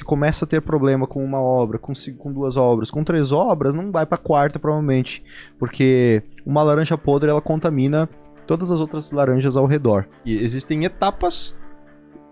[0.00, 3.74] se começa a ter problema com uma obra, com, com duas obras, com três obras,
[3.74, 5.22] não vai pra quarta provavelmente,
[5.58, 8.08] porque uma laranja podre ela contamina
[8.46, 10.08] todas as outras laranjas ao redor.
[10.24, 11.54] E existem etapas,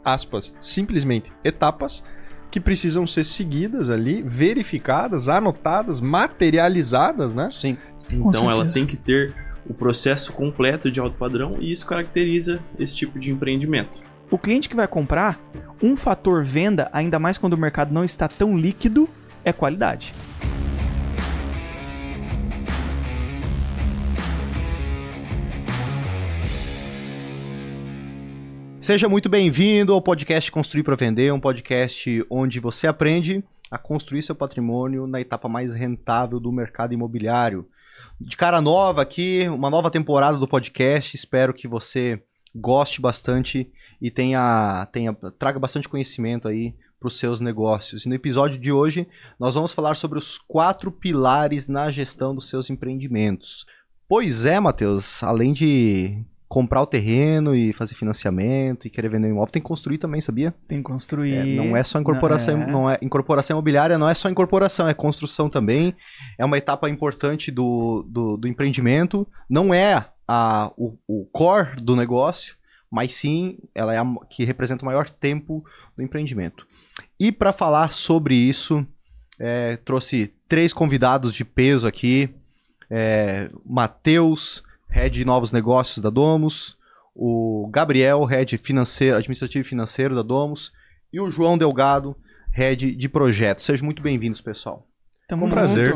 [0.02, 2.02] aspas, simplesmente etapas,
[2.50, 7.50] que precisam ser seguidas ali, verificadas, anotadas, materializadas, né?
[7.50, 7.76] Sim.
[8.10, 9.34] Então ela tem que ter
[9.68, 14.02] o processo completo de alto padrão e isso caracteriza esse tipo de empreendimento.
[14.30, 15.40] O cliente que vai comprar,
[15.82, 19.08] um fator venda, ainda mais quando o mercado não está tão líquido,
[19.42, 20.12] é qualidade.
[28.78, 34.20] Seja muito bem-vindo ao podcast Construir para Vender, um podcast onde você aprende a construir
[34.20, 37.66] seu patrimônio na etapa mais rentável do mercado imobiliário.
[38.20, 41.16] De cara nova aqui, uma nova temporada do podcast.
[41.16, 42.22] Espero que você
[42.54, 43.70] goste bastante
[44.00, 48.04] e tenha, tenha traga bastante conhecimento aí para os seus negócios.
[48.04, 49.06] E no episódio de hoje,
[49.38, 53.64] nós vamos falar sobre os quatro pilares na gestão dos seus empreendimentos.
[54.08, 59.32] Pois é, Matheus, além de comprar o terreno e fazer financiamento e querer vender um
[59.32, 60.54] imóvel, tem que construir também, sabia?
[60.66, 61.34] Tem que construir.
[61.34, 62.66] É, não é só incorporação, Não, é.
[62.70, 65.94] não é incorporação imobiliária, não é só incorporação, é construção também.
[66.38, 69.28] É uma etapa importante do, do, do empreendimento.
[69.48, 72.56] Não é a, o, o core do negócio,
[72.90, 75.64] mas sim ela é a que representa o maior tempo
[75.96, 76.66] do empreendimento.
[77.18, 78.86] E para falar sobre isso,
[79.38, 82.28] é, trouxe três convidados de peso aqui.
[82.90, 86.76] É, Matheus, head de novos negócios da Domus,
[87.14, 90.72] o Gabriel, head financeiro, administrativo e financeiro da Domus,
[91.12, 92.16] e o João Delgado,
[92.52, 93.64] head de projetos.
[93.64, 94.86] Sejam muito bem-vindos, pessoal.
[95.28, 95.92] Tamo Com prazer.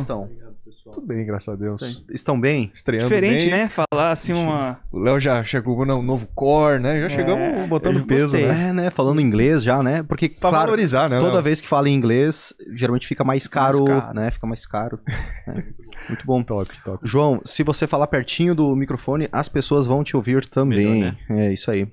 [0.83, 0.93] Estão?
[0.93, 1.81] Tudo bem, graças a Deus.
[1.81, 2.71] Estão- Estão bem?
[2.75, 3.51] Estreando Diferente, bem.
[3.51, 3.69] né?
[3.69, 4.81] Falar assim uma.
[4.91, 7.01] O Léo já chegou no novo core, né?
[7.01, 8.69] Já É, chegamos botando peso, né?
[8.69, 8.91] É, né?
[8.91, 10.03] Falando inglês já, né?
[10.03, 11.19] Porque, Pra claro, valorizar, né?
[11.19, 11.43] toda Léo?
[11.43, 14.15] vez que fala em inglês, geralmente fica mais caro, caro.
[14.15, 14.31] né?
[14.31, 14.99] Fica mais caro.
[15.47, 15.65] né?
[16.09, 16.43] Muito bom.
[16.43, 16.99] Top, top.
[17.09, 21.15] João, se você falar pertinho do microfone, as pessoas vão te ouvir também.
[21.29, 21.87] Melhor, É isso aí.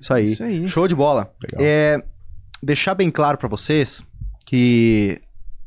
[0.00, 0.24] Isso aí.
[0.32, 0.68] Isso aí.
[0.68, 1.32] Show de bola.
[1.42, 1.60] Legal.
[1.66, 2.02] É,
[2.62, 4.02] deixar bem claro para vocês
[4.46, 5.20] que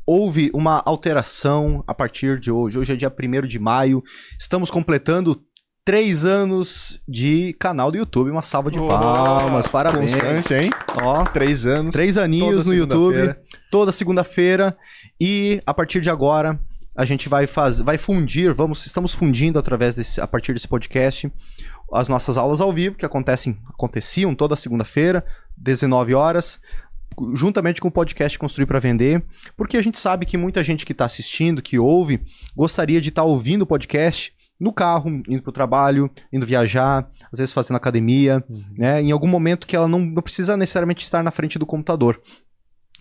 [0.06, 2.78] houve uma alteração a partir de hoje.
[2.78, 4.04] Hoje é dia 1 de maio.
[4.40, 5.42] Estamos completando
[5.86, 8.30] três anos de canal do YouTube.
[8.32, 8.90] Uma salva de Boa!
[8.90, 9.68] palmas.
[9.68, 10.14] Parabéns.
[10.14, 10.70] Constância, hein?
[11.02, 11.94] Ó, Três anos.
[11.94, 13.36] três aninhos no YouTube.
[13.70, 14.78] Toda segunda-feira.
[15.20, 16.60] E a partir de agora.
[16.94, 21.32] A gente vai fazer, vai fundir, vamos, estamos fundindo através desse, a partir desse podcast,
[21.94, 25.24] as nossas aulas ao vivo que acontecem, aconteciam toda segunda-feira,
[25.58, 26.60] 19 horas,
[27.34, 29.24] juntamente com o podcast Construir para Vender,
[29.56, 32.22] porque a gente sabe que muita gente que está assistindo, que ouve,
[32.56, 37.40] gostaria de estar ouvindo o podcast no carro, indo para o trabalho, indo viajar, às
[37.40, 38.44] vezes fazendo academia,
[38.78, 39.02] né?
[39.02, 42.22] Em algum momento que ela não, não precisa necessariamente estar na frente do computador.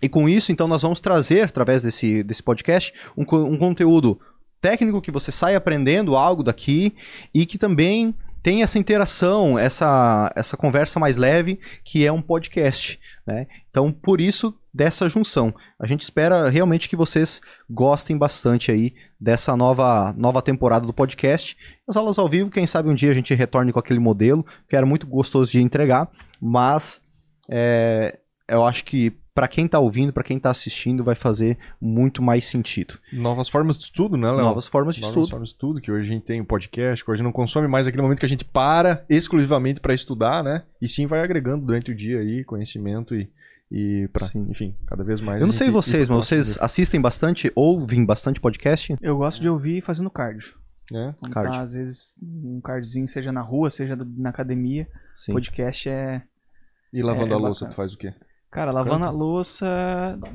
[0.01, 4.19] E com isso, então, nós vamos trazer, através desse, desse podcast, um, um conteúdo
[4.59, 6.95] técnico que você sai aprendendo algo daqui
[7.33, 12.99] e que também tem essa interação, essa, essa conversa mais leve, que é um podcast.
[13.25, 13.47] Né?
[13.69, 15.53] Então, por isso, dessa junção.
[15.79, 21.57] A gente espera realmente que vocês gostem bastante aí dessa nova, nova temporada do podcast.
[21.87, 24.75] As aulas ao vivo, quem sabe um dia a gente retorne com aquele modelo, que
[24.75, 26.09] era muito gostoso de entregar,
[26.41, 27.01] mas
[27.49, 32.21] é, eu acho que para quem tá ouvindo, para quem tá assistindo, vai fazer muito
[32.21, 32.95] mais sentido.
[33.13, 34.41] Novas formas de estudo, né, Léo?
[34.41, 35.29] Novas formas de Novas estudo.
[35.29, 37.87] formas de estudo, que hoje a gente tem o podcast, que hoje não consome mais
[37.87, 40.63] aquele momento que a gente para exclusivamente para estudar, né?
[40.81, 43.29] E sim vai agregando durante o dia aí conhecimento e,
[43.71, 44.47] e para, Sim.
[44.49, 45.39] enfim, cada vez mais.
[45.39, 48.97] Eu não sei gente vocês, mas vocês assistem bastante, ouvem bastante podcast?
[49.01, 50.55] Eu gosto de ouvir fazendo cardio.
[50.91, 51.15] né?
[51.17, 51.53] Então, Cardio.
[51.53, 54.89] tá, às vezes, um cardiozinho, seja na rua, seja na academia.
[55.15, 55.31] Sim.
[55.31, 56.21] Podcast é.
[56.91, 57.71] E lavando É, a louça, bacana.
[57.71, 58.13] tu faz o quê?
[58.51, 59.65] Cara, lavando a louça,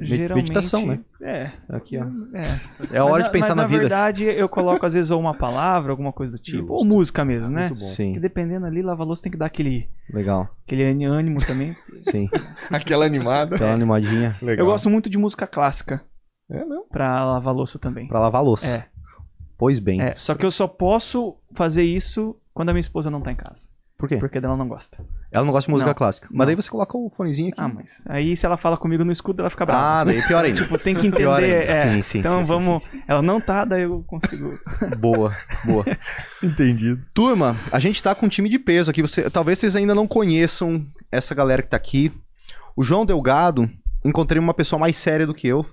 [0.00, 0.44] geralmente...
[0.48, 1.00] meditação, né?
[1.20, 1.50] É.
[1.68, 2.04] Aqui, ó.
[2.34, 2.60] É.
[2.94, 3.80] É a hora Mas de pensar mas, na, vida.
[3.80, 6.94] verdade, eu coloco às vezes ou uma palavra, alguma coisa do tipo, ou Justo.
[6.96, 7.66] música mesmo, né?
[7.66, 7.84] Muito bom.
[7.84, 10.48] Sim, Porque dependendo ali, lavar a louça tem que dar aquele, legal.
[10.64, 11.76] aquele ânimo também.
[12.00, 12.26] Sim,
[12.72, 13.54] Aquela animada.
[13.54, 14.64] aquela animadinha Legal.
[14.64, 16.02] Eu gosto muito de música clássica
[16.50, 16.86] É mesmo?
[16.90, 18.08] pra lavar a louça também.
[18.08, 18.78] pra lavar a louça.
[18.78, 18.86] É,
[19.58, 20.00] Pois bem.
[20.00, 20.14] é.
[20.16, 23.68] Só que eu só posso fazer isso quando a minha esposa não tá em casa.
[23.98, 24.18] Por quê?
[24.18, 25.02] Porque ela não gosta.
[25.32, 25.94] Ela não gosta de música Não.
[25.96, 26.28] clássica.
[26.30, 26.46] Mas Não.
[26.46, 27.60] daí você coloca o fonezinho aqui.
[27.60, 30.00] Ah, mas aí se ela fala comigo no escudo, ela fica brava.
[30.00, 30.60] Ah, daí é pior ainda.
[30.62, 31.42] Tipo, tem que entender.
[31.66, 31.70] é.
[31.70, 32.82] Sim, sim, então sim, sim, vamos.
[32.84, 34.58] sim, Ela não tá, daí eu consigo.
[34.98, 35.34] Boa,
[35.64, 35.84] boa.
[36.44, 37.02] Entendido.
[37.14, 39.00] Turma, a gente tá com um time de peso aqui.
[39.00, 42.12] Você, talvez vocês ainda não conheçam essa galera que tá aqui.
[42.76, 43.66] O João Delgado,
[44.04, 45.64] encontrei uma pessoa mais séria do que eu.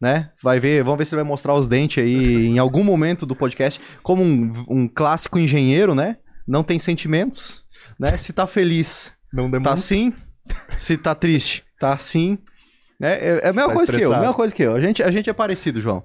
[0.00, 0.28] Né?
[0.42, 3.36] Vai ver, vamos ver se ele vai mostrar os dentes aí em algum momento do
[3.36, 3.80] podcast.
[4.02, 6.16] Como um, um clássico engenheiro, né?
[6.46, 7.64] Não tem sentimentos,
[7.98, 8.16] né?
[8.16, 10.12] Se tá feliz, Não tá assim.
[10.76, 12.38] Se tá triste, tá assim.
[13.02, 14.20] É, é, é a mesma Tá coisa que eu, a estressado.
[14.20, 14.74] mesma coisa que eu.
[14.74, 16.04] A gente, a gente é parecido, João.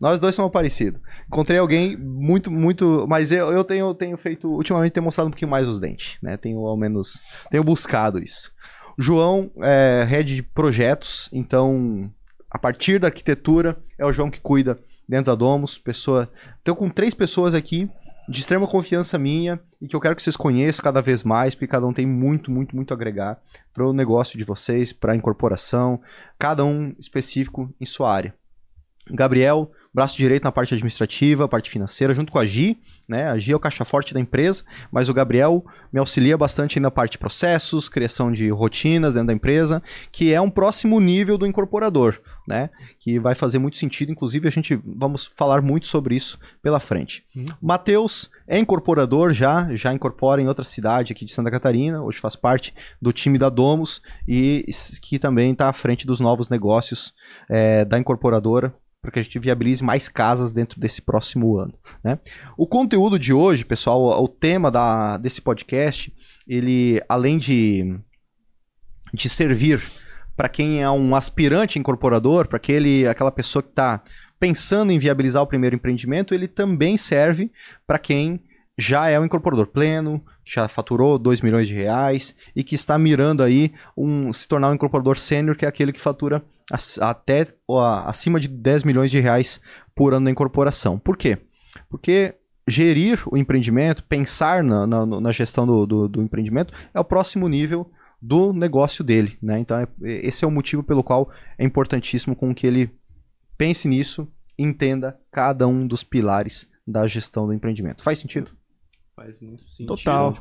[0.00, 1.00] Nós dois somos parecidos.
[1.26, 3.04] Encontrei alguém muito, muito.
[3.08, 4.48] Mas eu, eu tenho, tenho feito.
[4.48, 6.36] Ultimamente tenho mostrado um pouquinho mais os dentes, né?
[6.36, 7.20] Tenho ao menos.
[7.50, 8.52] Tenho buscado isso.
[8.96, 12.10] João é head de projetos, então.
[12.48, 14.78] A partir da arquitetura, é o João que cuida
[15.08, 15.78] dentro da Domus.
[15.78, 16.30] Pessoa.
[16.58, 17.90] Estou com três pessoas aqui
[18.28, 21.66] de extrema confiança minha e que eu quero que vocês conheçam cada vez mais, porque
[21.66, 23.40] cada um tem muito, muito, muito a agregar
[23.72, 26.00] para o negócio de vocês, para a incorporação,
[26.38, 28.34] cada um específico em sua área.
[29.10, 32.78] Gabriel, braço direito na parte administrativa, parte financeira, junto com a Gi,
[33.08, 33.30] né?
[33.30, 34.62] A Gi é o caixa forte da empresa,
[34.92, 39.32] mas o Gabriel me auxilia bastante na parte de processos, criação de rotinas dentro da
[39.32, 39.82] empresa,
[40.12, 42.68] que é um próximo nível do incorporador, né?
[43.00, 47.24] Que vai fazer muito sentido, inclusive a gente vamos falar muito sobre isso pela frente.
[47.62, 52.36] Matheus é incorporador já, já incorpora em outra cidade aqui de Santa Catarina, hoje faz
[52.36, 54.66] parte do time da Domus e
[55.00, 57.14] que também está à frente dos novos negócios
[57.48, 58.74] eh, da incorporadora,
[59.06, 61.72] para que a gente viabilize mais casas dentro desse próximo ano.
[62.02, 62.18] Né?
[62.56, 66.12] O conteúdo de hoje, pessoal, o tema da, desse podcast,
[66.46, 67.96] ele, além de,
[69.14, 69.80] de servir
[70.36, 74.02] para quem é um aspirante incorporador, para aquele aquela pessoa que está
[74.40, 77.52] pensando em viabilizar o primeiro empreendimento, ele também serve
[77.86, 78.42] para quem
[78.76, 83.44] já é um incorporador pleno, já faturou 2 milhões de reais e que está mirando
[83.44, 86.44] aí um, se tornar um incorporador sênior, que é aquele que fatura
[87.00, 87.46] até
[88.04, 89.60] acima de 10 milhões de reais
[89.94, 90.98] por ano na incorporação.
[90.98, 91.38] Por quê?
[91.88, 92.34] Porque
[92.68, 97.48] gerir o empreendimento, pensar na, na, na gestão do, do, do empreendimento é o próximo
[97.48, 97.90] nível
[98.20, 99.38] do negócio dele.
[99.40, 99.60] Né?
[99.60, 102.90] Então, é- esse é o motivo pelo qual é importantíssimo com que ele
[103.56, 104.26] pense nisso
[104.58, 108.02] e entenda cada um dos pilares da gestão do empreendimento.
[108.02, 108.50] Faz sentido?
[109.14, 109.88] Faz muito sentido.
[109.88, 110.34] Total.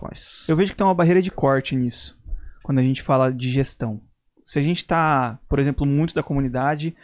[0.47, 2.17] Eu vejo que tem uma barreira de corte nisso,
[2.63, 4.01] quando a gente fala de gestão.
[4.45, 6.95] Se a gente está, por exemplo, muito da comunidade,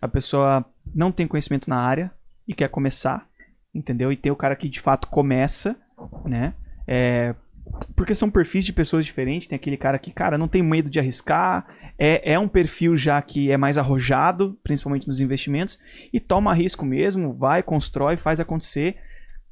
[0.00, 0.64] a pessoa
[0.94, 2.12] não tem conhecimento na área
[2.46, 3.26] e quer começar,
[3.74, 4.12] entendeu?
[4.12, 5.74] E tem o cara que de fato começa,
[6.24, 6.54] né?
[6.86, 7.34] É,
[7.96, 9.48] porque são perfis de pessoas diferentes.
[9.48, 11.66] Tem aquele cara que, cara, não tem medo de arriscar,
[11.98, 15.78] é, é um perfil já que é mais arrojado, principalmente nos investimentos,
[16.12, 18.96] e toma risco mesmo, vai, constrói, faz acontecer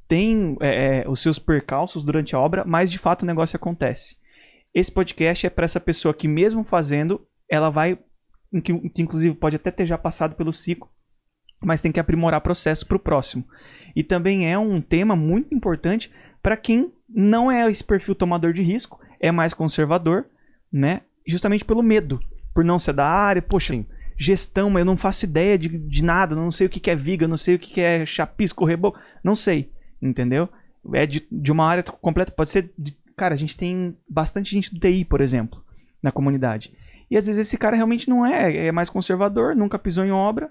[0.08, 4.16] tem é, é, os seus percalços durante a obra, mas de fato o negócio acontece.
[4.74, 7.98] Esse podcast é para essa pessoa que, mesmo fazendo, ela vai.
[8.62, 10.88] Que, que inclusive pode até ter já passado pelo ciclo,
[11.62, 13.44] mas tem que aprimorar processo para o próximo.
[13.94, 16.10] E também é um tema muito importante
[16.42, 20.24] para quem não é esse perfil tomador de risco, é mais conservador,
[20.72, 21.02] né?
[21.26, 22.18] Justamente pelo medo,
[22.54, 23.42] por não ser da área.
[23.42, 23.86] Poxa, Sim.
[24.16, 26.96] gestão, mas eu não faço ideia de, de nada, não sei o que que é
[26.96, 30.48] viga, não sei o que que é chapisco, reboco, não sei, entendeu?
[30.94, 32.72] É de, de uma área completa, pode ser.
[32.78, 35.62] de- cara, a gente tem bastante gente do TI, por exemplo,
[36.02, 36.72] na comunidade.
[37.10, 40.50] E às vezes esse cara realmente não é, é mais conservador, nunca pisou em obra.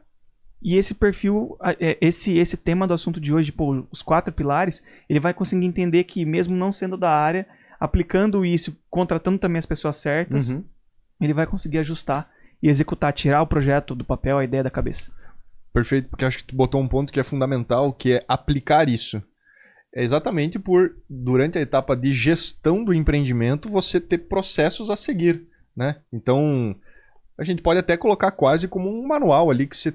[0.62, 4.84] E esse perfil, é, esse esse tema do assunto de hoje, pô, os quatro pilares,
[5.08, 7.46] ele vai conseguir entender que mesmo não sendo da área,
[7.80, 10.64] aplicando isso, contratando também as pessoas certas, Uhum.
[11.22, 12.28] ele vai conseguir ajustar
[12.62, 15.12] e executar, tirar o projeto do papel, a ideia da cabeça.
[15.72, 19.22] Perfeito, porque acho que tu botou um ponto que é fundamental, que é aplicar isso.
[19.94, 25.48] É exatamente por, durante a etapa de gestão do empreendimento, você ter processos a seguir,
[25.78, 25.98] né?
[26.12, 26.76] Então,
[27.38, 29.94] a gente pode até colocar quase como um manual ali que você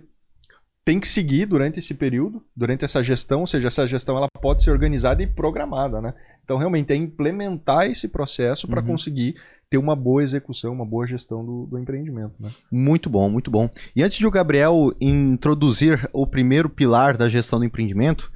[0.85, 4.63] tem que seguir durante esse período, durante essa gestão, ou seja, essa gestão ela pode
[4.63, 6.15] ser organizada e programada, né?
[6.45, 8.87] Então, realmente, é implementar esse processo para Uhum.
[8.89, 9.37] conseguir
[9.71, 12.51] ter uma boa execução, uma boa gestão do, do empreendimento, né?
[12.71, 13.71] Muito bom, muito bom.
[13.97, 18.31] E antes de o Gabriel introduzir o primeiro pilar da gestão do empreendimento,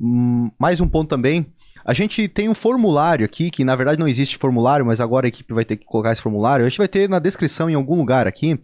[0.00, 1.46] hum, mais um ponto também.
[1.86, 5.28] A gente tem um formulário aqui, que na verdade não existe formulário, mas agora a
[5.28, 6.66] equipe vai ter que colocar esse formulário.
[6.66, 8.58] A gente vai ter na descrição em algum lugar aqui,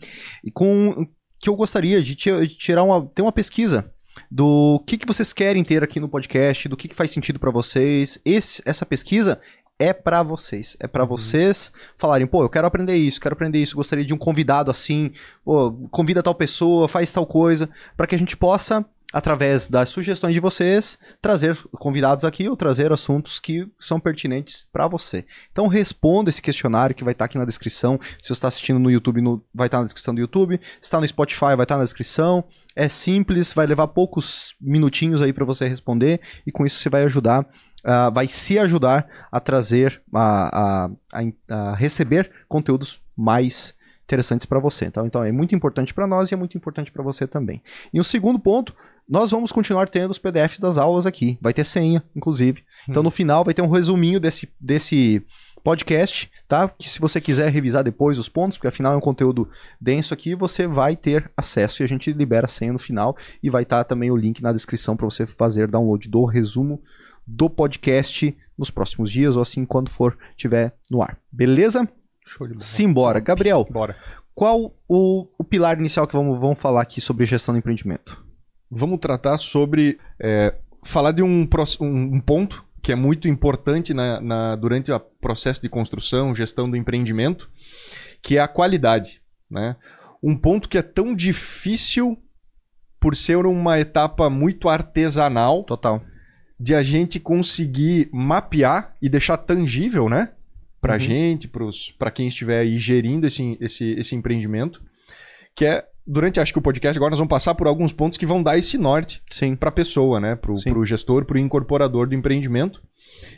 [0.52, 1.06] com
[1.38, 3.90] que eu gostaria de tirar uma, ter uma pesquisa
[4.30, 7.50] do que, que vocês querem ter aqui no podcast, do que, que faz sentido para
[7.50, 8.18] vocês.
[8.24, 9.40] Esse- essa pesquisa
[9.78, 10.76] é para vocês.
[10.80, 14.18] É para vocês falarem, pô, eu quero aprender isso, quero aprender isso, gostaria de um
[14.18, 15.10] convidado assim,
[15.44, 20.32] pô, convida tal pessoa, faz tal coisa, para que a gente possa, através das sugestões
[20.34, 25.24] de vocês, trazer convidados aqui ou trazer assuntos que são pertinentes para você.
[25.50, 27.98] Então responda esse questionário que vai estar aqui na descrição.
[28.00, 30.58] Se você está assistindo no YouTube, no- vai estar na descrição do YouTube.
[30.62, 32.44] Se está no Spotify, vai estar na descrição.
[32.74, 37.02] É simples, vai levar poucos minutinhos aí para você responder e com isso você vai
[37.02, 37.46] ajudar
[37.84, 43.74] ah, vai se ajudar a trazer, a, a- a- a receber conteúdos mais
[44.04, 44.84] interessantes para você.
[44.86, 47.62] Então, então é muito importante para nós e é muito importante para você também.
[47.94, 48.74] E o segundo ponto,
[49.08, 51.38] nós vamos continuar tendo os PDFs das aulas aqui.
[51.40, 52.62] Vai ter senha, inclusive.
[52.88, 55.24] Então no final vai ter um resuminho desse, desse
[55.64, 56.68] podcast, tá?
[56.68, 59.48] Que se você quiser revisar depois os pontos, porque afinal é um conteúdo
[59.80, 63.48] denso aqui, você vai ter acesso e a gente libera a senha no final e
[63.48, 66.82] vai estar também o link na descrição para você fazer download do resumo
[67.26, 71.18] do podcast nos próximos dias ou assim quando for tiver no ar.
[71.30, 71.88] Beleza?
[72.26, 72.64] Show de bola.
[72.64, 73.20] Simbora.
[73.20, 73.96] Gabriel, Bora.
[74.34, 78.24] qual o, o pilar inicial que vamos, vamos falar aqui sobre gestão do empreendimento?
[78.70, 79.98] Vamos tratar sobre.
[80.20, 81.48] é, falar de um,
[81.80, 86.76] um ponto que é muito importante na, na- durante o processo de construção, gestão do
[86.76, 87.48] empreendimento,
[88.20, 89.22] que é a qualidade.
[89.50, 89.76] Né?
[90.22, 92.18] Um ponto que é tão difícil
[92.98, 96.02] por ser uma etapa muito artesanal Total.
[96.62, 100.32] De a gente conseguir mapear e deixar tangível, né?
[100.80, 101.00] Pra Uhum.
[101.00, 101.50] gente,
[101.98, 104.80] para quem estiver aí gerindo esse, esse, esse empreendimento.
[105.56, 108.24] Que é, durante acho que o podcast, agora nós vamos passar por alguns pontos que
[108.26, 109.20] vão dar esse norte
[109.58, 110.36] para a pessoa, né?
[110.36, 112.80] Para o gestor, para o incorporador do empreendimento.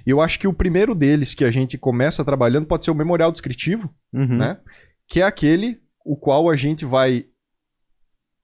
[0.07, 2.95] E eu acho que o primeiro deles que a gente começa trabalhando pode ser o
[2.95, 4.37] memorial descritivo, Uhum.
[4.39, 4.59] né?
[5.09, 7.25] Que é aquele o qual a gente vai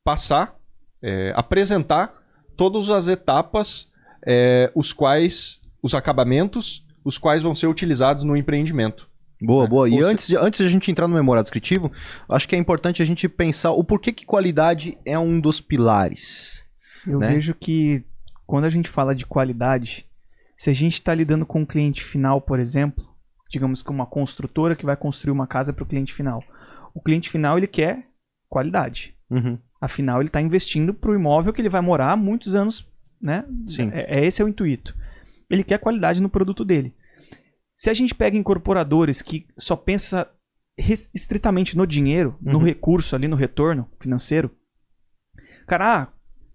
[0.02, 0.56] passar,
[1.02, 2.12] é, apresentar
[2.56, 3.89] todas as etapas,
[4.26, 9.08] é, os quais, os acabamentos, os quais vão ser utilizados no empreendimento.
[9.42, 9.88] Boa, boa.
[9.88, 11.90] E antes, de, antes de a gente entrar no memorial descritivo,
[12.28, 16.64] acho que é importante a gente pensar o porquê que qualidade é um dos pilares.
[17.06, 17.28] Eu né?
[17.28, 18.04] vejo que
[18.46, 20.06] quando a gente fala de qualidade,
[20.56, 23.08] se a gente está lidando com um cliente final, por exemplo,
[23.50, 26.44] digamos que uma construtora que vai construir uma casa para o cliente final,
[26.94, 28.08] o cliente final ele quer
[28.48, 29.14] qualidade.
[29.30, 29.58] Uhum.
[29.80, 32.86] Afinal, ele está investindo para o imóvel que ele vai morar há muitos anos,
[33.20, 33.44] né?
[33.66, 33.90] Sim.
[33.92, 34.96] É, é- esse é o intuito.
[35.48, 36.94] Ele quer qualidade no produto dele.
[37.76, 40.28] Se a gente pega incorporadores que só pensa
[40.78, 42.64] estritamente no dinheiro, no Uhum.
[42.64, 44.50] recurso ali, no retorno financeiro,
[45.66, 46.08] cara, ah,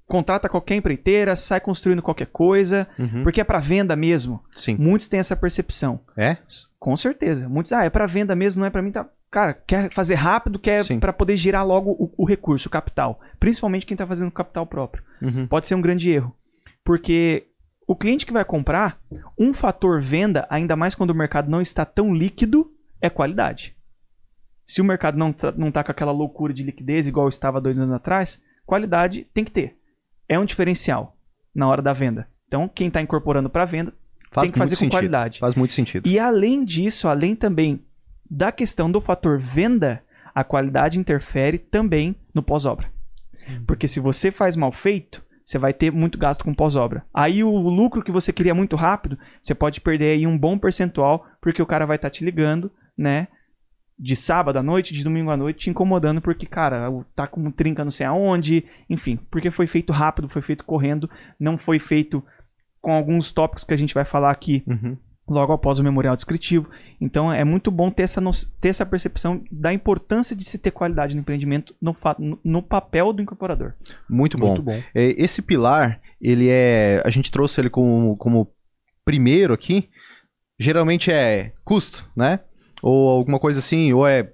[0.07, 3.23] contrata qualquer empreiteira, sai construindo qualquer coisa, Uhum.
[3.23, 4.43] porque é para venda mesmo.
[4.55, 4.75] Sim.
[4.79, 5.99] Muitos têm essa percepção.
[6.15, 6.37] É?
[6.79, 7.49] Com certeza.
[7.49, 9.09] Muitos, ah, é para venda mesmo, não é para mim, tá.
[9.31, 13.19] Cara, quer fazer rápido, quer para poder girar logo o, o recurso, o capital.
[13.39, 15.03] Principalmente quem tá fazendo capital próprio.
[15.21, 15.47] Uhum.
[15.47, 16.33] Pode ser um grande erro.
[16.85, 17.47] Porque
[17.87, 19.01] o cliente que vai comprar,
[19.37, 23.75] um fator venda, ainda mais quando o mercado não está tão líquido, é qualidade.
[24.63, 27.77] Se o mercado não tá, não tá com aquela loucura de liquidez igual estava dois
[27.77, 29.77] anos atrás, qualidade tem que ter.
[30.29, 31.17] É um diferencial
[31.53, 32.27] na hora da venda.
[32.47, 33.93] Então, quem está incorporando para venda
[34.31, 34.91] Faz tem que fazer com sentido.
[34.91, 35.39] qualidade.
[35.39, 36.07] Faz muito sentido.
[36.07, 37.83] E além disso, além também
[38.29, 42.91] da questão do fator venda, a qualidade interfere também no pós-obra.
[43.65, 47.05] Porque se você faz mal feito, você vai ter muito gasto com pós-obra.
[47.13, 51.27] Aí o lucro que você queria muito rápido, você pode perder aí um bom percentual,
[51.39, 53.27] porque o cara vai estar te ligando, né?
[53.97, 57.83] De sábado à noite, de domingo à noite, te incomodando, porque, cara, tá com trinca
[57.83, 61.09] não sei aonde, enfim, porque foi feito rápido, foi feito correndo,
[61.39, 62.25] não foi feito
[62.81, 64.97] com alguns tópicos que a gente vai falar aqui Uhum.
[65.27, 66.69] Logo após o memorial descritivo.
[67.01, 68.21] Então é muito bom ter essa,
[68.61, 71.95] ter essa percepção da importância de se ter qualidade no empreendimento no,
[72.43, 73.73] no- papel do incorporador.
[74.09, 74.49] Muito bom.
[74.49, 74.79] Muito bom.
[74.93, 77.01] É, Esse pilar, ele é.
[77.03, 78.47] A gente trouxe ele como, como
[79.03, 79.89] primeiro aqui.
[80.59, 82.39] Geralmente é custo, né?
[82.81, 84.31] Ou alguma coisa assim, ou é,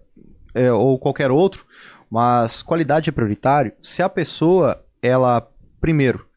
[0.54, 1.66] é- ou qualquer outro.
[2.10, 3.72] Mas qualidade é prioritário.
[3.82, 6.28] Se a pessoa, ela, primeiro,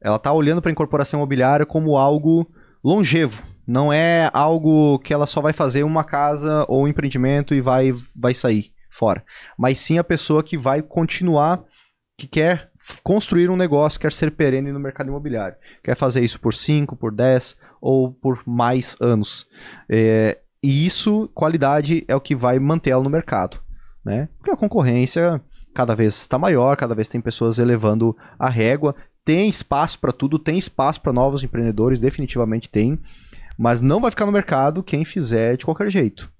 [0.00, 2.50] ela tá olhando para a incorporação imobiliária como algo
[2.82, 3.40] longevo.
[3.66, 7.94] Não é algo que ela só vai fazer uma casa ou um empreendimento e vai,
[8.16, 9.24] vai sair fora.
[9.58, 11.64] Mas sim a pessoa que vai continuar
[12.16, 12.70] que quer
[13.02, 15.56] construir um negócio, quer ser perene no mercado imobiliário.
[15.82, 19.46] Quer fazer isso por 5, por 10 ou por mais anos.
[19.88, 23.58] É, e isso, qualidade, é o que vai manter ela no mercado.
[24.04, 24.28] Né?
[24.38, 25.42] Porque a concorrência
[25.74, 28.94] cada vez está maior, cada vez tem pessoas elevando a régua.
[29.24, 32.98] Tem espaço para tudo, tem espaço para novos empreendedores, definitivamente tem.
[33.58, 36.30] Mas não vai ficar no mercado quem fizer de qualquer jeito.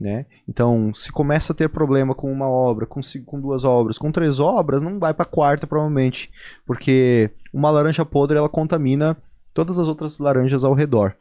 [0.00, 0.26] Né?
[0.46, 4.38] Então, se começa a ter problema com uma obra, com, com duas obras, com três
[4.38, 6.30] obras, não vai para quarta provavelmente,
[6.66, 9.16] porque uma laranja podre ela contamina
[9.54, 11.16] todas as outras laranjas ao redor.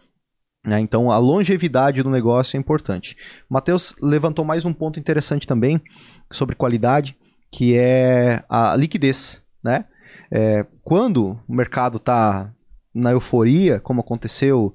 [0.66, 0.82] né?
[0.82, 3.16] Então, a longevidade do negócio é importante.
[3.50, 5.82] Matheus levantou mais um ponto interessante também
[6.30, 7.18] sobre qualidade,
[7.50, 9.42] que é a liquidez.
[9.64, 9.86] Né?
[10.30, 12.54] É, quando o mercado está
[12.94, 14.74] na euforia, como aconteceu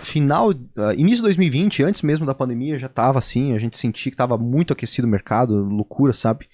[0.00, 4.10] final, ah, início de 2020, antes mesmo da pandemia, já tava assim, a gente sentia
[4.10, 6.48] que tava muito aquecido o mercado, loucura, sabe?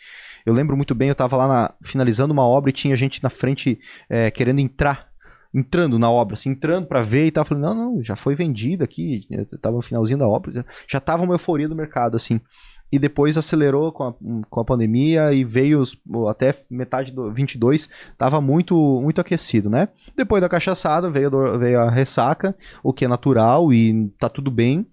[0.45, 3.31] Eu lembro muito bem, eu tava lá na- finalizando uma obra e tinha gente na
[3.31, 3.79] frente
[4.11, 5.09] eh, querendo entrar,
[5.55, 8.85] entrando na obra, assim, entrando pra ver e tava falando, não, não, já foi vendido
[8.85, 12.41] aqui, eu tava no finalzinho da obra, já- já tava uma euforia do mercado, assim.
[12.91, 14.15] E depois acelerou com a,
[14.49, 15.97] com a pandemia e veio os-
[16.29, 19.89] até metade do 22, tava muito, muito aquecido, né?
[20.17, 24.87] Depois da cachaçada veio, veio a ressaca, o que é natural e tá tudo bem.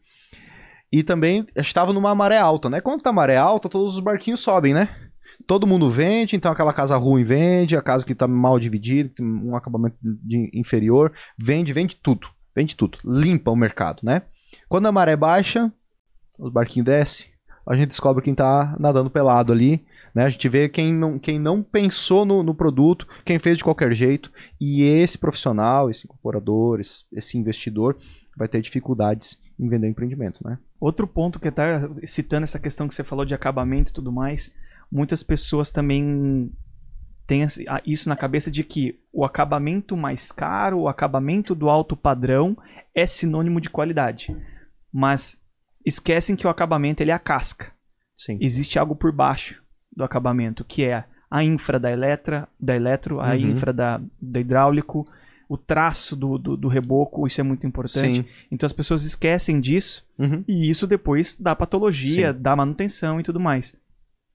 [0.91, 2.81] E também estava numa maré alta, né?
[2.81, 4.89] Quando tá maré alta, todos os barquinhos sobem, né?
[5.47, 9.25] Todo mundo vende, então aquela casa ruim vende, a casa que tá mal dividida, tem
[9.25, 9.97] um acabamento
[10.53, 12.27] inferior, vende, vende tudo.
[12.55, 12.99] Vende tudo.
[13.03, 14.23] Limpa o mercado, né?
[14.69, 15.71] Quando a maré baixa,
[16.37, 17.29] os barquinhos descem,
[17.65, 20.23] a gente descobre quem tá nadando pelado ali, né?
[20.25, 23.93] A gente vê quem não, quem não pensou no, no produto, quem fez de qualquer
[23.93, 27.97] jeito, e esse profissional, esse incorporador, esse, esse investidor
[28.35, 30.57] vai ter dificuldades em vender empreendimento, né?
[30.79, 34.53] Outro ponto que tá citando essa questão que você falou de acabamento e tudo mais,
[34.91, 36.51] muitas pessoas também
[37.25, 37.45] têm
[37.85, 42.57] isso na cabeça de que o acabamento mais caro, o acabamento do alto padrão
[42.93, 44.35] é sinônimo de qualidade.
[44.91, 45.42] Mas
[45.85, 47.71] esquecem que o acabamento ele é a casca.
[48.15, 48.37] Sim.
[48.41, 49.61] Existe algo por baixo
[49.95, 53.35] do acabamento, que é a infra da eletra, da eletro, a Uhum.
[53.51, 55.05] infra da, do hidráulico,
[55.49, 58.21] o traço do, do, do reboco, isso é muito importante.
[58.23, 58.25] Sim.
[58.51, 60.43] Então as pessoas esquecem disso Uhum.
[60.47, 63.75] e isso depois dá patologia, dá manutenção e tudo mais.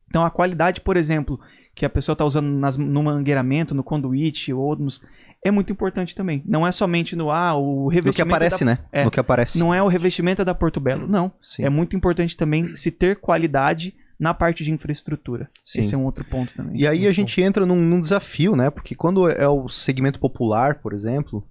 [0.09, 1.38] Então a qualidade, por exemplo,
[1.75, 5.00] que a pessoa está usando nas, no mangueiramento, no conduíte ou nos,
[5.45, 6.42] é muito importante também.
[6.45, 8.78] Não é somente no ah, o No revestimento que aparece, da, né?
[8.92, 9.04] é.
[9.04, 9.59] No que aparece.
[9.59, 11.33] não é o revestimento da Porto Belo, não.
[11.40, 11.64] Sim.
[11.64, 15.49] É muito importante também se ter qualidade na parte de infraestrutura.
[15.62, 15.80] Sim.
[15.80, 16.76] Esse é um outro ponto também.
[16.76, 18.68] E aí a Muito gente entra num, num desafio, né?
[18.68, 21.47] Porque quando é o segmento popular, por exemplo,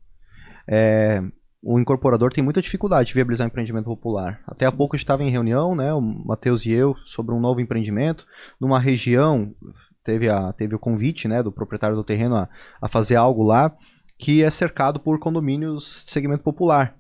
[0.68, 1.24] é,
[1.64, 4.42] o incorporador tem muita dificuldade de viabilizar um empreendimento popular.
[4.46, 5.94] Até há pouco estava em reunião, né?
[5.94, 8.28] O Matheus e eu, sobre um novo empreendimento
[8.60, 9.54] numa região.
[10.08, 12.48] Teve, a, teve o convite né, do proprietário do terreno a,
[12.82, 13.76] a fazer algo lá
[14.18, 16.96] que é cercado por condomínios de segmento popular.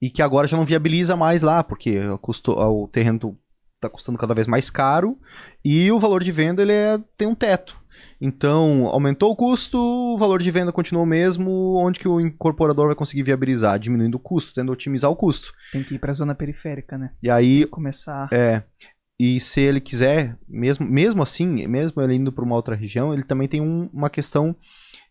[0.00, 3.36] E que agora já não viabiliza mais lá, porque o, custo, o terreno
[3.74, 5.18] está custando cada vez mais caro
[5.64, 7.78] e o valor de venda ele é- tem um teto.
[8.20, 12.86] Então, aumentou o custo, o valor de venda continua o mesmo, onde que o incorporador
[12.86, 13.78] vai conseguir viabilizar?
[13.78, 15.52] Diminuindo o custo, tendo otimizar o custo.
[15.72, 17.10] Tem que ir para a zona periférica, né?
[17.22, 18.28] E aí, Começar.
[18.32, 18.62] é,
[19.18, 23.22] e se ele quiser, mesmo, mesmo assim, mesmo ele indo para uma outra região, ele
[23.22, 24.54] também tem um- uma questão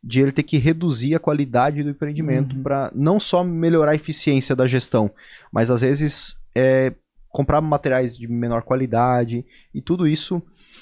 [0.04, 2.62] de ele ter que reduzir a qualidade do empreendimento Uhum.
[2.64, 5.10] para não só melhorar a eficiência da gestão,
[5.52, 6.94] mas às vezes é,
[7.30, 10.42] comprar materiais de menor qualidade e tudo isso.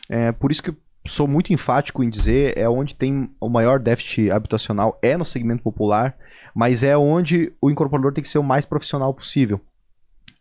[0.09, 0.73] É, por isso que
[1.07, 5.63] sou muito enfático em dizer é onde tem o maior déficit habitacional é no segmento
[5.63, 6.15] popular,
[6.53, 9.59] mas é onde o incorporador tem que ser o mais profissional possível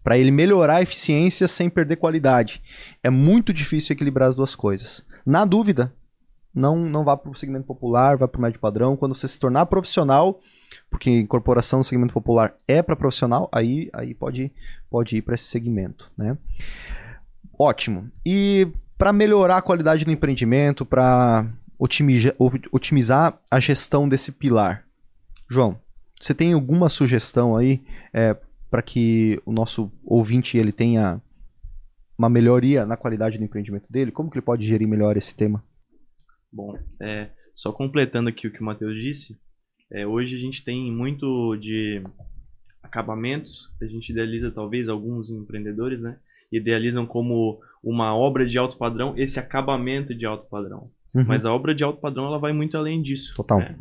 [0.03, 2.62] para ele melhorar a eficiência sem perder qualidade.
[3.03, 5.05] É muito difícil equilibrar as duas coisas.
[5.25, 5.93] Na dúvida,
[6.55, 8.97] não, não vá para o segmento popular, vá para o médio padrão.
[8.97, 10.41] Quando você se tornar profissional,
[10.91, 14.53] porque incorporação no segmento popular é para profissional, aí, aí pode,
[14.91, 16.11] pode ir para esse segmento.
[16.17, 16.37] Né?
[17.59, 18.11] Ótimo.
[18.27, 21.47] E para melhorar a qualidade do empreendimento, para
[21.79, 22.35] otimizar,
[22.71, 24.85] otimizar a gestão desse pilar,
[25.49, 25.79] João,
[26.21, 28.37] você tem alguma sugestão aí é,
[28.73, 31.21] para que o nosso ouvinte ele tenha
[32.17, 34.11] uma melhoria na qualidade do empreendimento dele?
[34.11, 35.63] Como que ele pode gerir melhor esse tema?
[36.51, 39.39] Bom, é, só completando aqui o que o Matheus disse,
[39.91, 41.99] é, hoje a gente tem muito de
[42.83, 46.17] acabamentos, a gente idealiza talvez alguns empreendedores, né?
[46.51, 50.91] Idealizam como uma obra de alto padrão esse acabamento de alto padrão.
[51.15, 51.27] Uhum.
[51.27, 53.37] Mas a obra de alto padrão ela vai muito além disso.
[53.37, 53.59] Total.
[53.59, 53.79] né?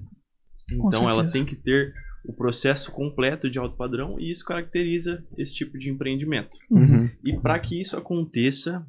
[0.69, 5.53] Então ela tem que ter o processo completo de alto padrão e isso caracteriza esse
[5.53, 6.57] tipo de empreendimento.
[6.69, 7.09] Uhum.
[7.23, 8.85] E para que isso aconteça,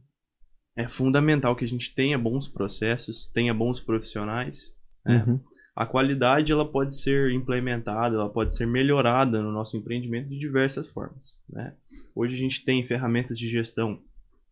[0.76, 4.76] é fundamental que a gente tenha bons processos, tenha bons profissionais.
[5.04, 5.24] né?
[5.26, 5.40] Uhum.
[5.74, 10.88] A qualidade ela pode ser implementada, ela pode ser melhorada no nosso empreendimento de diversas
[10.88, 11.38] formas.
[11.48, 11.74] né?
[12.14, 14.02] Hoje a gente tem ferramentas de gestão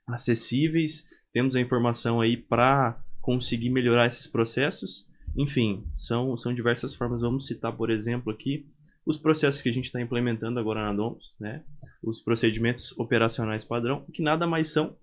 [0.07, 5.10] acessíveis, temos a informação aí para conseguir melhorar esses processos.
[5.37, 7.23] Enfim, são, são diversas formas.
[7.23, 8.66] Vamos citar, por exemplo, aqui
[9.05, 11.62] os processos que a gente está implementando agora na Domus, né?
[12.03, 14.97] os procedimentos operacionais padrão, que nada mais são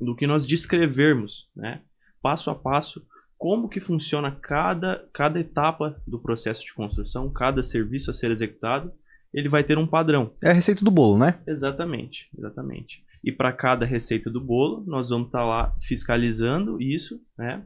[0.00, 1.82] do que nós descrevermos, né?
[2.22, 3.06] passo a passo,
[3.36, 8.92] como que funciona cada, cada etapa do processo de construção, cada serviço a ser executado,
[9.32, 10.32] ele vai ter um padrão.
[10.42, 11.40] É a receita do bolo, né?
[11.46, 13.04] Exatamente, exatamente.
[13.22, 17.64] E para cada receita do bolo, nós vamos estar lá fiscalizando isso, né?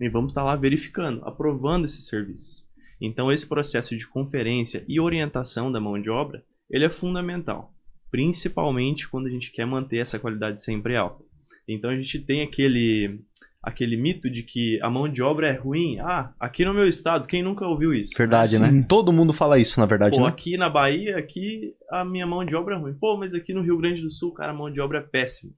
[0.00, 2.66] E vamos estar lá verificando, aprovando esses serviços.
[3.00, 7.72] Então esse processo de conferência e orientação da mão de obra, ele é fundamental,
[8.10, 11.24] principalmente quando a gente quer manter essa qualidade sempre alta.
[11.68, 13.20] Então a gente tem aquele
[13.62, 15.98] aquele mito de que a mão de obra é ruim.
[16.00, 18.12] Ah, aqui no meu estado, quem nunca ouviu isso?
[18.16, 18.86] Verdade, Ah, né?
[18.88, 20.28] Todo mundo fala isso, na verdade, Pô, né?
[20.28, 22.94] aqui na Bahia, aqui a minha mão de obra é ruim.
[22.94, 25.52] Pô, mas aqui no Rio Grande do Sul, cara, a mão de obra é péssima.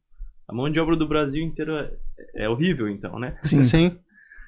[0.49, 1.93] A mão de obra do Brasil inteiro é,
[2.35, 3.39] é horrível, então, né?
[3.43, 3.63] Sim.
[3.63, 3.97] Sim.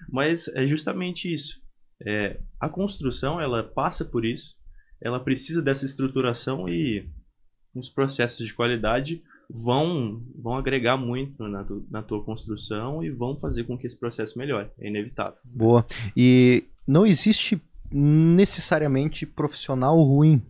[0.08, 1.62] Mas é justamente isso.
[2.06, 4.56] É, a construção, ela passa por isso.
[5.00, 7.08] Ela precisa dessa estruturação e
[7.74, 13.36] os processos de qualidade vão, vão agregar muito na, tu, na tua construção e vão
[13.36, 14.70] fazer com que esse processo melhore.
[14.78, 15.38] É inevitável.
[15.44, 15.84] Boa.
[16.16, 20.42] E não existe necessariamente profissional ruim.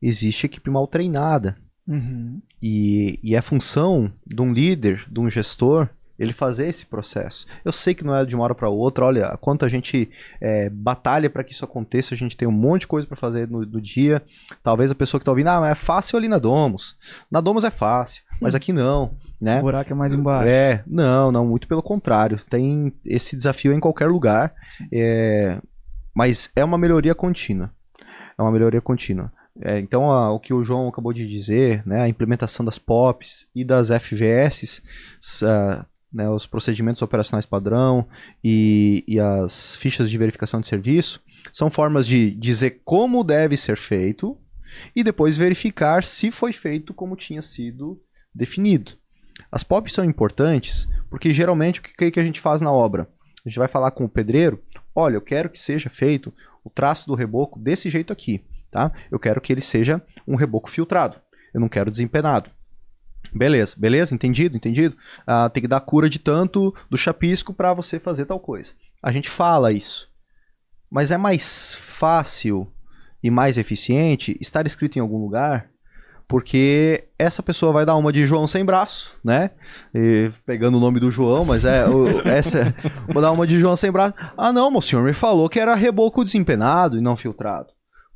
[0.00, 1.56] Existe equipe mal treinada.
[1.86, 2.40] Uhum.
[2.60, 7.46] E, e é função de um líder, de um gestor, ele fazer esse processo.
[7.64, 10.68] Eu sei que não é de uma hora para outra, olha, quanto a gente é,
[10.70, 13.64] batalha para que isso aconteça, a gente tem um monte de coisa para fazer no,
[13.64, 14.22] no, dia.
[14.62, 16.96] Talvez a pessoa que está ouvindo, ah, mas é fácil ali na Domus.
[17.30, 19.58] Na Domus é fácil, mas aqui não, né?
[19.58, 20.48] O buraco é mais embaixo.
[20.48, 22.38] É, não, não, muito pelo contrário.
[22.48, 24.54] Tem esse desafio em qualquer lugar,
[24.92, 25.58] é,
[26.14, 27.72] mas é uma melhoria contínua.
[28.38, 29.32] É uma melhoria contínua.
[29.60, 33.46] É, então, a, o que o João acabou de dizer, né, a implementação das POPs
[33.54, 34.82] e das FVS,
[36.14, 38.06] né, os procedimentos operacionais padrão
[38.42, 41.20] e, e as fichas de verificação de serviço,
[41.52, 44.38] são formas de dizer como deve ser feito
[44.94, 48.00] e depois verificar se foi feito como tinha sido
[48.32, 48.92] definido.
[49.50, 53.08] As POPs são importantes porque geralmente o que, que a gente faz na obra?
[53.44, 54.62] A gente vai falar com o pedreiro,
[54.94, 56.32] olha, eu quero que seja feito
[56.64, 58.42] o traço do reboco desse jeito aqui.
[58.70, 58.90] Tá?
[59.10, 61.16] Eu quero que ele seja um reboco filtrado.
[61.52, 62.50] Eu não quero desempenado.
[63.34, 64.96] Beleza, beleza, entendido, entendido.
[65.26, 68.74] Ah, tem que dar cura de tanto do chapisco para você fazer tal coisa.
[69.02, 70.08] A gente fala isso.
[70.90, 72.70] Mas é mais fácil
[73.22, 75.68] e mais eficiente estar escrito em algum lugar,
[76.28, 79.50] porque essa pessoa vai dar uma de João sem braço, né?
[79.94, 82.74] E, pegando o nome do João, mas é o, essa
[83.12, 84.14] vou dar uma de João sem braço.
[84.36, 87.68] Ah, não, o senhor me falou que era reboco desempenado e não filtrado.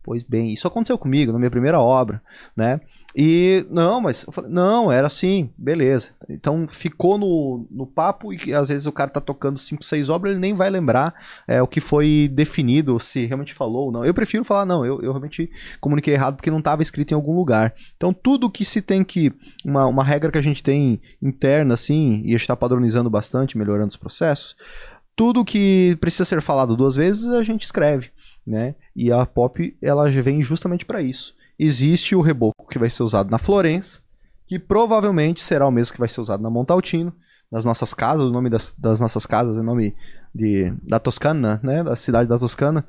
[0.03, 2.23] Pois bem, isso aconteceu comigo na minha primeira obra,
[2.57, 2.81] né?
[3.21, 6.11] E não, mas eu falei, não, era assim, beleza.
[6.29, 10.31] Então ficou no, no papo e às vezes o cara tá tocando 5, 6 obras,
[10.31, 11.13] ele nem vai lembrar
[11.45, 14.05] é, o que foi definido, se realmente falou ou não.
[14.05, 15.51] Eu prefiro falar, não, eu, eu realmente
[15.81, 17.75] comuniquei errado porque não estava escrito em algum lugar.
[17.97, 19.33] Então tudo que se tem que.
[19.65, 23.59] Uma, uma regra que a gente tem interna, assim, e a gente está padronizando bastante,
[23.59, 24.55] melhorando os processos,
[25.17, 28.13] tudo que precisa ser falado duas vezes, a gente escreve
[28.49, 28.75] né?
[28.97, 31.35] E a pop ela vem justamente para isso.
[31.59, 34.01] Existe o reboco que vai ser usado na Florença,
[34.47, 37.13] que provavelmente será o mesmo que vai ser usado na Montaltino,
[37.51, 39.97] nas nossas casas, o nome das, das nossas casas é nome
[40.35, 41.83] de, da Toscana, né?
[41.83, 42.85] Da cidade da Toscana.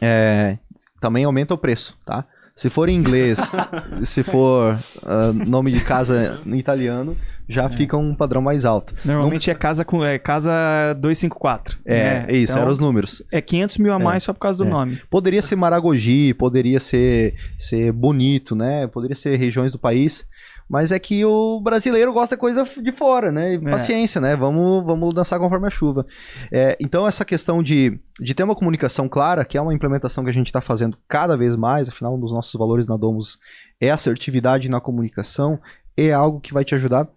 [0.00, 0.58] É,
[1.00, 2.26] também aumenta o preço, tá?
[2.60, 3.50] Se for em inglês,
[4.04, 7.16] se for uh, nome de casa em italiano,
[7.48, 7.70] já é.
[7.70, 8.92] fica um padrão mais alto.
[9.02, 9.52] Normalmente Não...
[9.52, 10.52] é casa com é casa
[11.00, 11.78] 254.
[11.86, 12.26] É, né?
[12.28, 13.22] é isso, então, eram os números.
[13.32, 14.70] É 500 mil a é, mais só por causa do é.
[14.70, 15.00] nome.
[15.10, 18.86] Poderia ser Maragogi, poderia ser, ser bonito, né?
[18.88, 20.26] Poderia ser regiões do país.
[20.70, 23.54] Mas é que o brasileiro gosta de coisa de fora, né?
[23.54, 23.58] É.
[23.58, 24.36] Paciência, né?
[24.36, 26.06] Vamos, vamos dançar conforme a chuva.
[26.52, 30.30] É, então, essa questão de, de ter uma comunicação clara, que é uma implementação que
[30.30, 33.36] a gente está fazendo cada vez mais, afinal, um dos nossos valores na Domus
[33.80, 35.58] é assertividade na comunicação,
[35.96, 37.08] é algo que vai te ajudar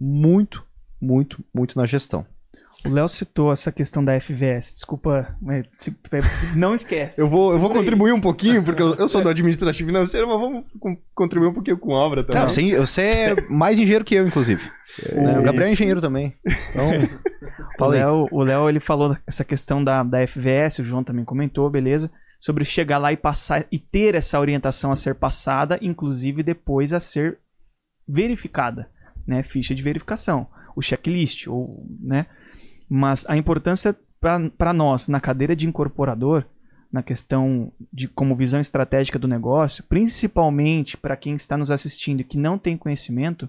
[0.00, 0.64] muito,
[1.00, 2.24] muito, muito na gestão.
[2.84, 4.72] O Léo citou essa questão da FVS.
[4.72, 5.66] Desculpa, mas
[6.56, 7.20] não esquece.
[7.20, 10.40] eu vou, eu vou contribuir um pouquinho, porque eu, eu sou do administrativo financeiro, mas
[10.40, 10.64] vamos
[11.14, 12.40] contribuir um pouquinho com a obra também.
[12.40, 14.70] Não, você, você é mais engenheiro que eu, inclusive.
[15.04, 16.34] É, o Gabriel é engenheiro também.
[16.70, 16.90] Então,
[18.32, 22.10] o Léo, ele falou essa questão da, da FVS, o João também comentou, beleza?
[22.40, 27.00] Sobre chegar lá e passar e ter essa orientação a ser passada, inclusive depois a
[27.00, 27.38] ser
[28.08, 28.88] verificada,
[29.26, 29.42] né?
[29.42, 32.24] Ficha de verificação, o checklist, ou, né?
[32.90, 33.96] Mas a importância
[34.58, 36.44] para nós na cadeira de incorporador,
[36.92, 42.24] na questão de como visão estratégica do negócio, principalmente para quem está nos assistindo e
[42.24, 43.48] que não tem conhecimento,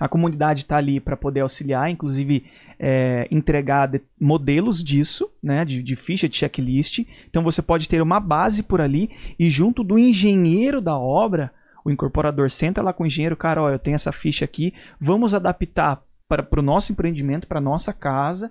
[0.00, 2.44] a comunidade está ali para poder auxiliar, inclusive
[2.80, 7.06] é, entregar de, modelos disso, né, de, de, ficha, de checklist.
[7.28, 11.52] Então você pode ter uma base por ali e junto do engenheiro da obra,
[11.84, 15.32] o incorporador senta lá com o engenheiro, cara, ó, eu tenho essa ficha aqui, vamos
[15.32, 18.50] adaptar para o nosso empreendimento, para nossa casa,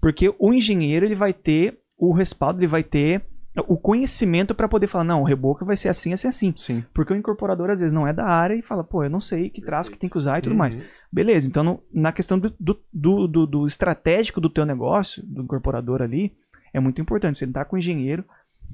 [0.00, 3.24] porque o engenheiro ele vai ter o respaldo, ele vai ter
[3.66, 6.54] o conhecimento para poder falar, não, o reboco vai ser assim, assim, assim.
[6.56, 6.84] Sim.
[6.94, 9.50] Porque o incorporador às vezes não é da área e fala, pô, eu não sei
[9.50, 10.58] que traço que tem que usar e tudo uhum.
[10.58, 10.78] mais.
[11.12, 16.00] Beleza, então no, na questão do, do, do, do, estratégico do teu negócio, do incorporador
[16.00, 16.32] ali,
[16.72, 18.24] é muito importante sentar com o engenheiro,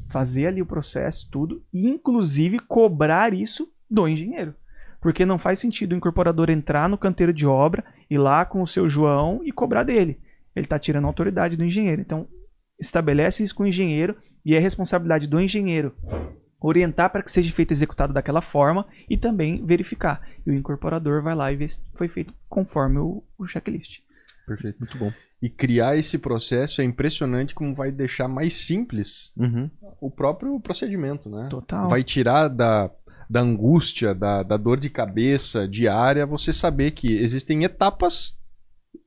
[0.09, 4.54] fazer ali o processo, tudo, e inclusive cobrar isso do engenheiro.
[5.07, 8.66] Porque não faz sentido o incorporador entrar no canteiro de obra, ir lá com o
[8.66, 10.19] seu João e cobrar dele.
[10.53, 12.01] Ele está tirando a autoridade do engenheiro.
[12.01, 12.27] Então,
[12.77, 15.95] estabelece isso com o engenheiro e é responsabilidade do engenheiro
[16.61, 20.29] orientar para que seja feito executado daquela forma e também verificar.
[20.45, 24.01] E o incorporador vai lá e vê se foi feito conforme o, o checklist.
[24.45, 25.12] Perfeito, muito bom.
[25.40, 29.71] E criar esse processo é impressionante como vai deixar mais simples uhum.
[30.01, 31.47] o próprio procedimento, né?
[31.49, 31.88] Total.
[31.88, 32.90] Vai tirar da
[33.29, 38.37] da angústia, da, da dor de cabeça diária, você saber que existem etapas,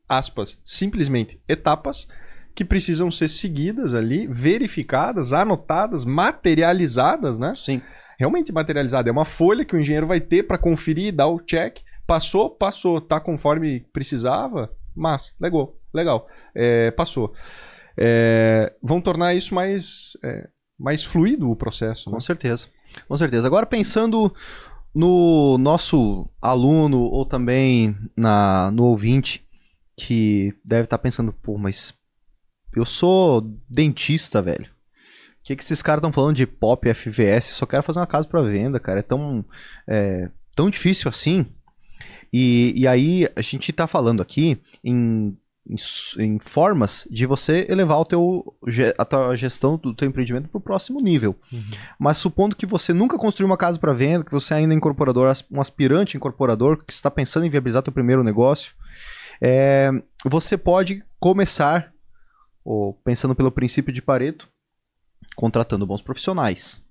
[0.07, 2.07] aspas, simplesmente etapas,
[2.53, 7.53] que precisam ser seguidas ali, verificadas, anotadas, materializadas, né?
[7.55, 7.81] Sim.
[8.17, 9.09] Realmente materializada.
[9.09, 11.79] É uma folha que o engenheiro vai ter para conferir, dar o check.
[12.05, 12.99] Passou, passou.
[12.99, 14.69] Tá conforme precisava?
[14.93, 16.27] Mas, legal, legal.
[16.53, 17.33] É, passou.
[17.97, 22.09] É, vão tornar isso mais, é, mais fluido o processo.
[22.09, 22.13] né?
[22.13, 22.67] Com certeza.
[23.07, 23.47] Com certeza.
[23.47, 24.33] Agora pensando
[24.93, 29.45] no nosso aluno ou também na, no ouvinte
[29.95, 31.93] que deve estar pensando, pô, mas
[32.75, 34.65] eu sou dentista, velho.
[34.65, 37.45] O que, que esses caras estão falando de pop FVS?
[37.45, 38.99] Só quero fazer uma casa para venda, cara.
[38.99, 39.43] É tão,
[39.87, 41.45] é, tão difícil assim.
[42.31, 45.35] E, e aí a gente tá falando aqui em,
[45.67, 45.75] em,
[46.23, 48.55] em formas de você elevar o teu,
[48.97, 51.35] a tua gestão do teu empreendimento para o próximo nível.
[51.97, 55.31] Mas supondo que você nunca construiu uma casa para venda, que você ainda é incorporador,
[55.51, 58.75] um aspirante incorporador, que está pensando em viabilizar teu primeiro negócio,
[59.41, 59.91] é,
[60.25, 61.93] você pode começar,
[62.63, 64.49] ou pensando pelo princípio de Pareto,
[65.35, 66.81] contratando bons profissionais,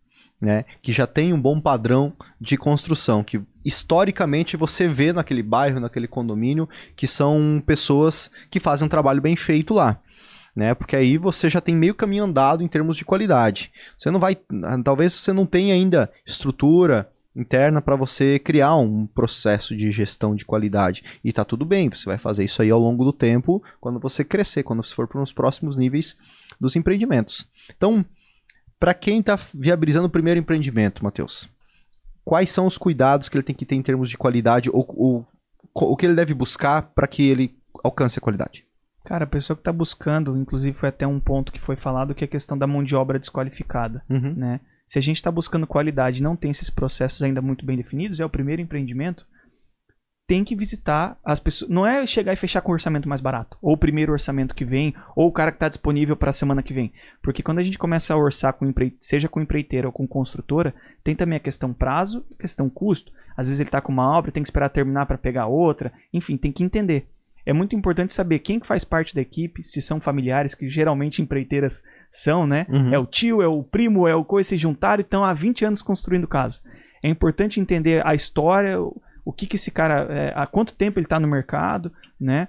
[0.40, 0.64] né?
[0.80, 6.08] Que já tem um bom padrão de construção, que historicamente você vê naquele bairro, naquele
[6.08, 10.00] condomínio, que são pessoas que fazem um trabalho bem feito lá.
[10.54, 10.74] Né?
[10.74, 13.70] Porque aí você já tem meio caminho andado em termos de qualidade.
[13.96, 14.36] Você não vai.
[14.82, 20.44] Talvez você não tenha ainda estrutura interna para você criar um processo de gestão de
[20.44, 21.04] qualidade.
[21.22, 24.24] E tá tudo bem, você vai fazer isso aí ao longo do tempo, quando você
[24.24, 26.16] crescer, quando você for para os próximos níveis
[26.60, 27.46] dos empreendimentos.
[27.76, 28.04] Então,
[28.78, 31.48] para quem está viabilizando o primeiro empreendimento, Matheus,
[32.24, 35.26] quais são os cuidados que ele tem que ter em termos de qualidade ou, ou
[35.74, 38.64] o que ele deve buscar para que ele alcance a qualidade?
[39.04, 42.22] Cara, a pessoa que está buscando, inclusive foi até um ponto que foi falado, que
[42.24, 44.34] é a questão da mão de obra desqualificada, Uhum.
[44.36, 44.60] né?
[44.86, 48.20] Se a gente está buscando qualidade e não tem esses processos ainda muito bem definidos,
[48.20, 49.26] é o primeiro empreendimento,
[50.28, 51.70] tem que visitar as pessoas.
[51.70, 54.64] Não é chegar e fechar com o orçamento mais barato, ou o primeiro orçamento que
[54.64, 56.92] vem, ou o cara que está disponível para a semana que vem.
[57.22, 58.94] Porque quando a gente começa a orçar com empre...
[59.00, 63.10] seja com empreiteira ou com construtora, tem também a questão prazo e questão custo.
[63.38, 65.90] Às vezes ele está com uma obra, tem que esperar terminar para pegar outra.
[66.12, 67.08] Enfim, tem que entender.
[67.46, 71.22] É muito importante saber quem que faz parte da equipe, se são familiares, que geralmente
[71.22, 72.66] empreiteiras são, né?
[72.68, 72.92] Uhum.
[72.92, 75.64] É o tio, é o primo, é o coisa, se juntaram e estão há 20
[75.64, 76.60] anos construindo casa.
[77.02, 78.76] É importante entender a história,
[79.28, 82.48] o, que que esse cara, é, há quanto tempo ele está no mercado, né?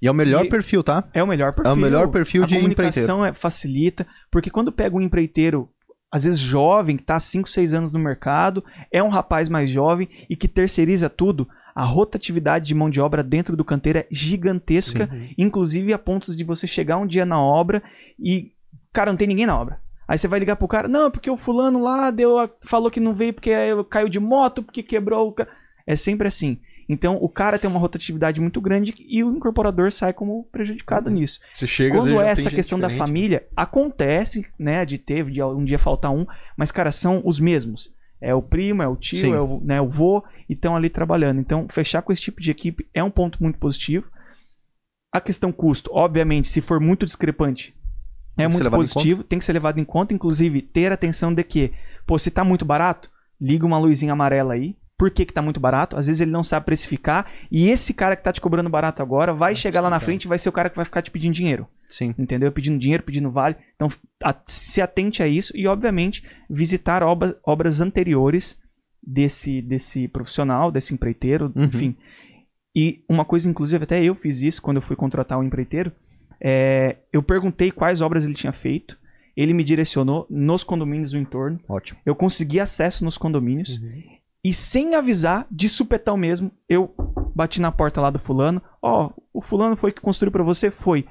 [0.00, 1.04] E é o melhor E- perfil, tá?
[1.12, 1.70] É o melhor perfil.
[1.72, 5.68] É o melhor perfil a de comunicação é, facilita, porque quando pega um empreiteiro,
[6.10, 9.68] às vezes jovem, que está há 5, 6 anos no mercado, é um rapaz mais
[9.70, 14.06] jovem e que terceiriza tudo, a rotatividade de mão de obra dentro do canteiro é
[14.10, 17.82] gigantesca, inclusive a pontos de você chegar um dia na obra
[18.18, 18.52] e,
[18.92, 19.80] cara, não tem ninguém na obra.
[20.06, 22.98] Aí você vai ligar pro cara, não, porque o fulano lá deu, a- falou que
[23.00, 23.50] não veio porque
[23.90, 25.34] caiu de moto, porque quebrou o...
[25.88, 25.92] ca-".
[25.92, 26.58] É sempre assim.
[26.88, 31.38] Então, o cara tem uma rotatividade muito grande e o incorporador sai como prejudicado nisso.
[31.52, 35.64] Você chega Quando é essa questão da diferente, família, acontece, né, de ter, de um
[35.64, 37.94] dia faltar um, mas, cara, são os mesmos.
[38.20, 39.34] É o primo, é o tio, Sim.
[39.34, 41.40] é o, né, o vô, e estão ali trabalhando.
[41.40, 44.06] Então, fechar com esse tipo de equipe é um ponto muito positivo.
[45.12, 47.74] A questão custo, obviamente, se for muito discrepante,
[48.36, 51.72] é muito positivo, tem que ser levado em conta, inclusive ter atenção de que,
[52.06, 54.74] pô, se tá muito barato, liga uma luzinha amarela aí.
[54.98, 55.96] Por que, que tá muito barato?
[55.96, 59.32] Às vezes ele não sabe precificar, e esse cara que tá te cobrando barato agora
[59.32, 61.32] vai chegar lá na frente e vai ser o cara que vai ficar te pedindo
[61.34, 62.12] dinheiro Sim.
[62.18, 62.50] entendeu?
[62.50, 63.54] Pedindo dinheiro, pedindo vale.
[63.76, 63.88] Então,
[64.24, 68.60] a- se atente a isso e, obviamente, visitar obras, obras anteriores
[69.00, 71.64] desse, desse profissional, desse empreiteiro, Uhum.
[71.66, 71.96] enfim.
[72.76, 75.92] E uma coisa, inclusive, até eu fiz isso quando eu fui contratar um empreiteiro.
[76.40, 78.96] é, eu perguntei quais obras ele tinha feito.
[79.36, 81.58] Ele me direcionou nos condomínios do entorno.
[81.68, 81.98] Ótimo.
[82.06, 83.80] Eu consegui acesso nos condomínios.
[84.44, 86.94] E sem avisar, de supetão mesmo, eu
[87.34, 88.62] bati na porta lá do fulano.
[88.80, 90.70] Ó, o fulano foi que construiu pra você?
[90.70, 91.06] Foi.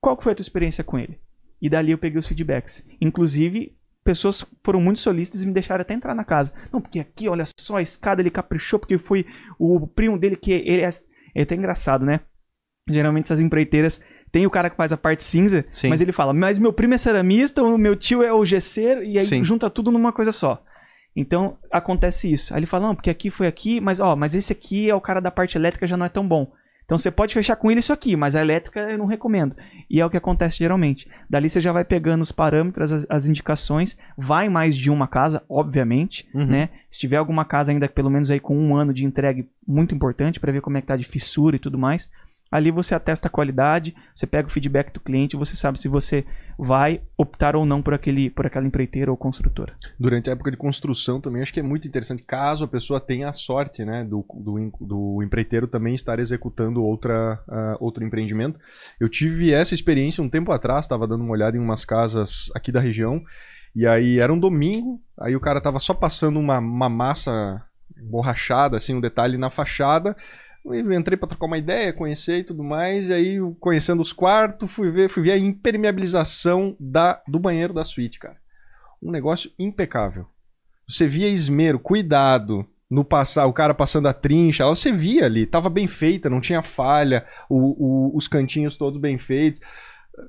[0.00, 1.20] Qual que foi a tua experiência com ele?
[1.60, 2.84] E dali eu peguei os feedbacks.
[3.00, 6.52] Inclusive, pessoas foram muito solícitas e me deixaram até entrar na casa.
[6.72, 9.26] Não, porque aqui, olha só, a escada ele caprichou, porque foi
[9.58, 10.90] o primo dele que ele é...
[11.34, 12.20] É até engraçado, né?
[12.90, 15.88] Geralmente essas empreiteiras tem o cara que faz a parte cinza, Sim.
[15.88, 19.16] mas ele fala, mas meu primo é ceramista, o meu tio é o gesseiro, e
[19.16, 19.44] aí Sim.
[19.44, 20.62] junta tudo numa coisa só.
[21.14, 22.54] Então acontece isso.
[22.54, 25.00] Aí ele fala, não, porque aqui foi aqui, mas ó, mas esse aqui é o
[25.00, 26.50] cara da parte elétrica já não é tão bom.
[26.84, 29.56] Então você pode fechar com ele isso aqui, mas a elétrica eu não recomendo.
[29.88, 31.08] E é o que acontece geralmente.
[31.30, 35.42] Dali você já vai pegando os parâmetros, as, as indicações, vai mais de uma casa,
[35.48, 36.46] obviamente, Uhum.
[36.46, 36.70] né?
[36.90, 40.40] Se tiver alguma casa ainda pelo menos aí com um ano de entrega, muito importante
[40.40, 42.10] para ver como é que tá de fissura e tudo mais.
[42.52, 46.22] Ali você atesta a qualidade, você pega o feedback do cliente, você sabe se você
[46.58, 49.74] vai optar ou não por, aquele, por aquela empreiteira ou construtora.
[49.98, 53.30] Durante a época de construção também, acho que é muito interessante, caso a pessoa tenha
[53.30, 58.60] a sorte né, do, do, do empreiteiro também estar executando outra, uh, outro empreendimento.
[59.00, 62.70] Eu tive essa experiência um tempo atrás, estava dando uma olhada em umas casas aqui
[62.70, 63.22] da região,
[63.74, 67.64] e aí era um domingo, aí o cara tava só passando uma, uma massa
[67.96, 70.14] borrachada, assim, um detalhe na fachada,
[70.64, 74.70] eu entrei para trocar uma ideia, conhecer e tudo mais, e aí conhecendo os quartos,
[74.70, 78.36] fui ver, fui ver a impermeabilização da, do banheiro da suíte, cara.
[79.02, 80.26] Um negócio impecável.
[80.88, 85.70] Você via esmero, cuidado no passar, o cara passando a trincha, você via ali, tava
[85.70, 89.60] bem feita, não tinha falha, o, o, os cantinhos todos bem feitos.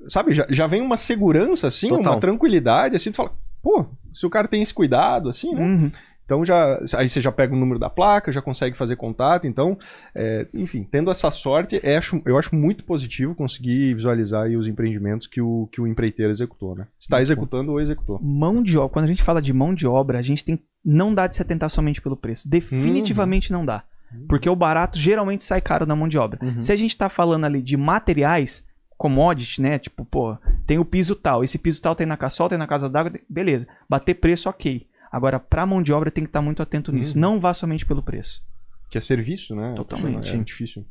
[0.08, 2.14] Sabe, já, já vem uma segurança, assim, Total.
[2.14, 5.60] uma tranquilidade, assim, tu fala, pô, se o cara tem esse cuidado, assim, né?
[5.60, 5.92] Uhum.
[6.24, 9.46] Então já aí você já pega o número da placa, já consegue fazer contato.
[9.46, 9.78] Então,
[10.14, 15.40] é, enfim, tendo essa sorte, é, eu acho muito positivo conseguir visualizar os empreendimentos que
[15.40, 16.86] o, que o empreiteiro executou, né?
[16.98, 18.18] Está executando ou executou.
[18.22, 18.90] Mão de obra.
[18.90, 21.42] Quando a gente fala de mão de obra, a gente tem não dá de se
[21.42, 22.48] atentar somente pelo preço.
[22.48, 23.58] Definitivamente uhum.
[23.58, 23.84] não dá.
[24.12, 24.26] Uhum.
[24.28, 26.38] Porque o barato geralmente sai caro na mão de obra.
[26.42, 26.60] Uhum.
[26.60, 28.64] Se a gente está falando ali de materiais,
[28.96, 29.78] commodity, né?
[29.78, 32.88] Tipo, pô, tem o piso tal, esse piso tal tem na caçol, tem na casa
[32.88, 33.66] d'água, beleza.
[33.88, 34.86] Bater preço, ok.
[35.14, 37.14] Agora, para mão de obra tem que estar tá muito atento nisso.
[37.14, 37.20] Uhum.
[37.20, 38.42] Não vá somente pelo preço.
[38.90, 39.72] Que é serviço, né?
[39.76, 40.34] Totalmente.
[40.34, 40.84] É difícil.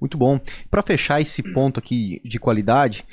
[0.00, 0.40] Muito bom.
[0.68, 3.04] Para fechar esse ponto aqui de qualidade,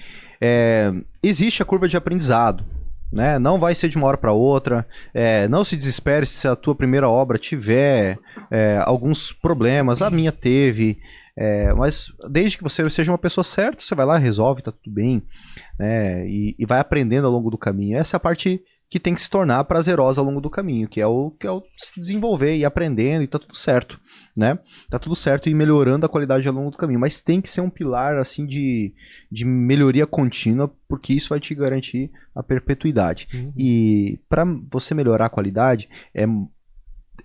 [0.41, 0.91] é,
[1.22, 2.65] existe a curva de aprendizado.
[3.12, 3.38] Né?
[3.38, 4.88] Não vai ser de uma hora para outra.
[5.13, 8.17] É, não se desespere se a tua primeira obra tiver
[8.50, 10.02] é, alguns problemas.
[10.02, 10.98] A minha teve.
[11.38, 14.91] É, mas desde que você seja uma pessoa certa, você vai lá, resolve, tá tudo
[14.91, 15.22] bem.
[15.78, 16.28] Né?
[16.28, 18.00] E, e vai aprendendo ao longo do caminho.
[18.00, 18.60] Essa é a parte
[18.94, 21.52] que tem que se tornar prazerosa ao longo do caminho, que é o que é
[21.52, 24.00] o se desenvolver e aprendendo e tá tudo certo,
[24.38, 24.60] né?
[24.88, 27.62] Tá tudo certo e melhorando a qualidade ao longo do caminho, mas tem que ser
[27.62, 28.94] um pilar assim de,
[29.32, 33.28] de melhoria contínua, porque isso vai te garantir a perpetuidade.
[33.34, 33.52] Uhum.
[33.58, 36.28] E para você melhorar a qualidade, é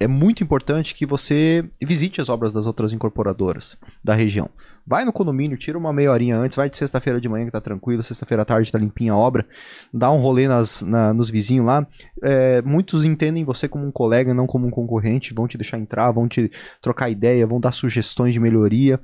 [0.00, 4.48] é muito importante que você visite as obras das outras incorporadoras da região.
[4.86, 7.60] Vai no condomínio, tira uma meia horinha antes, vai de sexta-feira de manhã que tá
[7.60, 9.44] tranquilo, sexta-feira à tarde tá limpinha a obra,
[9.92, 11.86] dá um rolê nas, na, nos vizinhos lá.
[12.22, 16.10] É, muitos entendem você como um colega, não como um concorrente, vão te deixar entrar,
[16.12, 19.00] vão te trocar ideia, vão dar sugestões de melhoria.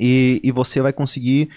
[0.00, 1.50] E, e você vai conseguir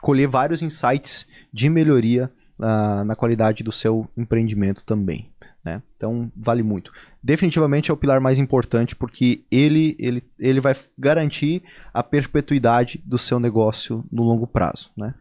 [0.00, 5.30] colher vários insights de melhoria uh, na qualidade do seu empreendimento também.
[5.64, 5.82] Né?
[5.96, 6.92] Então vale muito.
[7.22, 13.16] Definitivamente é o pilar mais importante porque ele, ele, ele vai garantir a perpetuidade do
[13.16, 14.92] seu negócio no longo prazo.
[14.96, 15.14] Né?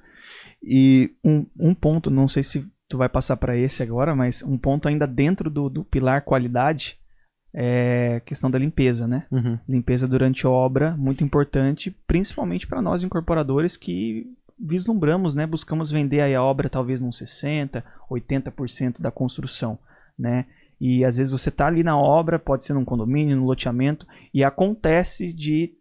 [0.62, 4.58] E um, um ponto, não sei se tu vai passar para esse agora, mas um
[4.58, 6.98] ponto ainda dentro do, do pilar qualidade
[7.56, 9.28] é questão da limpeza, né?
[9.32, 9.60] Uhum.
[9.70, 14.26] Limpeza durante a obra, muito importante, principalmente para nós incorporadores que
[14.60, 15.46] vislumbramos, né?
[15.46, 19.78] Buscamos vender a obra talvez num 60, 80% da construção
[20.18, 20.46] né?
[20.80, 24.44] E às vezes você está ali na obra, pode ser num condomínio, no loteamento, e
[24.44, 25.74] acontece de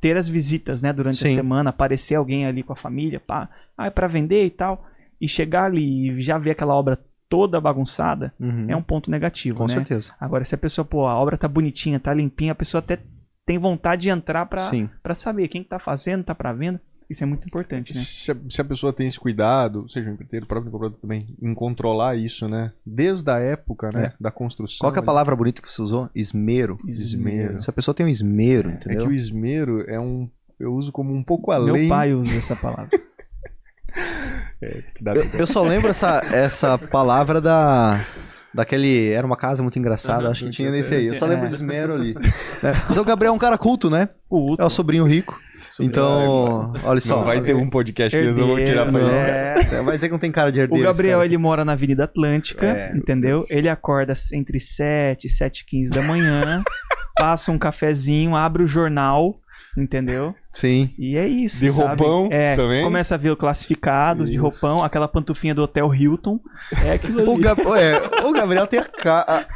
[0.00, 1.32] ter as visitas, né, durante Sim.
[1.32, 4.86] a semana, aparecer alguém ali com a família, pá, ah, é para vender e tal,
[5.20, 8.66] e chegar ali e já ver aquela obra toda bagunçada, uhum.
[8.68, 9.70] é um ponto negativo, com né?
[9.70, 10.14] certeza.
[10.18, 13.00] Agora, se a pessoa, pô, a obra tá bonitinha, tá limpinha, a pessoa até
[13.44, 16.80] tem vontade de entrar para saber quem que tá fazendo, tá para venda.
[17.08, 18.00] Isso é muito importante, né?
[18.00, 21.26] Se a, se a pessoa tem esse cuidado, seja o empreiteiro, o próprio empreiteiro também,
[21.40, 22.70] em controlar isso, né?
[22.84, 24.06] Desde a época, né?
[24.06, 24.12] É.
[24.20, 24.86] Da construção.
[24.86, 26.10] Qual é a palavra bonita que você usou?
[26.14, 26.78] Esmero.
[26.86, 27.60] Esmero.
[27.62, 29.00] Se a pessoa tem um esmero, entendeu?
[29.00, 30.28] É que o esmero é um...
[30.60, 31.82] Eu uso como um pouco além...
[31.82, 32.90] Meu pai usa essa palavra.
[34.60, 34.82] é,
[35.14, 38.04] eu, eu, só lembro essa, essa palavra da
[38.52, 39.10] daquele.
[39.10, 41.06] Era uma casa muito engraçada, uhum, acho que tinha nesse aí.
[41.06, 41.48] Eu só lembro é.
[41.48, 42.14] do esmero ali.
[42.62, 42.72] É.
[42.86, 44.08] Mas o Gabriel é um cara culto, né?
[44.28, 44.60] Culto.
[44.60, 45.40] É o sobrinho rico.
[45.80, 47.16] Então, olha só.
[47.16, 49.76] Não vai ter um podcast que eles vão tirar pra isso, cara.
[49.76, 50.82] É, vai dizer que não tem cara de herdeiro.
[50.82, 53.44] O Gabriel, ele mora na Avenida Atlântica, é, entendeu?
[53.50, 56.62] Ele acorda entre 7 e 7 e 15 da manhã,
[57.16, 59.40] passa um cafezinho, abre o jornal,
[59.76, 60.34] entendeu?
[60.52, 60.90] Sim.
[60.98, 62.02] E é isso, De sabe?
[62.02, 62.82] roupão é, também?
[62.82, 64.32] Começa a ver classificados isso.
[64.32, 66.40] de roupão, aquela pantufinha do Hotel Hilton.
[66.84, 67.30] É aquilo ali.
[67.30, 67.60] O, Gab...
[67.60, 69.46] é, o Gabriel tem a cara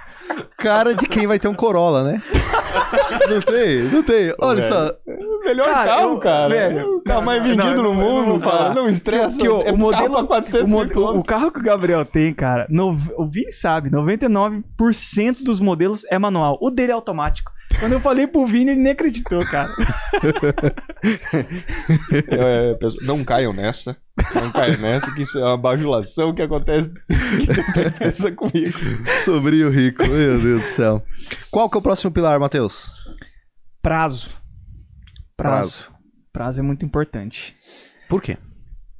[0.57, 2.23] cara de quem vai ter um Corolla, né?
[3.29, 4.35] Não tem, não tem.
[4.41, 4.91] Olha só.
[5.53, 6.48] Melhor cara, carro, eu, cara.
[6.48, 8.75] Velho, o carro mais vendido não, no mundo, cara.
[8.75, 9.37] Não estressa.
[9.37, 12.05] Que, que o, é o modelo a 400 o, mil o, carro que o Gabriel
[12.05, 14.63] tem, cara, no, o Vini sabe, 99%
[15.44, 16.59] dos modelos é manual.
[16.61, 17.53] O dele é automático.
[17.79, 19.71] Quando eu falei pro Vini, ele nem acreditou, cara.
[22.29, 23.96] É, não caiam nessa.
[24.35, 28.79] Não caiam nessa, que isso é uma bajulação que acontece que pensa comigo.
[29.25, 31.03] Sobrinho rico, meu Deus do céu.
[31.50, 32.92] Qual que é o próximo pilar, Matheus?
[33.83, 34.42] Prazo.
[35.37, 35.85] Prazo.
[35.85, 36.02] Prazo.
[36.33, 37.56] Prazo é muito importante.
[38.08, 38.37] Por quê?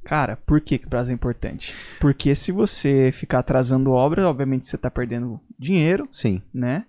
[0.03, 1.73] Cara, por que, que prazo é importante?
[1.99, 6.41] Porque se você ficar atrasando obra, obviamente você está perdendo dinheiro, Sim.
[6.53, 6.85] né?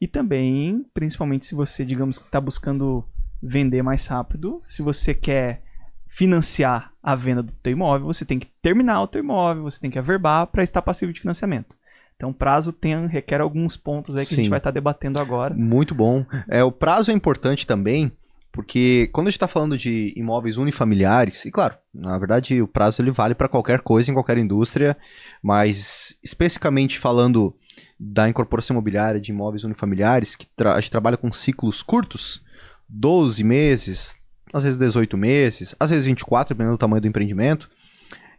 [0.00, 3.04] E também, principalmente se você, digamos que está buscando
[3.42, 5.62] vender mais rápido, se você quer
[6.08, 9.90] financiar a venda do teu imóvel, você tem que terminar o teu imóvel, você tem
[9.90, 11.76] que averbar para estar passivo de financiamento.
[12.16, 14.36] Então, prazo tem, requer alguns pontos aí que a Sim.
[14.36, 15.52] gente vai estar debatendo agora.
[15.54, 16.24] Muito bom.
[16.48, 18.12] É, o prazo é importante também,
[18.54, 23.02] porque quando a gente está falando de imóveis unifamiliares, e claro, na verdade o prazo
[23.02, 24.96] ele vale para qualquer coisa em qualquer indústria,
[25.42, 27.52] mas especificamente falando
[27.98, 32.42] da incorporação imobiliária de imóveis unifamiliares, que a gente trabalha com ciclos curtos,
[32.88, 34.20] 12 meses,
[34.52, 37.68] às vezes 18 meses, às vezes 24, dependendo do tamanho do empreendimento,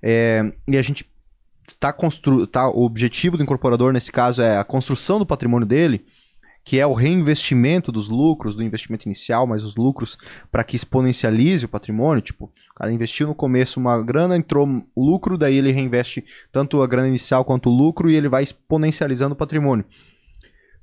[0.01, 1.05] é, e a gente
[1.67, 2.47] está constru...
[2.47, 6.05] tá, o objetivo do incorporador nesse caso é a construção do patrimônio dele,
[6.65, 10.17] que é o reinvestimento dos lucros, do investimento inicial, mas os lucros
[10.51, 12.23] para que exponencialize o patrimônio.
[12.23, 16.87] Tipo, o cara investiu no começo uma grana, entrou lucro, daí ele reinveste tanto a
[16.87, 19.85] grana inicial quanto o lucro e ele vai exponencializando o patrimônio.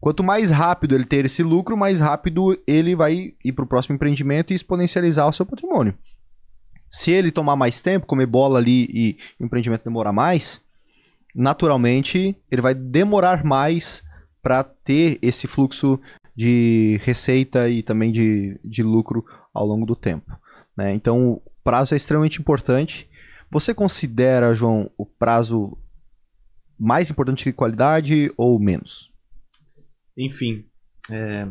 [0.00, 3.96] Quanto mais rápido ele ter esse lucro, mais rápido ele vai ir para o próximo
[3.96, 5.94] empreendimento e exponencializar o seu patrimônio.
[6.88, 10.60] Se ele tomar mais tempo, comer bola ali e o empreendimento demorar mais,
[11.34, 14.04] naturalmente ele vai demorar mais
[14.42, 16.00] para ter esse fluxo
[16.34, 19.24] de receita e também de, de lucro
[19.54, 20.36] ao longo do tempo.
[20.76, 20.92] né?
[20.92, 23.08] Então, o prazo é extremamente importante.
[23.50, 25.78] Você considera, João, o prazo
[26.78, 29.12] mais importante que qualidade ou menos?
[30.16, 30.64] Enfim,
[31.10, 31.46] é,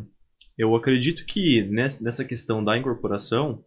[0.58, 3.64] eu acredito que nessa questão da incorporação,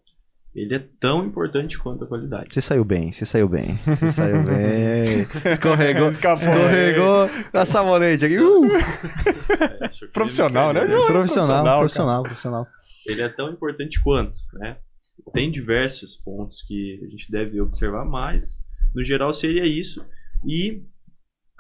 [0.55, 2.49] ele é tão importante quanto a qualidade.
[2.53, 3.75] Você saiu bem, você saiu bem.
[3.87, 5.27] Você saiu bem.
[5.53, 6.35] Escorregou, Escapou.
[6.55, 8.39] escorregou a sabonete aqui.
[8.39, 8.65] Uh!
[8.67, 10.87] É, Profissional, não né?
[10.87, 12.67] Profissional, Profissional, profissional, profissional.
[13.07, 14.77] ele é tão importante quanto, né?
[15.33, 18.59] Tem diversos pontos que a gente deve observar, mas
[18.95, 20.05] no geral seria isso.
[20.47, 20.83] E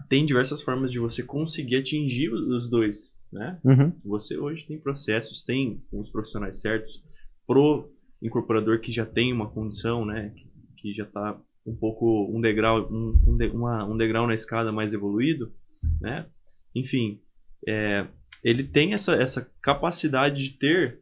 [0.08, 3.58] tem diversas formas de você conseguir atingir os dois, né?
[3.64, 3.92] Uhum.
[4.04, 7.02] Você hoje tem processos, tem os profissionais certos
[7.46, 7.90] pro
[8.24, 10.32] incorporador que já tem uma condição, né?
[10.34, 14.34] Que, que já está um pouco um degrau, um, um, de- uma- um degrau na
[14.34, 15.52] escada mais evoluído,
[16.00, 16.26] né?
[16.74, 17.20] Enfim,
[17.68, 18.06] é,
[18.42, 21.00] ele tem essa, essa capacidade de ter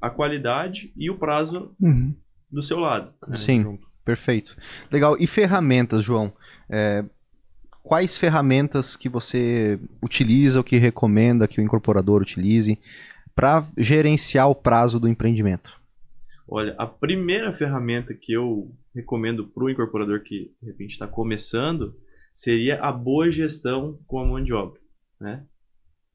[0.00, 2.14] a qualidade e o prazo Uhum.
[2.50, 3.12] do seu lado.
[3.28, 3.36] né?
[3.36, 4.56] Sim, perfeito.
[4.90, 5.16] Legal.
[5.18, 6.32] E ferramentas, João?
[6.68, 7.04] É,
[7.82, 12.78] quais ferramentas que você utiliza ou que recomenda que o incorporador utilize
[13.34, 15.72] para gerenciar o prazo do empreendimento?
[16.48, 21.94] Olha, a primeira ferramenta que eu recomendo para o incorporador que de repente está começando
[22.32, 24.80] seria a boa gestão com a mão de obra,
[25.20, 25.44] né?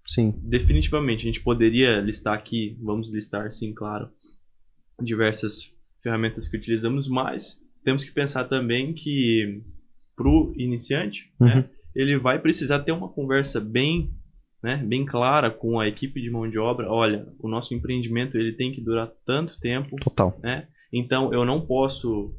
[0.06, 0.34] Sim.
[0.44, 4.10] Definitivamente, a gente poderia listar aqui, vamos listar sim, claro,
[5.02, 9.62] diversas ferramentas que utilizamos, mas temos que pensar também que
[10.16, 11.48] para o iniciante, Uhum.
[11.48, 14.12] né, ele vai precisar ter uma conversa bem,
[14.64, 16.90] né, bem clara com a equipe de mão de obra.
[16.90, 20.38] Olha, o nosso empreendimento ele tem que durar tanto tempo, Total.
[20.44, 20.68] né?
[20.94, 22.36] Então eu não posso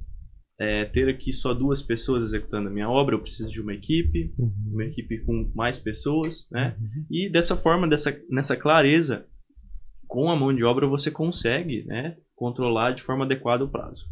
[0.60, 4.32] é, ter aqui só duas pessoas executando a minha obra, eu preciso de uma equipe,
[4.70, 6.76] uma equipe com mais pessoas, né?
[7.10, 9.26] E dessa forma, dessa, nessa clareza,
[10.06, 14.04] com a mão de obra você consegue, né, controlar de forma adequada o prazo.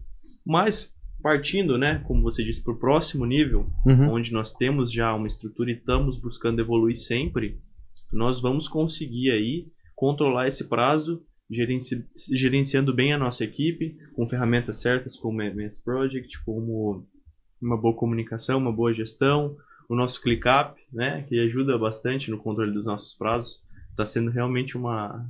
[0.45, 0.93] Mas
[1.23, 4.15] partindo, né, como você disse, para o próximo nível, Uhum.
[4.15, 7.61] onde nós temos já uma estrutura e estamos buscando evoluir sempre,
[8.13, 14.81] nós vamos conseguir aí controlar esse prazo, gerenci- gerenciando bem a nossa equipe, com ferramentas
[14.81, 17.07] certas como o MS Project, como
[17.61, 19.57] uma boa comunicação, uma boa gestão,
[19.89, 24.77] o nosso ClickUp, né, que ajuda bastante no controle dos nossos prazos, está sendo realmente
[24.79, 25.29] uma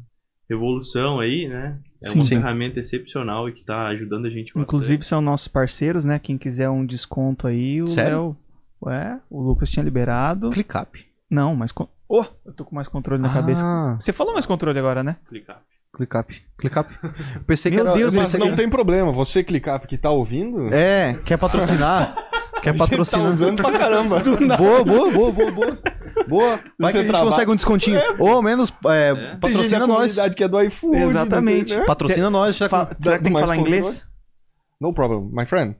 [0.48, 1.80] revolução aí, né?
[2.02, 2.34] É Sim, uma sim.
[2.36, 4.62] ferramenta excepcional e que está ajudando a gente bastante.
[4.68, 6.18] Inclusive são nossos parceiros, né?
[6.18, 8.36] Quem quiser um desconto aí, o Sério?
[8.84, 8.92] Léo.
[8.94, 10.50] É, o Lucas tinha liberado.
[10.50, 11.06] ClickUp.
[11.30, 11.70] Não, mas.
[11.72, 13.64] con- Oh, eu tô com mais controle na cabeça.
[13.64, 15.16] Ah, Você falou mais controle agora, né?
[15.28, 15.56] ClickUp.
[15.92, 16.42] ClickUp.
[16.58, 16.88] ClickUp.
[17.36, 17.96] Eu Pensei Meu que era.
[17.98, 18.56] Deus, eu Mas não que...
[18.56, 20.72] tem problema, você clicar porque tá ouvindo.
[20.74, 22.16] É, quer patrocinar?
[22.62, 23.26] quer patrocinar?
[23.26, 24.20] Tá usando pra caramba.
[24.58, 25.78] Boa, boa, boa, boa, boa.
[26.28, 26.48] Boa.
[26.56, 26.62] Vai Você
[26.92, 28.00] que a gente trabalha- consegue um descontinho.
[28.18, 29.36] Ou ao menos é, É.
[29.36, 30.18] Patrocina nós.
[30.34, 30.96] que é do iFood.
[30.96, 31.76] sei, Exatamente.
[31.76, 31.84] né?
[31.84, 32.56] Patrocina nós.
[32.56, 33.02] Já Fa- que...
[33.04, 34.04] Será que tem que falar inglês?
[34.80, 35.76] No problem, my friend.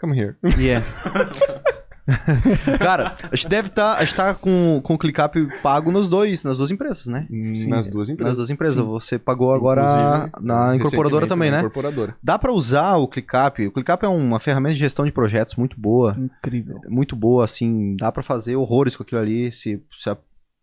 [0.00, 0.36] Come here.
[0.58, 0.84] Yeah.
[2.78, 3.96] Cara, a gente deve estar.
[3.96, 7.26] a gente tá com, com o ClickUp pago nos dois, nas duas empresas, né?
[7.68, 8.30] Nas duas empresas.
[8.32, 8.84] Nas duas empresas.
[8.84, 11.62] Você pagou agora Inclusive, na incorporadora também, na né?
[11.62, 12.16] Incorporadora.
[12.22, 13.66] Dá pra usar o ClickUp.
[13.68, 16.16] O ClickUp é uma ferramenta de gestão de projetos muito boa.
[16.18, 16.80] Incrível.
[16.88, 17.96] Muito boa, assim.
[17.98, 19.52] Dá pra fazer horrores com aquilo ali.
[19.52, 20.16] Se, se a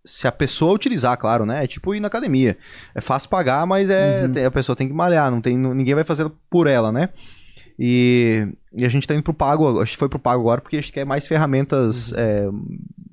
[0.05, 1.63] se a pessoa utilizar, claro, né?
[1.63, 2.57] É tipo ir na academia.
[2.95, 4.47] É fácil pagar, mas é Uhum.
[4.47, 7.09] a pessoa tem que malhar, não tem, ninguém vai fazer por ela, né?
[7.79, 8.45] E,
[8.77, 10.81] e a gente tá indo pro pago, a gente foi pro pago agora porque a
[10.81, 12.49] gente quer mais ferramentas é,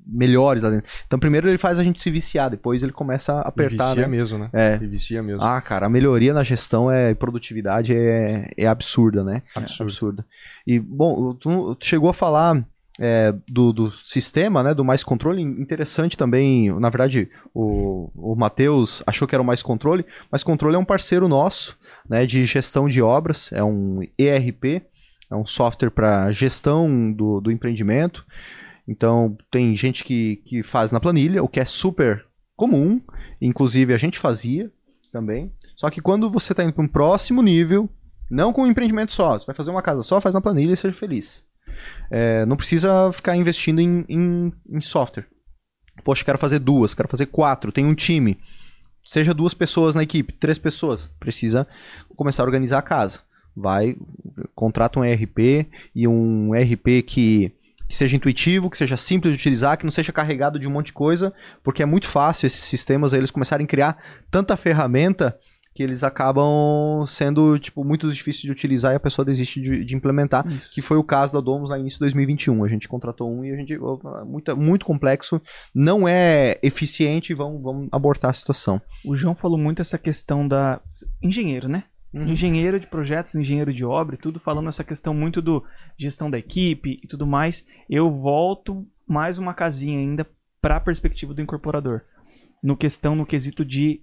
[0.05, 0.91] melhores lá dentro.
[1.05, 4.01] Então primeiro ele faz a gente se viciar, depois ele começa a E apertar, vicia
[4.01, 4.07] né?
[4.07, 4.49] mesmo, né?
[4.51, 4.75] É.
[4.75, 5.41] E vicia mesmo.
[5.41, 9.41] Ah, cara, a melhoria na gestão é, e produtividade é, é absurda, né?
[9.55, 9.83] Absurdo.
[9.89, 10.25] Absurda.
[10.65, 12.65] E, bom, tu, tu chegou a falar
[12.99, 14.73] é, do, do sistema, né?
[14.73, 15.41] Do Mais Controle.
[15.41, 20.05] Interessante também, na verdade, o, o Matheus achou que era o Mais Controle.
[20.31, 21.77] Mais Controle é um parceiro nosso,
[22.09, 22.25] né?
[22.25, 23.51] De gestão de obras.
[23.51, 24.81] É um ERP,
[25.29, 28.25] é um software para gestão do, do empreendimento.
[28.87, 32.25] Então, tem gente que, que faz na planilha, o que é super
[32.55, 33.01] comum.
[33.41, 34.71] Inclusive, a gente fazia
[35.11, 35.51] também.
[35.75, 37.89] Só que quando você está indo para um próximo nível,
[38.29, 40.77] não com um empreendimento só, você vai fazer uma casa só, faz na planilha e
[40.77, 41.46] seja feliz.
[42.09, 45.25] É, não precisa ficar investindo em, em, em software.
[46.03, 48.37] Poxa, quero fazer duas, quero fazer quatro, tem um time.
[49.03, 51.09] Seja duas pessoas na equipe, três pessoas.
[51.19, 51.67] Precisa
[52.15, 53.19] começar a organizar a casa.
[53.55, 53.95] Vai,
[54.53, 57.51] contrata um ERP e um ERP que,
[57.87, 60.87] que seja intuitivo, que seja simples de utilizar, que não seja carregado de um monte
[60.87, 63.97] de coisa, porque é muito fácil esses sistemas eles começarem a criar
[64.29, 65.37] tanta ferramenta
[65.77, 69.95] que eles acabam sendo tipo muito difíceis de utilizar e a pessoa desiste de, de
[69.95, 70.71] implementar, Isso.
[70.73, 72.63] que foi o caso da Domus lá no início de 2021.
[72.63, 73.77] A gente contratou um e a gente
[74.25, 75.39] muito, muito complexo,
[75.75, 78.81] não é eficiente, vamos, vamos abortar a situação.
[79.05, 80.81] O João falou muito essa questão da.
[81.21, 81.83] Engenheiro, né?
[82.11, 85.63] Engenheiro de projetos, engenheiro de obra, e tudo falando essa questão muito do
[85.95, 87.63] gestão da equipe e tudo mais.
[87.87, 90.25] Eu volto mais uma casinha ainda
[90.59, 92.01] para a perspectiva do incorporador.
[92.63, 94.01] No questão, no quesito de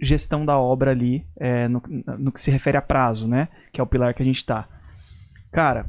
[0.00, 1.82] gestão da obra ali, é, no,
[2.18, 3.48] no que se refere a prazo, né?
[3.72, 4.68] Que é o pilar que a gente tá.
[5.52, 5.86] Cara,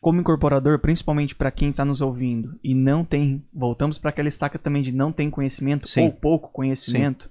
[0.00, 4.58] como incorporador, principalmente para quem está nos ouvindo e não tem, voltamos para aquela estaca
[4.58, 6.04] também de não tem conhecimento Sim.
[6.04, 7.30] ou pouco conhecimento,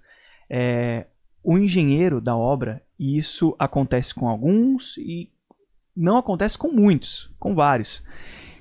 [0.49, 1.05] é,
[1.43, 5.29] o engenheiro da obra, e isso acontece com alguns e
[5.95, 8.03] não acontece com muitos, com vários,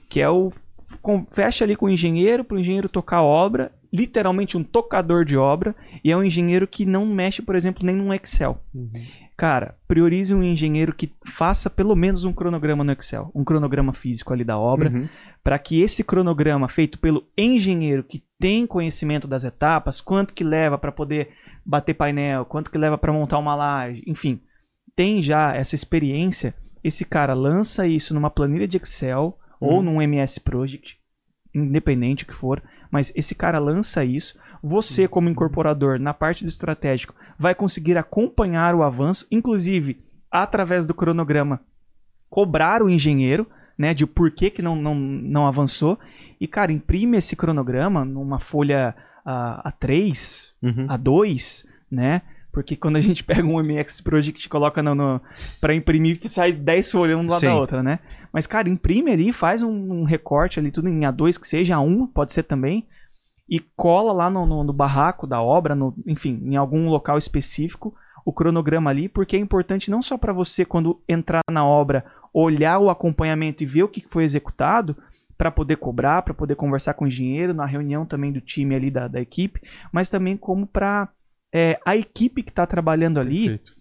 [0.09, 0.53] que é o
[1.01, 5.25] com- fecha ali com o engenheiro para o engenheiro tocar a obra, literalmente um tocador
[5.25, 8.61] de obra, e é um engenheiro que não mexe, por exemplo, nem no Excel.
[9.37, 14.33] Cara, priorize um engenheiro que faça pelo menos um cronograma no Excel, um cronograma físico
[14.33, 15.09] ali da obra, Uhum.
[15.43, 20.77] para que esse cronograma feito pelo engenheiro que tem conhecimento das etapas, quanto que leva
[20.77, 21.29] para poder
[21.65, 24.41] bater painel, quanto que leva para montar uma laje, enfim,
[24.97, 29.83] tem já essa experiência, esse cara lança isso numa planilha de Excel ou Uhum.
[29.83, 30.99] num MS Project,
[31.55, 32.63] independente o que for,
[32.95, 38.73] mas esse cara lança isso, você como incorporador na parte do estratégico vai conseguir acompanhar
[38.73, 41.59] o avanço, inclusive através do cronograma
[42.31, 45.99] cobrar o engenheiro, né, de por que, que não, não, não avançou.
[46.41, 48.95] E, cara, imprime esse cronograma numa folha
[49.27, 50.87] ah, A3, Uhum.
[50.87, 52.23] A2, né?
[52.55, 55.21] Porque quando a gente pega um MX Project e coloca no, no,
[55.61, 57.47] pra imprimir, sai 10 folhas um do lado Sim.
[57.47, 57.99] da outra, né?
[58.33, 62.09] Mas, cara, imprime ali, faz um, um recorte ali, tudo em A2, que seja A1,
[62.15, 62.87] pode ser também,
[63.49, 67.95] e cola lá no, no- no barraco da obra, no- enfim, em algum local específico,
[68.25, 72.79] o cronograma ali, porque é importante não só para você, quando entrar na obra, olhar
[72.79, 74.97] o acompanhamento e ver o que foi executado,
[75.37, 78.89] para poder cobrar, para poder conversar com o engenheiro, na reunião também do time ali
[78.91, 79.61] da, da equipe,
[79.93, 81.09] mas também como para
[81.85, 83.77] a equipe que está trabalhando ali Perfeito.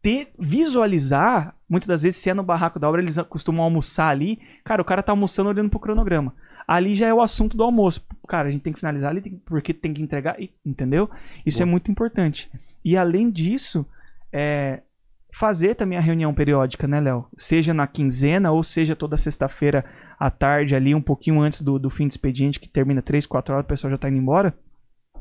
[0.00, 4.38] ter, visualizar, muitas das vezes, se é no barraco da obra, eles costumam almoçar ali.
[4.64, 6.34] Cara, o cara tá almoçando olhando pro cronograma.
[6.66, 8.06] Ali já é o assunto do almoço.
[8.26, 11.10] Cara, a gente tem que finalizar ali, tem- porque tem que entregar, entendeu?
[11.44, 11.68] Isso Boa.
[11.68, 12.50] é muito importante.
[12.84, 13.84] E além disso,
[14.32, 14.80] é,
[15.34, 17.26] fazer também a reunião periódica, né, Léo?
[17.36, 19.84] Seja na quinzena ou seja toda sexta-feira
[20.18, 23.54] à tarde, ali, um pouquinho antes do, do fim do expediente, que termina 3, 4
[23.54, 24.54] horas, o pessoal já tá indo embora.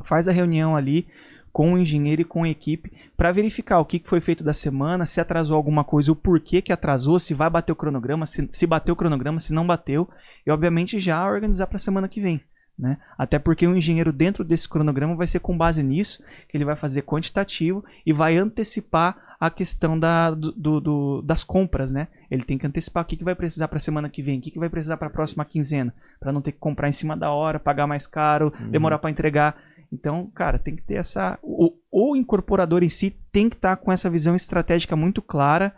[0.04, 1.08] Faz a reunião ali
[1.52, 5.06] com o engenheiro e com a equipe para verificar o que foi feito da semana,
[5.06, 8.66] se atrasou alguma coisa, o porquê que atrasou, se vai bater o cronograma, se, se
[8.66, 10.10] bateu o cronograma, se não bateu,
[10.46, 12.42] e obviamente já organizar para a semana que vem.
[12.80, 12.98] Né?
[13.16, 16.76] Até porque o engenheiro dentro desse cronograma vai ser com base nisso que ele vai
[16.76, 22.08] fazer quantitativo e vai antecipar a questão da, do- do- do- das compras, né?
[22.30, 24.42] Ele tem que antecipar o que, que vai precisar para a semana que vem, o
[24.42, 27.18] que, que vai precisar para a próxima quinzena, para não ter que comprar em cima
[27.18, 29.58] da hora, pagar mais caro, demorar para entregar.
[29.92, 31.38] Então, cara, tem que ter essa.
[31.42, 35.76] O, o incorporador em si tem que estar com essa visão estratégica muito clara.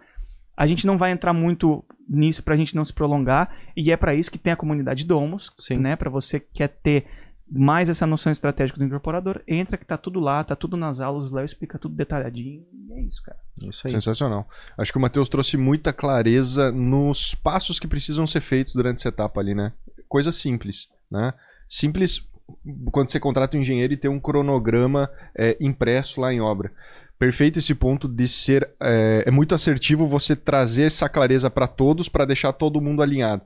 [0.55, 3.55] A gente não vai entrar muito nisso para a gente não se prolongar.
[3.76, 5.78] E é para isso que tem a comunidade Domos, Sim.
[5.78, 5.95] né?
[5.95, 7.05] Para você que quer ter
[7.49, 11.32] mais essa noção estratégica do incorporador, entra que tá tudo lá, tá tudo nas aulas,
[11.32, 12.64] o Léo explica tudo detalhadinho.
[12.72, 13.38] E é isso, cara.
[13.64, 13.91] Isso aí.
[13.91, 14.47] Sensacional.
[14.78, 19.09] Acho que o Matheus trouxe muita clareza nos passos que precisam ser feitos durante essa
[19.09, 19.74] etapa ali, né?
[20.07, 21.34] Coisa simples, né?
[21.68, 22.28] Simples
[22.91, 26.72] quando você contrata um engenheiro e tem um cronograma é, impresso lá em obra.
[27.18, 28.70] Perfeito esse ponto de ser.
[28.82, 33.44] É, é muito assertivo você trazer essa clareza para todos para deixar todo mundo alinhado.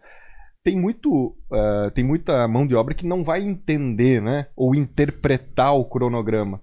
[0.63, 4.47] Tem, muito, uh, tem muita mão de obra que não vai entender, né?
[4.55, 6.61] Ou interpretar o cronograma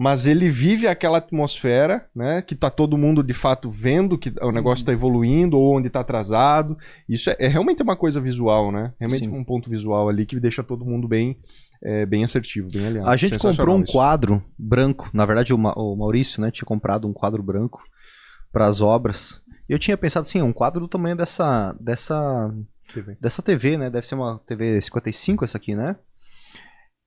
[0.00, 2.40] mas ele vive aquela atmosfera, né?
[2.40, 6.00] Que tá todo mundo de fato vendo que o negócio está evoluindo ou onde está
[6.00, 6.78] atrasado.
[7.06, 8.94] Isso é, é, realmente uma coisa visual, né?
[8.98, 9.36] Realmente Sim.
[9.36, 11.36] um ponto visual ali que deixa todo mundo bem,
[11.82, 13.08] é, bem assertivo, bem alinhado.
[13.08, 13.92] A gente comprou um isso.
[13.92, 15.10] quadro branco.
[15.12, 17.82] Na verdade, o, Ma o Maurício, né, tinha comprado um quadro branco
[18.52, 19.42] para as obras.
[19.68, 22.52] E eu tinha pensado assim, um quadro do tamanho dessa dessa
[22.92, 23.16] TV.
[23.20, 23.88] dessa TV, né?
[23.88, 25.96] Deve ser uma TV 55 essa aqui, né?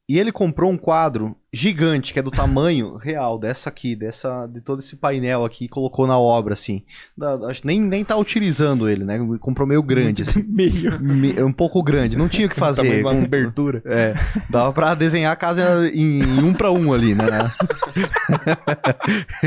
[0.08, 4.60] E ele comprou um quadro gigante, que é do tamanho real dessa aqui, dessa de
[4.60, 6.84] todo esse painel aqui, e colocou na obra, assim.
[7.18, 9.18] Da, acho nem, nem tá utilizando ele, né?
[9.40, 10.44] Comprou meio grande, assim.
[10.50, 11.00] meio.
[11.00, 12.18] Me, um pouco grande.
[12.18, 13.02] Não tinha o que fazer.
[13.02, 13.82] uma com, abertura.
[13.86, 14.14] É.
[14.50, 17.26] Dava pra desenhar a casa em, em um para um ali, né?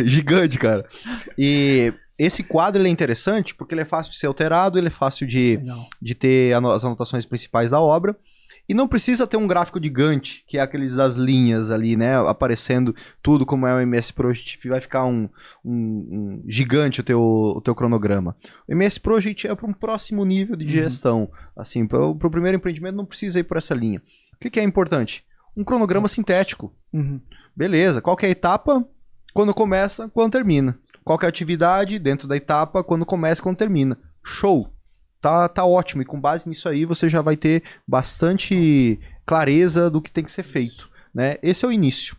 [0.04, 0.86] Gigante, cara.
[1.36, 4.90] E esse quadro ele é interessante porque ele é fácil de ser alterado, ele é
[4.90, 5.60] fácil de,
[6.00, 8.16] de ter as anotações principais da obra.
[8.68, 12.16] E não precisa ter um gráfico de Gantt, que é aqueles das linhas ali, né?
[12.28, 14.68] Aparecendo tudo como é o MS Project.
[14.68, 15.28] Vai ficar um,
[15.64, 18.36] um, um gigante o teu, o teu cronograma.
[18.68, 20.70] O MS Project é para um próximo nível de uhum.
[20.72, 21.30] gestão.
[21.56, 24.02] Assim, para o primeiro empreendimento não precisa ir por essa linha.
[24.34, 25.24] O que, que é importante?
[25.56, 26.74] Um cronograma sintético.
[26.92, 27.20] Uhum.
[27.54, 28.02] Beleza.
[28.02, 28.86] Qual é a etapa?
[29.32, 30.78] Quando começa, quando termina.
[31.04, 32.82] Qual é a atividade dentro da etapa?
[32.82, 33.98] Quando começa, quando termina.
[34.24, 34.75] Show!
[35.26, 36.02] Tá, tá ótimo.
[36.02, 40.30] E com base nisso aí, você já vai ter bastante clareza do que tem que
[40.30, 40.88] ser feito.
[41.12, 41.36] Né?
[41.42, 42.16] Esse é o início.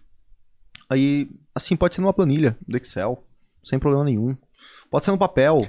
[0.89, 3.23] Aí, assim, pode ser numa planilha do Excel,
[3.63, 4.35] sem problema nenhum.
[4.89, 5.65] Pode ser no papel,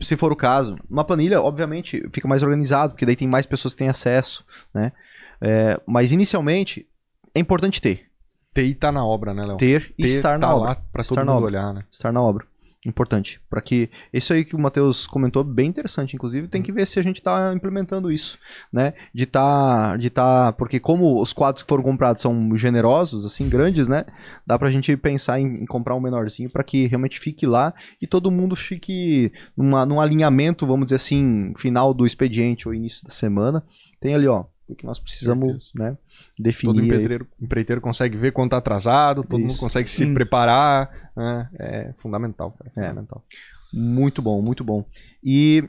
[0.00, 0.76] se for o caso.
[0.90, 4.92] Uma planilha, obviamente, fica mais organizado, porque daí tem mais pessoas que têm acesso, né?
[5.40, 6.88] É, mas inicialmente,
[7.34, 8.08] é importante ter.
[8.52, 9.56] Ter e estar tá na obra, né, Léo?
[9.56, 10.76] Ter e ter, estar na tá obra.
[10.92, 11.80] Para todo mundo olhar, né?
[11.90, 12.46] Estar na obra
[12.84, 13.40] importante.
[13.48, 16.98] para que isso aí que o Matheus comentou, bem interessante, inclusive, tem que ver se
[16.98, 18.38] a gente está implementando isso,
[18.72, 18.92] né?
[19.12, 23.88] De tá, de tá, porque como os quadros que foram comprados são generosos, assim, grandes,
[23.88, 24.04] né?
[24.46, 28.06] Dá pra gente pensar em, em comprar um menorzinho para que realmente fique lá e
[28.06, 33.12] todo mundo fique numa, num alinhamento, vamos dizer assim, final do expediente ou início da
[33.12, 33.64] semana.
[34.00, 35.96] Tem ali, ó, o que nós precisamos né,
[36.38, 36.72] definir.
[36.72, 39.48] Todo empreiteiro, empreiteiro, consegue ver quando está atrasado, todo Isso.
[39.48, 40.08] mundo consegue Sim.
[40.08, 41.10] se preparar.
[41.16, 41.50] Né?
[41.58, 43.24] É fundamental, cara, é fundamental.
[43.30, 43.76] É.
[43.76, 44.84] Muito bom, muito bom.
[45.22, 45.68] E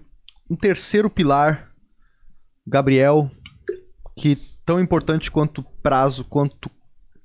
[0.50, 1.72] um terceiro pilar,
[2.66, 3.30] Gabriel,
[4.16, 6.70] que tão importante quanto prazo, quanto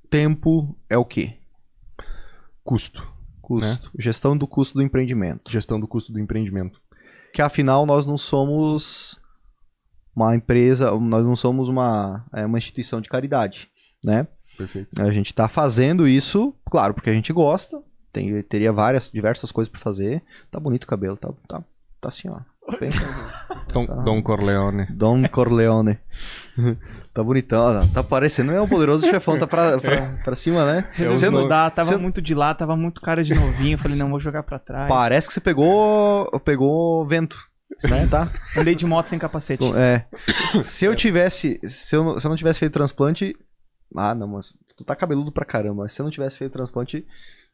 [0.09, 1.37] tempo, é o quê?
[2.63, 3.07] Custo.
[3.41, 3.85] Custo.
[3.85, 3.91] Né?
[3.97, 5.49] Gestão do custo do empreendimento.
[5.49, 6.81] Gestão do custo do empreendimento.
[7.33, 9.20] Que afinal nós não somos
[10.15, 13.69] uma empresa, nós não somos uma, é, uma instituição de caridade,
[14.03, 14.27] né?
[14.57, 15.01] Perfeito.
[15.01, 17.81] A gente está fazendo isso, claro, porque a gente gosta,
[18.11, 20.21] tem, teria várias, diversas coisas para fazer.
[20.51, 21.63] Tá bonito o cabelo, tá, tá,
[21.99, 22.39] tá assim, ó.
[22.77, 23.03] Pensa.
[23.73, 23.95] Dom, tá.
[23.95, 24.85] Dom Corleone.
[24.91, 25.97] Dom Corleone.
[27.13, 30.87] tá bonitão, tá parecendo é um poderoso chefão, tá pra, pra, pra cima, né?
[30.91, 31.97] Resolvi não dá, tava você...
[31.97, 33.77] muito de lá, tava muito cara de novinho.
[33.77, 34.87] Falei, não, vou jogar pra trás.
[34.87, 37.50] Parece que você pegou, pegou vento
[37.89, 38.31] né, tá?
[38.57, 39.63] Andei de moto sem capacete.
[39.75, 40.05] É.
[40.61, 43.35] Se eu tivesse, se eu, se eu não tivesse feito transplante,
[43.95, 45.87] ah, não, mas tu tá cabeludo pra caramba.
[45.87, 47.05] Se eu não tivesse feito transplante,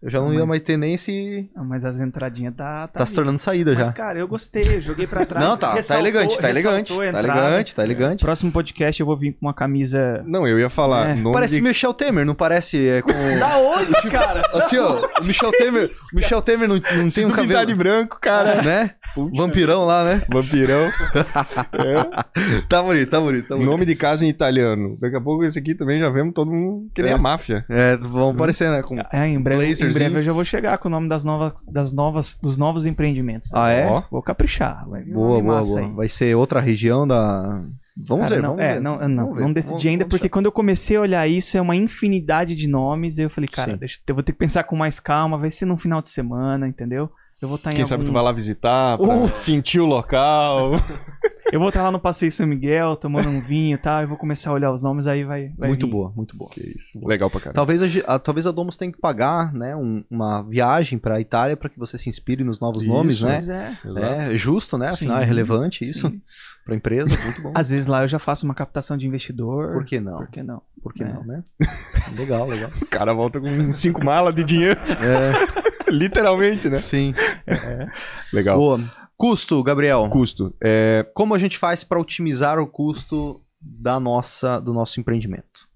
[0.01, 0.37] eu já não, mas...
[0.37, 1.49] ia mais ter nem esse.
[1.55, 2.87] Ah, mas as entradinhas tá.
[2.87, 3.85] Tá, tá se tornando saída mas, já.
[3.87, 4.77] Mas, cara, eu gostei.
[4.77, 5.43] Eu joguei pra trás.
[5.43, 6.95] Não, tá, tá elegante, tá elegante.
[6.95, 8.23] Tá elegante, tá elegante.
[8.23, 10.23] Próximo podcast eu vou vir com uma camisa.
[10.25, 11.17] Não, eu ia falar.
[11.17, 11.21] É.
[11.33, 11.61] Parece de...
[11.61, 12.87] Michel Temer, não parece?
[12.87, 13.11] É, com...
[13.39, 14.43] da onde, tipo, cara?
[14.53, 15.89] Assim, ó, o Michel Temer.
[16.13, 17.65] Michel Temer não, não tem um cabelo.
[17.65, 18.61] de branco, cara.
[18.61, 18.91] Né?
[19.15, 19.31] Puxa.
[19.35, 20.21] Vampirão lá, né?
[20.31, 20.91] Vampirão.
[21.73, 22.27] é.
[22.67, 23.69] Tá bonito, tá bonito, tá bonito.
[23.69, 24.97] Nome de casa em italiano.
[24.99, 27.15] Daqui a pouco esse aqui também já vemos todo mundo que nem é.
[27.15, 27.65] a máfia.
[27.69, 28.81] É, vão aparecer, né?
[28.81, 31.53] Com é, em breve, em breve eu já vou chegar com o nome das novas,
[31.67, 33.53] das novas, dos novos empreendimentos.
[33.53, 33.87] Ah, é?
[33.87, 34.87] Ó, vou caprichar.
[34.87, 35.79] Vai boa, boa, boa.
[35.79, 35.91] Aí.
[35.91, 37.63] Vai ser outra região da.
[37.95, 38.79] Vamos Cara, ver, não, vamos é, ver.
[38.81, 41.57] Não, não, vamos, não decidi vamos, ainda, vamos porque quando eu comecei a olhar isso,
[41.57, 43.17] é uma infinidade de nomes.
[43.17, 45.77] Eu falei, cara, deixa, eu vou ter que pensar com mais calma, vai ser no
[45.77, 47.09] final de semana, entendeu?
[47.41, 47.89] Eu vou estar tá Quem algum...
[47.89, 49.27] sabe tu vai lá visitar, pra uh!
[49.29, 50.71] sentir o local.
[51.51, 54.17] eu vou estar lá no Passeio São Miguel, tomando um vinho e tal, e vou
[54.17, 55.51] começar a olhar os nomes, aí vai.
[55.57, 55.91] vai muito vir.
[55.91, 56.49] boa, muito boa.
[56.51, 56.99] Que isso.
[57.05, 57.55] Legal pra caramba.
[57.55, 61.55] Talvez a, a, talvez a Domus tenha que pagar, né, um, uma viagem pra Itália
[61.55, 63.75] para que você se inspire nos novos isso, nomes, né?
[63.97, 64.31] É.
[64.31, 64.89] é justo, né?
[64.89, 66.21] Afinal, é sim, é relevante isso sim.
[66.65, 67.51] pra empresa, muito bom.
[67.55, 69.73] Às vezes lá eu já faço uma captação de investidor.
[69.73, 70.17] Por que não?
[70.17, 70.61] Por que não?
[70.81, 71.13] Por que é.
[71.13, 71.43] não, né?
[72.17, 72.71] legal, legal.
[72.81, 74.79] O cara volta com cinco malas de dinheiro.
[74.79, 75.67] É.
[75.91, 76.77] Literalmente, né?
[76.77, 77.13] Sim.
[77.45, 77.87] É.
[78.33, 78.57] Legal.
[78.57, 79.06] Boa.
[79.17, 80.07] Custo, Gabriel.
[80.09, 80.55] Custo.
[80.63, 81.09] É...
[81.13, 85.67] Como a gente faz para otimizar o custo da nossa, do nosso empreendimento?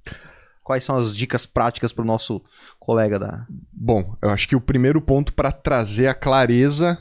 [0.63, 2.41] quais são as dicas práticas para o nosso
[2.79, 3.45] colega da.
[3.73, 6.97] Bom, eu acho que o primeiro ponto para trazer a clareza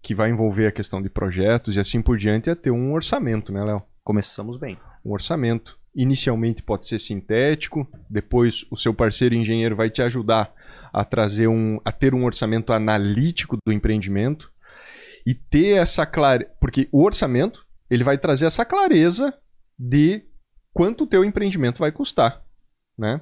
[0.00, 3.52] que vai envolver a questão de projetos e assim por diante é ter um orçamento,
[3.52, 3.82] né, Léo?
[4.02, 4.78] Começamos bem.
[5.04, 5.78] Um orçamento.
[5.94, 10.52] Inicialmente pode ser sintético, depois o seu parceiro engenheiro vai te ajudar
[10.90, 14.51] a trazer um, a ter um orçamento analítico do empreendimento
[15.26, 19.34] e ter essa clareza, porque o orçamento ele vai trazer essa clareza
[19.78, 20.24] de
[20.72, 22.42] quanto o teu empreendimento vai custar.
[22.98, 23.20] Né?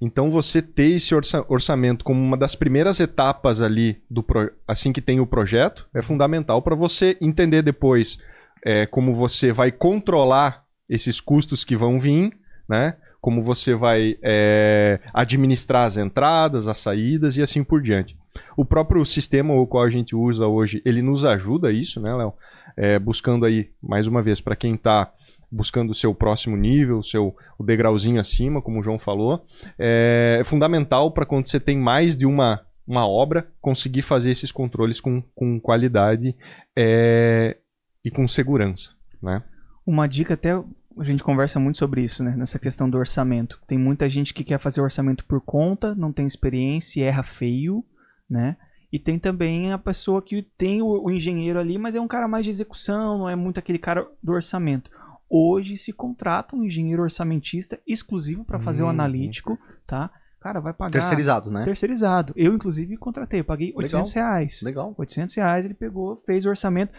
[0.00, 4.24] Então você ter esse orça orçamento como uma das primeiras etapas ali do
[4.66, 8.18] assim que tem o projeto é fundamental para você entender depois
[8.64, 12.32] é, como você vai controlar esses custos que vão vir,
[12.68, 12.96] né?
[13.20, 18.16] Como você vai é, administrar as entradas, as saídas e assim por diante.
[18.56, 22.14] O próprio sistema o qual a gente usa hoje, ele nos ajuda a isso, né,
[22.14, 22.32] Léo?
[22.76, 25.12] É, buscando aí, mais uma vez, para quem está
[25.50, 29.44] buscando o seu próximo nível, o seu o degrauzinho acima, como o João falou,
[29.78, 34.50] é, é fundamental para quando você tem mais de uma, uma obra, conseguir fazer esses
[34.50, 36.34] controles com, com qualidade
[36.74, 37.58] é,
[38.02, 38.90] e com segurança.
[39.22, 39.42] Né?
[39.86, 40.52] Uma dica até
[40.98, 42.34] a gente conversa muito sobre isso, né?
[42.36, 43.60] Nessa questão do orçamento.
[43.66, 47.84] Tem muita gente que quer fazer orçamento por conta, não tem experiência, erra feio,
[48.32, 48.56] né?
[48.90, 52.28] E tem também a pessoa que tem o, o, engenheiro ali, mas é um cara
[52.28, 54.90] mais de execução, não é muito aquele cara do orçamento.
[55.30, 60.10] Hoje se contrata um engenheiro orçamentista exclusivo para fazer hum, o analítico, tá?
[60.40, 60.90] Cara, vai pagar.
[60.90, 61.64] Terceirizado, né?
[61.64, 62.32] Terceirizado.
[62.36, 63.40] Eu, inclusive, contratei.
[63.40, 64.30] Eu paguei 800 Legal.
[64.30, 64.62] reais.
[64.62, 64.94] Legal.
[64.98, 66.92] 800 reais ele pegou, fez o orçamento.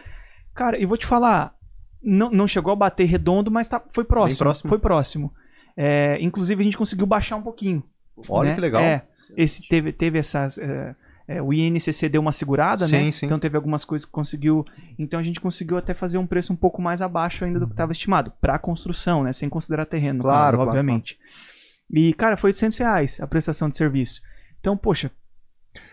[0.56, 1.54] Cara, e vou te falar,
[2.02, 4.40] não, não chegou a bater redondo, mas tá, foi próximo.
[4.40, 4.70] próximo.
[4.70, 5.34] Foi próximo.
[5.76, 7.84] É, inclusive, a gente conseguiu baixar um pouquinho.
[8.30, 8.56] Olha né?
[8.56, 8.82] que legal.
[8.82, 9.06] É,
[9.36, 10.58] esse teve, teve essas.
[10.58, 10.96] É,
[11.28, 13.12] é, o INCC deu uma segurada, sim, né?
[13.12, 13.26] Sim.
[13.26, 14.66] Então teve algumas coisas que conseguiu.
[15.00, 17.74] Então a gente conseguiu até fazer um preço um pouco mais abaixo ainda do que
[17.74, 18.32] estava estimado.
[18.42, 19.32] Para construção, né?
[19.32, 21.16] Sem considerar terreno, claro, claro obviamente.
[21.16, 21.54] Claro.
[21.92, 24.22] E, cara, foi 800 reais a prestação de serviço.
[24.60, 25.12] Então, poxa.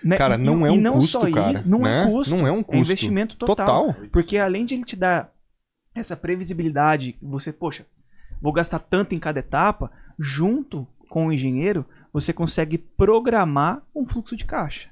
[0.02, 0.16] Né?
[0.16, 1.62] Cara, não e, é um não custo, só cara.
[1.64, 2.02] Não né?
[2.02, 2.36] é custo.
[2.36, 2.76] Não é um custo.
[2.76, 3.56] É investimento total.
[3.56, 4.08] total.
[4.10, 5.32] Porque além de ele te dar
[5.94, 7.86] essa previsibilidade, você, poxa,
[8.40, 14.36] vou gastar tanto em cada etapa, junto com o engenheiro, você consegue programar um fluxo
[14.36, 14.90] de caixa.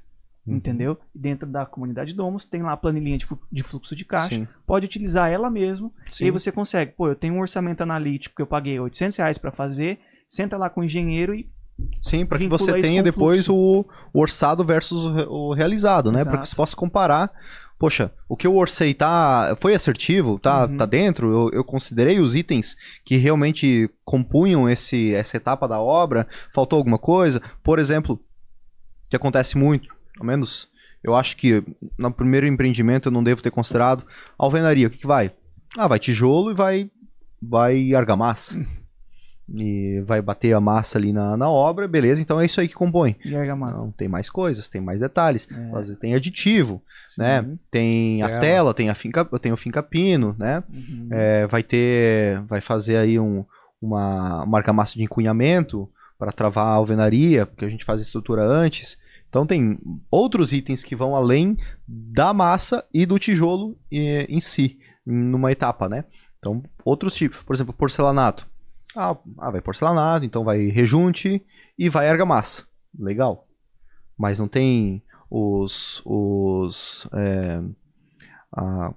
[0.49, 0.57] Uhum.
[0.57, 0.99] Entendeu?
[1.15, 3.19] Dentro da comunidade Domus tem lá a planilhinha
[3.53, 4.37] de fluxo de caixa.
[4.37, 4.49] Sim.
[4.67, 5.93] Pode utilizar ela mesmo.
[6.11, 6.25] Sim.
[6.25, 6.93] E aí você consegue.
[6.93, 9.99] Pô, eu tenho um orçamento analítico que eu paguei 800 reais para fazer.
[10.27, 11.47] Senta lá com o engenheiro e
[12.03, 16.25] Sim, para que você tenha depois o, o, orçado versus o, realizado, né?
[16.25, 17.31] Para que você possa comparar.
[17.79, 20.77] Poxa, o que eu orcei tá, foi assertivo, tá, Uhum.
[20.77, 21.31] tá dentro.
[21.31, 26.27] Eu, eu considerei os itens que realmente compunham esse, essa etapa da obra.
[26.53, 27.41] Faltou alguma coisa?
[27.63, 28.21] Por exemplo,
[29.09, 30.69] que acontece muito, ao menos
[31.03, 31.63] eu acho que
[31.97, 34.05] no primeiro empreendimento eu não devo ter considerado
[34.37, 34.87] alvenaria.
[34.87, 35.31] O que, que vai?
[35.77, 36.91] Ah, vai tijolo e vai,
[37.41, 38.59] vai argamassa.
[39.55, 42.75] E vai bater a massa ali na, na obra, beleza, então é isso aí que
[42.75, 43.17] compõe.
[43.25, 43.81] e argamassa.
[43.81, 45.49] Não, tem mais coisas, tem mais detalhes.
[45.51, 45.95] É.
[45.95, 47.23] Tem aditivo, Sim.
[47.23, 47.47] né?
[47.71, 48.75] Tem a Tela.
[48.75, 50.63] tem a finca, tem o finca pino, né?
[50.69, 51.09] Uhum.
[51.11, 53.43] É, vai ter, vai fazer aí um,
[53.81, 55.89] uma, uma argamassa de encunhamento
[56.19, 58.99] para travar a alvenaria, porque a gente faz a estrutura antes.
[59.29, 59.79] Então tem
[60.11, 61.57] outros itens que vão além
[61.87, 66.05] da massa e do tijolo eh, em si, numa etapa, né?
[66.39, 68.49] Então, outros tipos, por exemplo, porcelanato.
[68.97, 71.45] Ah, ah, vai porcelanato, então vai rejunte
[71.79, 72.65] e vai argamassa.
[72.99, 73.47] Legal.
[74.17, 76.03] Mas não tem os.
[76.05, 77.63] os é,
[78.53, 78.95] a,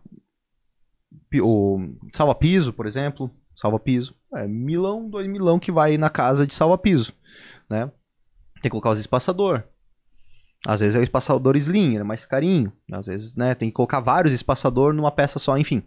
[1.41, 1.79] o
[2.13, 3.29] salva-piso, por exemplo.
[3.55, 4.15] Salva-piso.
[4.33, 7.13] É milão, dois milão que vai na casa de salva-piso.
[7.69, 7.87] Né?
[8.55, 9.63] Tem que colocar os espaçador.
[10.65, 12.71] Às vezes é o espaçador slim, é mais carinho.
[12.91, 15.83] Às vezes, né, tem que colocar vários espaçador numa peça só, enfim.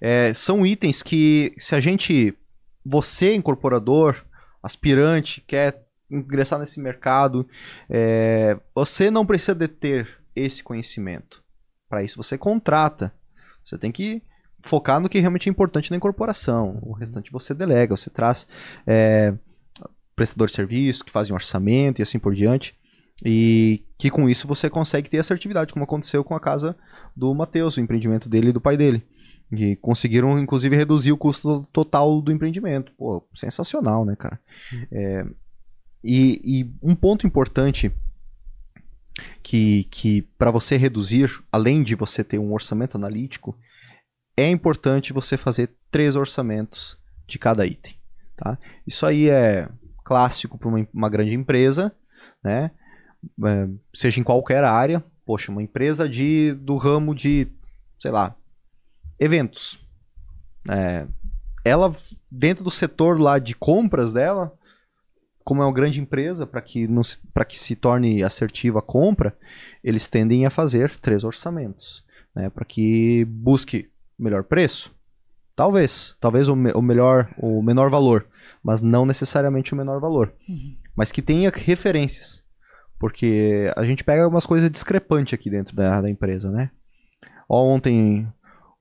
[0.00, 2.36] É, são itens que, se a gente,
[2.84, 4.24] você incorporador,
[4.62, 7.48] aspirante, quer ingressar nesse mercado,
[7.88, 11.42] é, você não precisa de ter esse conhecimento.
[11.88, 13.12] Para isso você contrata.
[13.64, 14.22] Você tem que
[14.62, 16.78] focar no que realmente é importante na incorporação.
[16.82, 18.46] O restante você delega, você traz
[18.86, 19.34] é,
[20.14, 22.76] prestador de serviço, que fazem um orçamento e assim por diante.
[23.24, 26.76] E que com isso você consegue ter assertividade, como aconteceu com a casa
[27.14, 29.04] do Matheus, o empreendimento dele e do pai dele.
[29.50, 32.92] E conseguiram, inclusive, reduzir o custo total do empreendimento.
[32.96, 34.40] Pô, sensacional, né, cara?
[34.90, 35.26] É,
[36.02, 37.92] e, e um ponto importante
[39.42, 43.56] que, que para você reduzir, além de você ter um orçamento analítico,
[44.36, 47.94] é importante você fazer três orçamentos de cada item.
[48.36, 48.58] Tá?
[48.86, 49.68] Isso aí é
[50.02, 51.94] clássico para uma, uma grande empresa,
[52.42, 52.70] né?
[53.44, 55.02] É, seja em qualquer área.
[55.24, 57.48] Poxa, uma empresa de, do ramo de,
[57.98, 58.34] sei lá,
[59.18, 59.78] eventos.
[60.68, 61.06] É,
[61.64, 61.92] ela,
[62.30, 64.52] dentro do setor lá de compras dela,
[65.44, 67.18] como é uma grande empresa, para que, não se-
[67.48, 69.36] que se torne assertiva a compra,
[69.82, 72.04] eles tendem a fazer três orçamentos.
[72.34, 72.50] Né?
[72.50, 74.94] Para que busque melhor preço.
[75.54, 76.16] Talvez.
[76.20, 78.26] Talvez o, me- o melhor, o menor valor.
[78.62, 80.32] Mas não necessariamente o menor valor.
[80.96, 82.41] Mas que tenha referências.
[83.02, 86.70] Porque a gente pega umas coisas discrepantes aqui dentro da, da empresa, né?
[87.48, 88.26] Ó, ontem.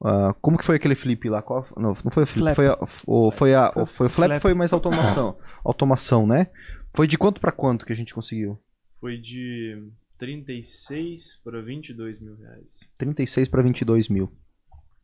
[0.03, 1.41] ah, como que foi aquele flip lá?
[1.41, 2.55] Qual- não, não foi o flip, Flap.
[2.55, 4.41] foi, a, o, foi, a, o- foi o flap, Flap.
[4.43, 5.35] foi mais automação.
[5.65, 6.47] automação, né?
[6.95, 8.59] Foi de quanto pra quanto que a gente conseguiu?
[8.99, 9.81] Foi de
[10.19, 12.79] 36 para 22 mil reais.
[12.99, 14.31] 36 para 22 mil.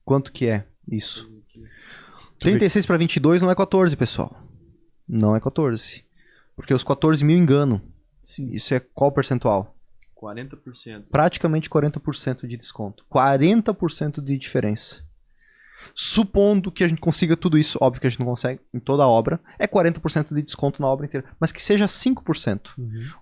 [0.05, 1.28] Quanto que é isso?
[1.28, 1.63] Foi aqui.
[2.39, 4.32] 36 para 22 não é 14, pessoal.
[5.07, 6.05] Não é 14.
[6.55, 7.82] Porque os 14 mil enganam.
[8.28, 8.49] Sim.
[8.51, 9.73] Isso é qual percentual?
[10.21, 11.05] 40%.
[11.11, 13.05] praticamente 40% de desconto.
[13.11, 15.05] 40% de diferença.
[15.95, 19.03] Supondo que a gente consiga tudo isso, óbvio que a gente não consegue em toda
[19.03, 22.71] a obra, é 40% de desconto na obra inteira, mas que seja 5%.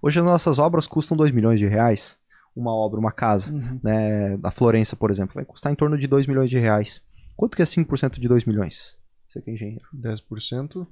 [0.01, 2.17] Hoje as nossas obras custam 2 milhões de reais,
[2.55, 3.79] uma obra, uma casa, Uhum.
[3.83, 7.03] né, da Florença, por exemplo, vai custar em torno de 2 milhões de reais.
[7.35, 8.97] Quanto que é 5% de 2 milhões?
[9.27, 9.85] Você que é engenheiro.
[9.93, 10.87] 10%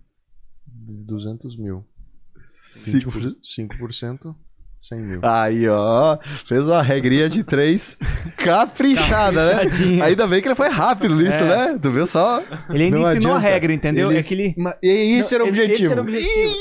[0.68, 1.86] de 200 mil.
[2.56, 3.36] Cinco 20%,
[3.80, 4.36] 5%,
[4.82, 5.20] 100 mil.
[5.24, 7.97] Aí, ó, fez uma regrinha de 3
[8.38, 9.72] caprichada, né?
[10.04, 11.47] Ainda bem que ele foi rápido nisso, É.
[11.74, 11.80] né?
[11.82, 12.43] Tu viu só?
[12.70, 13.39] Ele ainda Não ensinou a adianta.
[13.39, 14.10] regra, entendeu?
[14.12, 14.54] Ele- É que ele...
[14.58, 15.84] Ma- E esse era o Não, objetivo.
[15.84, 16.56] esse era o objetivo.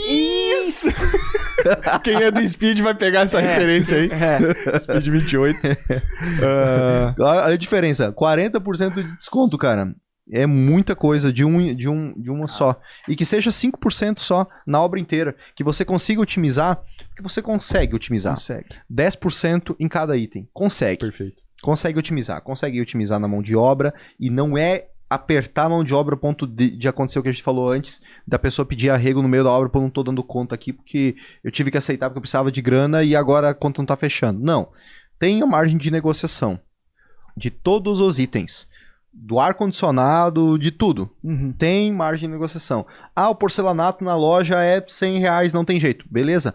[0.69, 0.89] Isso!
[2.03, 3.47] Quem é do Speed vai pegar essa É.
[3.47, 4.11] referência aí.
[4.11, 4.79] É.
[4.79, 5.59] Speed 28.
[6.43, 9.87] Ah, Olha a diferença, 40% de desconto, cara.
[10.31, 12.81] É muita coisa de, um, de, um, de uma só.
[13.09, 15.35] E que seja 5% só na obra inteira.
[15.55, 18.35] Que você consiga otimizar, porque você consegue otimizar.
[18.35, 18.69] Consegue.
[18.91, 20.49] 10% em cada item.
[20.53, 21.01] Consegue.
[21.01, 21.43] perfeito.
[21.61, 22.41] Consegue otimizar.
[22.43, 23.93] Consegue otimizar na mão de obra.
[24.19, 27.33] E não é apertar a mão de obra ponto de, de acontecer o que a
[27.33, 30.25] gente falou antes, da pessoa pedir arrego no meio da obra, pô, não tô dando
[30.25, 33.55] conta aqui, porque eu tive que aceitar porque eu precisava de grana e agora a
[33.55, 34.41] conta não tá fechando.
[34.41, 34.71] Não.
[35.19, 36.59] Tenha margem de negociação
[37.37, 38.67] de todos os itens.
[39.15, 41.11] Do ar-condicionado, de tudo.
[41.23, 41.53] Uhum.
[41.53, 42.87] Tem margem de negociação.
[43.15, 46.07] Ah, o porcelanato na loja é 100 reais, não tem jeito.
[46.11, 46.55] Beleza.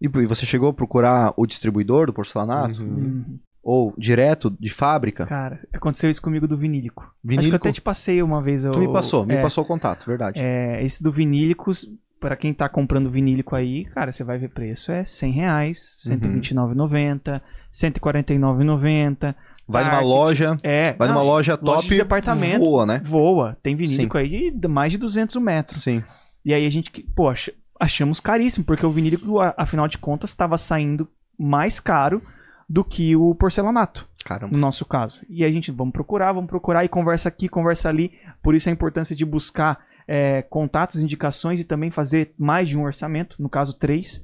[0.00, 2.82] E e você chegou a procurar o distribuidor do porcelanato?
[2.82, 2.88] Uhum.
[2.88, 3.38] Uhum.
[3.62, 5.26] Ou direto, de fábrica?
[5.26, 7.02] Cara, aconteceu isso comigo do vinílico.
[7.02, 7.54] Acho que Vinílico?
[7.54, 8.62] eu até te passei uma vez.
[8.62, 10.40] Tu o- me passou, me é, passou o contato, verdade.
[10.40, 11.84] É, esse do vinílicos,
[12.20, 16.16] para quem tá comprando vinílico aí, cara, você vai ver preço, é 100 reais, Uhum.
[16.18, 17.40] 129,90,
[17.72, 19.34] 149,90.
[19.68, 22.58] Vai numa loja, É, vai não, numa loja loja top, de departamento.
[22.64, 23.00] voa, né?
[23.04, 23.56] voa.
[23.62, 25.82] Tem vinílico aí de mais de 200 metros.
[25.82, 26.02] Sim.
[26.44, 26.90] E aí a gente,
[27.28, 27.50] ach-
[27.80, 31.08] achamos caríssimo, porque o vinílico, afinal de contas, estava saindo
[31.38, 32.22] mais caro
[32.68, 34.52] do que o porcelanato, Caramba.
[34.52, 35.24] no nosso caso.
[35.28, 38.12] E a gente, vamos procurar, vamos procurar, e conversa aqui, conversa ali.
[38.42, 42.84] Por isso a importância de buscar é, contatos, indicações e também fazer mais de um
[42.84, 44.22] orçamento, no caso três.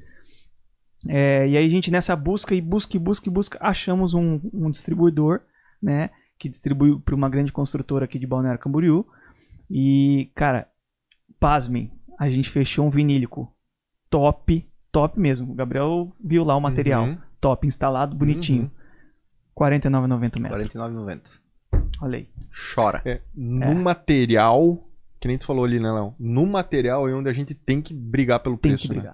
[1.08, 4.40] É, e aí a gente nessa busca e busca e busca e busca, achamos um,
[4.52, 5.40] um distribuidor,
[5.82, 9.06] né, que distribui para uma grande construtora aqui de Balneário Camboriú.
[9.70, 10.68] E, cara,
[11.40, 13.52] pasmem, a gente fechou um vinílico
[14.10, 15.52] top, top mesmo.
[15.52, 17.18] O Gabriel viu lá o material, Uhum.
[17.40, 18.70] top, instalado, bonitinho.
[19.58, 20.64] R$ 49,90 metros.
[20.74, 21.42] 49,90.
[22.00, 22.28] Olha aí.
[22.74, 23.02] Chora.
[23.04, 24.88] É, no material,
[25.20, 26.14] que nem tu falou ali, né, Léo?
[26.18, 29.12] No material é onde a gente tem que brigar pelo Tem preço, que né?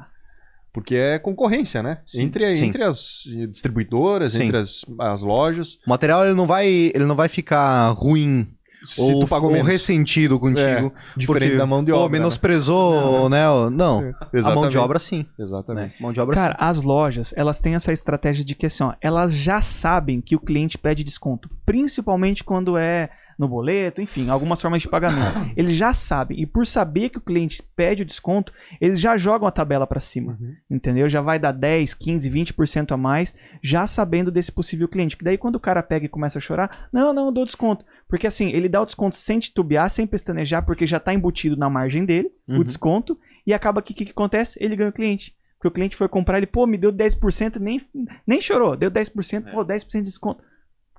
[0.73, 1.99] Porque é concorrência, né?
[2.07, 2.23] Sim.
[2.25, 2.67] Entre, Sim.
[2.67, 4.45] entre as distribuidoras, Sim.
[4.45, 5.75] entre as, as lojas.
[5.87, 8.47] O material ele não vai, ele não vai ficar ruim
[8.85, 9.67] Se ou, tu pagou ou menos.
[9.67, 10.93] ressentido contigo.
[11.17, 12.13] Diferente porque, da mão de pô, obra.
[12.13, 12.19] né?
[12.19, 13.49] menosprezou, né?
[13.49, 14.13] o- Não.
[14.45, 15.19] A mão de obra sim.
[15.19, 15.27] Né?
[15.45, 16.03] Exatamente.
[16.03, 16.59] Mão de obra Cara, sim.
[16.61, 20.41] as lojas, elas têm essa estratégia de que assim, ó, elas já sabem que o
[20.41, 23.09] cliente pede desconto, principalmente quando é
[23.39, 25.23] no boleto, enfim, algumas formas de pagamento.
[25.57, 29.47] Eles já sabem, e por saber que o cliente pede o desconto, eles já jogam
[29.47, 30.55] a tabela pra cima, Uhum.
[30.69, 31.09] entendeu?
[31.09, 35.17] Já vai dar 10, 15, 20% a mais, já sabendo desse possível cliente.
[35.17, 37.85] Que daí quando o cara pega e começa a chorar, não, não, eu dou desconto.
[38.09, 41.71] Porque assim, ele dá o desconto sem titubear, sem pestanejar, porque já tá embutido na
[41.71, 42.61] margem dele, Uhum.
[42.61, 43.17] o desconto,
[43.47, 44.59] e acaba que o que, que acontece?
[44.61, 45.35] Ele ganha o cliente.
[45.59, 47.81] Porque o cliente foi comprar, ele, pô, me deu 10%, nem,
[48.27, 49.51] nem chorou, deu 10%, É.
[49.53, 50.43] pô, 10% de desconto.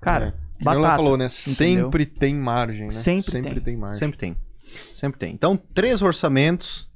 [0.02, 0.49] Cara, É.
[0.66, 0.96] Batata.
[0.96, 1.30] falou, né?
[1.30, 2.90] Sempre tem margem, né?
[2.90, 3.78] Sempre tem.
[3.78, 3.98] margem.
[4.00, 4.38] Sempre tem.
[4.94, 5.34] Sempre tem.
[5.34, 6.88] Então, três orçamentos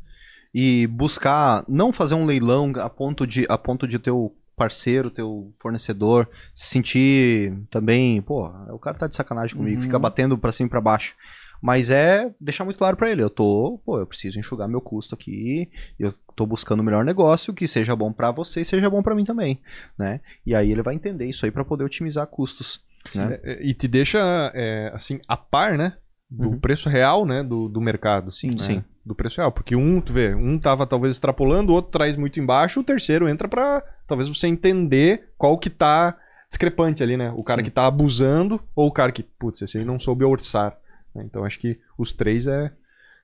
[0.53, 5.51] e buscar não fazer um leilão a ponto de a ponto de teu parceiro, teu
[5.59, 9.83] fornecedor se sentir também, pô, o cara tá de sacanagem comigo, Uhum.
[9.83, 11.15] fica batendo pra cima e pra baixo.
[11.59, 15.15] Mas é deixar muito claro pra ele, eu tô, pô, eu preciso enxugar meu custo
[15.15, 19.01] aqui, eu tô buscando o melhor negócio que seja bom pra você e seja bom
[19.01, 19.59] pra mim também,
[19.97, 20.19] né?
[20.45, 22.79] E aí ele vai entender isso aí pra poder otimizar custos,
[23.15, 23.39] né?
[23.61, 24.19] E te deixa,
[24.53, 25.93] é, assim, a par, né?
[26.29, 26.59] Do Uhum.
[26.59, 27.43] preço real, né?
[27.43, 28.31] Do, do mercado.
[28.31, 28.49] Sim.
[28.51, 28.57] né?
[28.57, 28.83] Sim.
[29.05, 29.51] do preço real.
[29.51, 33.27] Porque um, tu vê, um tava talvez extrapolando, o outro traz muito embaixo, o terceiro
[33.27, 36.17] entra pra talvez você entender qual que tá
[36.49, 37.31] discrepante ali, né?
[37.37, 37.65] O cara Sim.
[37.65, 40.77] que tá abusando ou o cara que, putz, esse aí não soube orçar.
[41.13, 41.23] né?
[41.25, 42.71] Então acho que os três é,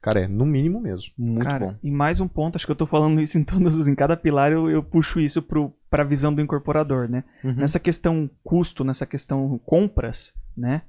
[0.01, 1.11] cara, é no mínimo mesmo.
[1.17, 1.75] Muito Cara, bom.
[1.82, 4.17] e mais um ponto, acho que eu tô falando isso em todos os, em cada
[4.17, 7.24] pilar eu, eu puxo isso pro, pra visão do incorporador, né?
[7.44, 7.54] Uhum.
[7.56, 10.84] Nessa questão custo, nessa questão compras, né?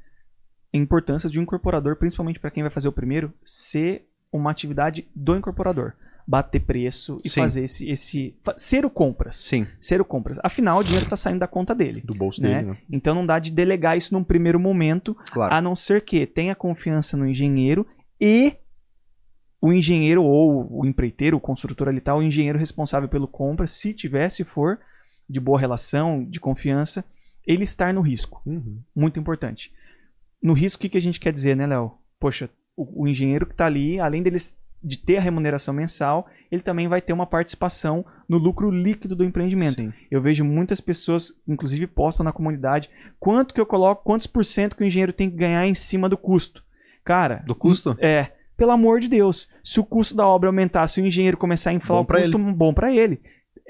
[0.73, 5.09] A importância de um incorporador, principalmente para quem vai fazer o primeiro, ser uma atividade
[5.15, 5.95] do incorporador.
[6.27, 7.41] Bater preço e Sim.
[7.41, 8.37] fazer esse, esse.
[8.57, 9.35] Ser o compras.
[9.37, 9.67] Sim.
[9.81, 10.39] Ser o compras.
[10.45, 12.03] Afinal, o dinheiro tá saindo da conta dele.
[12.05, 12.59] Do bolso Né?
[12.59, 12.79] dele, né?
[12.89, 15.53] Então não dá de delegar isso num primeiro momento, Claro.
[15.53, 17.85] a não ser que tenha confiança no engenheiro
[18.21, 18.55] e
[19.61, 23.93] o engenheiro ou o empreiteiro, o construtor ali tal, o engenheiro responsável pelo compra, se
[23.93, 24.79] tiver, se for
[25.31, 27.05] de boa relação, de confiança,
[27.47, 28.43] ele estar no risco.
[28.45, 28.79] Uhum.
[28.95, 29.73] Muito importante.
[30.43, 31.93] No risco, o que, que a gente quer dizer, né, Léo?
[32.19, 36.63] Poxa, o, o engenheiro que está ali, além deles de ter a remuneração mensal, ele
[36.63, 39.75] também vai ter uma participação no lucro líquido do empreendimento.
[39.75, 39.93] Sim.
[40.11, 44.77] Eu vejo muitas pessoas, inclusive postam na comunidade, quanto que eu coloco, quantos por cento
[44.77, 46.65] que o engenheiro tem que ganhar em cima do custo.
[47.05, 47.97] Cara, Do custo?
[48.01, 51.71] é, pelo amor de Deus, se o custo da obra aumentar, se o engenheiro começar
[51.71, 53.21] a inflar Bom o custo, bom para ele.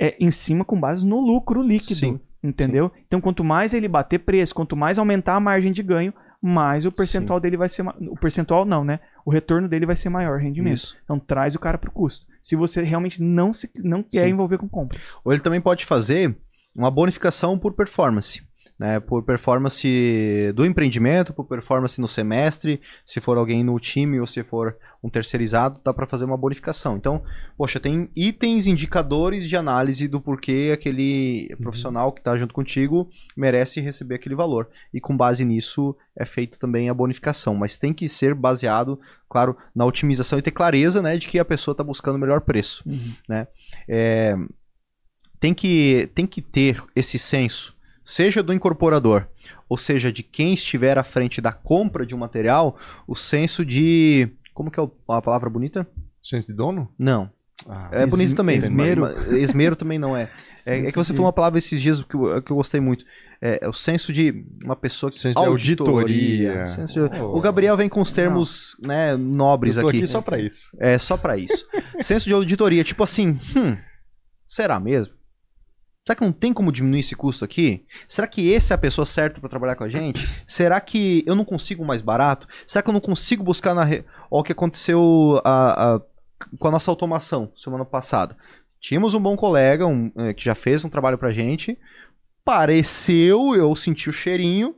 [0.00, 2.90] É em cima com base no lucro líquido, Sim, entendeu?
[3.06, 6.92] Então quanto mais ele bater preço, quanto mais aumentar a margem de ganho, mais o
[6.92, 9.00] percentual dele vai ser, o percentual não, né?
[9.26, 10.76] O retorno dele vai ser maior, o rendimento.
[10.76, 10.96] Isso.
[11.04, 12.24] Então traz o cara pro custo.
[12.40, 14.30] Se você realmente não se não quer Sim.
[14.30, 15.18] envolver com compras.
[15.22, 16.34] Ou ele também pode fazer
[16.74, 18.42] uma bonificação por performance.
[18.80, 24.26] Né, por performance do empreendimento, por performance no semestre, se for alguém no time ou
[24.26, 24.74] se for
[25.04, 26.96] um terceirizado, dá para fazer uma bonificação.
[26.96, 27.22] Então,
[27.58, 33.82] poxa, tem itens, indicadores de análise do porquê aquele profissional que está junto contigo merece
[33.82, 34.66] receber aquele valor.
[34.94, 39.58] E com base nisso é feito também a bonificação, mas tem que ser baseado, claro,
[39.74, 42.82] na otimização e ter clareza, né, de que a pessoa está buscando o melhor preço
[43.88, 44.36] é,
[45.38, 49.26] tem, que, tem que ter esse senso, seja do incorporador,
[49.68, 52.76] ou seja, de quem estiver à frente da compra de um material,
[53.06, 54.30] o senso de.
[54.54, 55.86] Como que é a palavra bonita?
[56.22, 56.92] Senso de dono?
[56.98, 57.30] Não.
[57.68, 58.56] Ah, É bonito também.
[58.56, 59.06] esmero?
[59.36, 60.30] Esmero também não é.
[60.66, 63.02] É, é que você falou uma palavra esses dias que eu, que eu gostei muito.
[63.40, 65.18] É, é o senso de uma pessoa que.
[65.18, 66.66] Senso de auditoria.
[66.66, 67.18] Senso de-.
[67.22, 69.98] O Gabriel vem com os termos né, nobres eu tô aqui.
[69.98, 70.70] aqui só pra isso.
[70.78, 71.66] É só pra isso.
[71.98, 73.74] Senso de auditoria, tipo assim, hum,
[74.46, 75.14] será mesmo?
[76.06, 77.84] Será que não tem como diminuir esse custo aqui?
[78.08, 80.28] Será que esse é a pessoa certa pra trabalhar com a gente?
[80.46, 82.48] Será que eu não consigo mais barato?
[82.66, 83.84] Será que eu não consigo buscar na.
[83.84, 84.04] Re...
[84.30, 86.00] Ó, o que aconteceu a- a-
[86.58, 88.34] com a nossa automação semana passada.
[88.80, 91.78] Tínhamos um bom colega um, eh, que já fez um trabalho pra gente.
[92.44, 94.74] Pareceu, eu senti o cheirinho,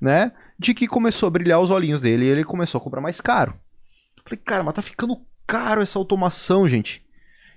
[0.00, 0.30] né?
[0.56, 3.58] De que começou a brilhar os olhinhos dele e ele começou a comprar mais caro.
[4.24, 7.04] Falei, cara, mas tá ficando caro essa automação, gente.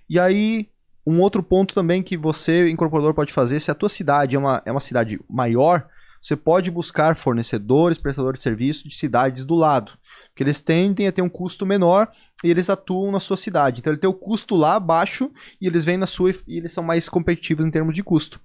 [0.09, 0.67] E aí,
[1.05, 4.61] um outro ponto também que você, incorporador, pode fazer, se a tua cidade é uma,
[4.65, 5.87] é uma cidade maior,
[6.21, 9.91] você pode buscar fornecedores, prestadores de serviço de cidades do lado.
[10.29, 12.09] Porque eles tendem a ter um custo menor
[12.41, 13.81] e eles atuam na sua cidade.
[13.81, 15.29] Então ele tem o custo lá baixo
[15.59, 18.39] e eles vêm na sua e eles são mais competitivos em termos de custo.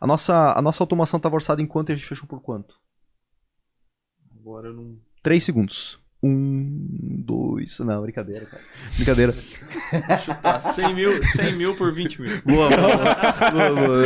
[0.00, 2.74] A nossa, a nossa automação estava orçada em quanto e a gente fechou por quanto?
[4.36, 4.98] Agora eu não.
[5.22, 6.03] 3 segundos.
[6.24, 7.78] Um, dois.
[7.80, 8.62] Não, brincadeira, cara.
[8.96, 9.34] Brincadeira.
[10.24, 12.42] Chutar 100 mil, 100 mil por 20 mil.
[12.42, 14.04] Boa, boa, boa, boa.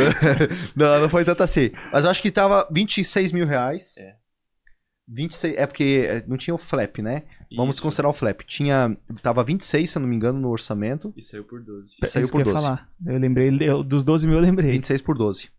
[0.75, 1.69] Não, não foi tanto assim.
[1.93, 3.95] Mas eu acho que tava 26 mil reais.
[3.97, 4.15] É.
[5.11, 7.23] 26, é porque é, não tinha o flap, né?
[7.55, 7.83] Vamos Isso.
[7.83, 8.41] considerar o flap.
[8.41, 11.11] Tinha, tava 26, se eu não me engano, no orçamento.
[11.17, 11.95] E saiu por 12.
[12.03, 12.65] E saiu Isso por que eu ia 12.
[12.65, 12.89] falar.
[13.07, 14.71] Eu lembrei, eu- dos 12 mil eu lembrei.
[14.71, 15.49] 26 por 12.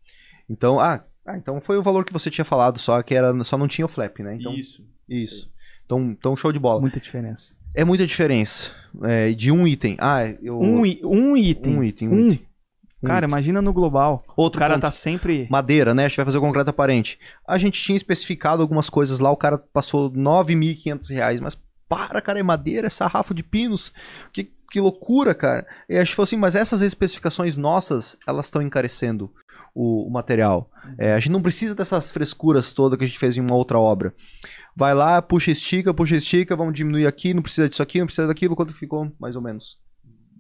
[0.49, 3.59] Então, ah, ah, então foi o valor que você tinha falado, só que era, só
[3.59, 4.37] não tinha o flap, né?
[4.37, 4.87] Então, Isso.
[5.09, 5.51] isso.
[5.91, 6.81] Então, então show de bola.
[6.81, 7.53] Muita diferença.
[7.75, 8.71] É muita diferença
[9.03, 9.97] é, de um item.
[9.99, 11.11] Ah, eu Um, um item.
[11.11, 12.29] um item, um, Um.
[12.29, 12.47] item.
[13.03, 13.29] Um Cara, item.
[13.31, 14.23] imagina no global.
[14.37, 14.83] Outro o cara ponto.
[14.83, 15.49] tá sempre.
[15.51, 16.05] Madeira, né?
[16.05, 17.19] A gente vai fazer o concreto aparente.
[17.47, 22.39] A gente tinha especificado algumas coisas lá, o cara passou 9.500 reais, mas para, cara,
[22.39, 23.93] é madeira, é sarrafo de pinos.
[24.33, 25.67] Que, que loucura, cara.
[25.89, 29.29] E a gente falou assim, mas essas especificações nossas, elas estão encarecendo
[29.75, 30.71] o, o material.
[30.99, 33.79] É, a gente não precisa dessas frescuras todas que a gente fez em uma outra
[33.79, 34.15] obra.
[34.81, 38.27] Vai lá, puxa, estica, puxa, estica, vamos diminuir aqui, não precisa disso aqui, não precisa
[38.27, 39.79] daquilo, quanto ficou, mais ou menos?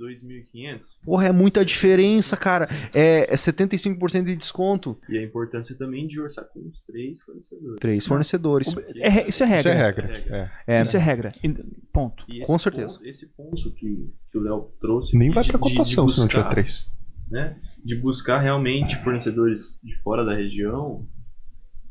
[0.01, 0.81] 2.500.
[1.05, 2.67] Porra, é muita diferença, cara.
[2.95, 4.99] É, é 75% de desconto.
[5.11, 7.79] E a importância também de orçar com os três fornecedores.
[7.81, 8.75] Três fornecedores.
[8.97, 9.61] É re- isso é regra.
[9.61, 10.51] Isso é regra.
[10.67, 10.77] É.
[10.79, 11.35] É, Isso é regra.
[11.45, 11.55] E-
[11.93, 12.25] Ponto.
[12.47, 12.95] Com certeza.
[12.95, 15.15] ponto- esse ponto que, que o Léo trouxe.
[15.19, 16.91] Nem de- vai pra cotação se não tiver três.
[17.31, 21.07] Né, de buscar realmente fornecedores de fora da região.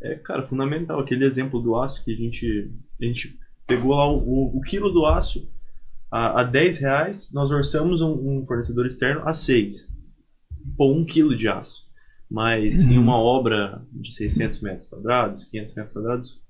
[0.01, 0.99] É, cara, fundamental.
[0.99, 2.71] Aquele exemplo do aço que a gente,
[3.01, 3.37] a gente
[3.67, 5.51] pegou lá o, o, o quilo do aço.
[6.11, 9.93] a, a 10 reais, nós orçamos um, um fornecedor externo a 6.
[10.77, 11.89] Pô, 1 quilo de aço.
[12.29, 16.41] Mas em uma obra de 600 metros quadrados, 500 metros quadrados,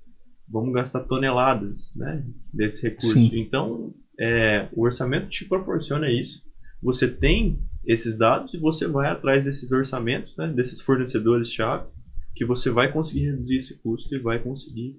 [0.46, 3.14] vamos gastar toneladas né, desse recurso.
[3.14, 3.30] Sim.
[3.34, 6.44] Então, é, o orçamento te proporciona isso.
[6.82, 11.86] Você tem esses dados e você vai atrás desses orçamentos, né, desses fornecedores-chave,
[12.40, 14.98] que você vai conseguir reduzir esse custo e vai conseguir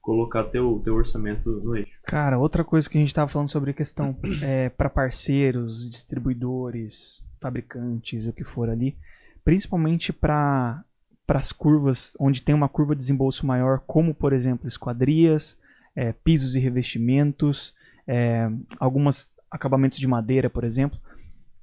[0.00, 1.90] colocar teu, teu orçamento no eixo.
[2.04, 7.26] Cara, outra coisa que a gente estava falando sobre a questão é, para parceiros, distribuidores,
[7.40, 8.96] fabricantes, o que for ali,
[9.44, 10.84] principalmente para
[11.26, 15.58] as curvas onde tem uma curva de desembolso maior, como por exemplo esquadrias,
[15.96, 17.74] é, pisos e revestimentos,
[18.06, 18.48] é,
[18.78, 20.96] algumas acabamentos de madeira, por exemplo.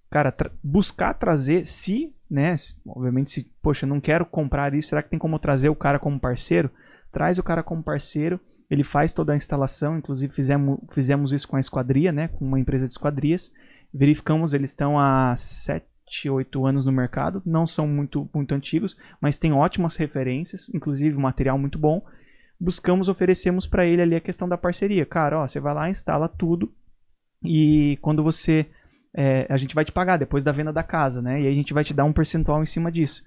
[0.09, 2.55] Cara, tra- buscar trazer, se, né,
[2.87, 6.19] obviamente se, poxa, não quero comprar isso, será que tem como trazer o cara como
[6.19, 6.69] parceiro?
[7.11, 11.55] Traz o cara como parceiro, ele faz toda a instalação, inclusive fizemos, fizemos isso com
[11.55, 13.51] a esquadria, né, com uma empresa de esquadrias.
[13.93, 19.37] Verificamos, eles estão há 7, 8 anos no mercado, não são muito, muito antigos, mas
[19.37, 22.03] têm ótimas referências, inclusive um material muito bom.
[22.59, 25.05] Buscamos, oferecemos para ele ali a questão da parceria.
[25.05, 26.73] Cara, ó, você vai lá, instala tudo
[27.43, 28.65] e quando você
[29.15, 31.41] é, a gente vai te pagar depois da venda da casa, né?
[31.41, 33.23] E aí a gente vai te dar um percentual em cima disso.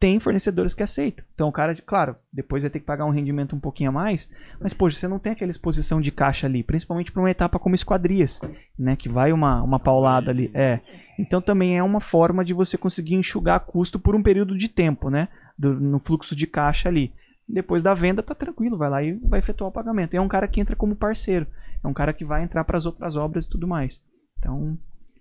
[0.00, 1.24] Tem fornecedores que aceitam.
[1.34, 4.28] Então o cara, claro, depois vai ter que pagar um rendimento um pouquinho a mais,
[4.60, 7.74] mas poxa, você não tem aquela exposição de caixa ali, principalmente para uma etapa como
[7.74, 8.40] esquadrias,
[8.78, 8.94] né?
[8.96, 10.50] Que vai uma, uma paulada ali.
[10.54, 10.80] É.
[11.18, 15.10] Então também é uma forma de você conseguir enxugar custo por um período de tempo,
[15.10, 15.28] né?
[15.58, 17.12] Do- no fluxo de caixa ali.
[17.48, 20.14] Depois da venda tá tranquilo, vai lá e vai efetuar o pagamento.
[20.14, 21.46] E é um cara que entra como parceiro,
[21.82, 24.04] é um cara que vai entrar para as outras obras e tudo mais.
[24.38, 24.78] Então,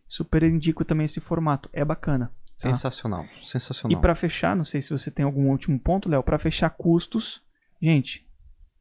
[0.07, 2.27] super indico também esse formato, é bacana.
[2.27, 2.33] tá?
[2.57, 4.01] Sensacional, E sensacional.
[4.01, 7.41] para fechar, não sei se você tem algum último ponto, Léo, para fechar custos,
[7.81, 8.25] gente,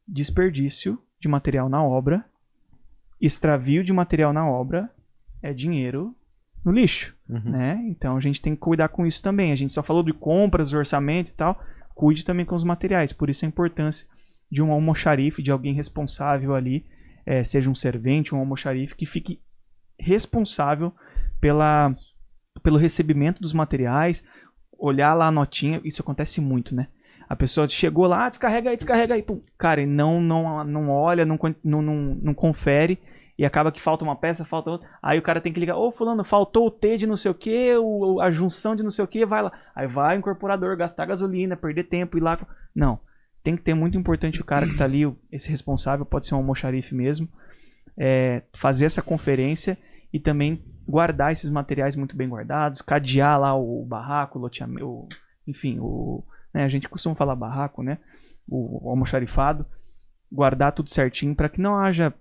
[0.07, 2.25] desperdício de material na obra,
[3.19, 4.89] extravio de material na obra
[5.41, 6.15] é dinheiro
[6.63, 7.51] no lixo, Uhum.
[7.51, 7.83] né?
[7.87, 9.51] Então a gente tem que cuidar com isso também.
[9.51, 11.61] A gente só falou de compras, orçamento e tal,
[11.95, 13.11] cuide também com os materiais.
[13.13, 14.07] Por isso a importância
[14.51, 16.85] de um almoxarife, de alguém responsável ali,
[17.25, 19.41] eh, seja um servente, um almoxarife, que fique
[19.99, 20.93] responsável
[21.39, 21.93] pela,
[22.63, 24.23] pelo recebimento dos materiais,
[24.77, 26.87] olhar lá a notinha, isso acontece muito, né?
[27.29, 29.41] A pessoa chegou lá, "Ah, descarrega aí, descarrega aí, pum.
[29.57, 32.99] Cara, não, não, não olha, não, não, não, não confere,
[33.37, 34.89] e acaba que falta uma peça, falta outra.
[35.01, 37.35] Aí o cara tem que ligar, ô fulano, faltou o T de não sei o
[37.35, 37.73] que,
[38.19, 39.51] a junção de não sei o que, vai lá.
[39.75, 42.39] Aí vai o incorporador gastar gasolina, perder tempo, ir lá.
[42.73, 42.99] Não.
[43.43, 46.39] Tem que ter muito importante o cara que tá ali, esse responsável, pode ser um
[46.39, 47.29] almoxarife mesmo,
[47.95, 49.77] é, fazer essa conferência
[50.11, 55.09] e também guardar esses materiais muito bem guardados, cadear lá o barraco, o loteamento, o-
[55.45, 56.23] enfim, o,
[56.53, 57.97] né, a gente costuma falar barraco, né?
[58.47, 59.65] O, o almoxarifado,
[60.31, 62.13] guardar tudo certinho para que não haja,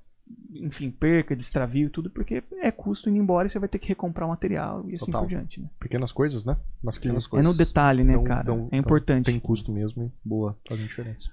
[0.54, 4.26] enfim, perca, destravio, tudo, porque é custo indo embora e você vai ter que recomprar
[4.26, 5.22] o material e assim Total.
[5.22, 5.60] por diante.
[5.60, 5.68] Né?
[5.78, 6.56] Pequenas coisas, né?
[6.84, 7.46] Nas pequenas É coisas.
[7.52, 8.42] no detalhe, né, Dão- cara?
[8.44, 9.26] dão- é importante.
[9.26, 11.30] Tem custo mesmo e boa, fazem diferença.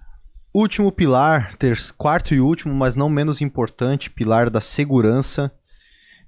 [0.54, 5.52] Último pilar, ter, quarto e último, mas não menos importante, pilar da segurança.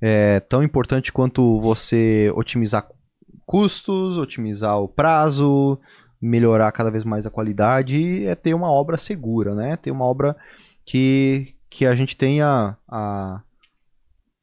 [0.07, 2.87] É tão importante quanto você otimizar
[3.43, 5.79] custos, otimizar o prazo,
[6.21, 9.75] melhorar cada vez mais a qualidade, é ter uma obra segura, né?
[9.75, 10.37] Ter uma obra
[10.85, 13.41] que, que a gente tenha a,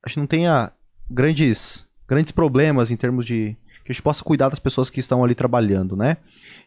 [0.04, 0.72] a gente não tenha
[1.08, 5.22] grandes grandes problemas em termos de que a gente possa cuidar das pessoas que estão
[5.22, 6.16] ali trabalhando, né?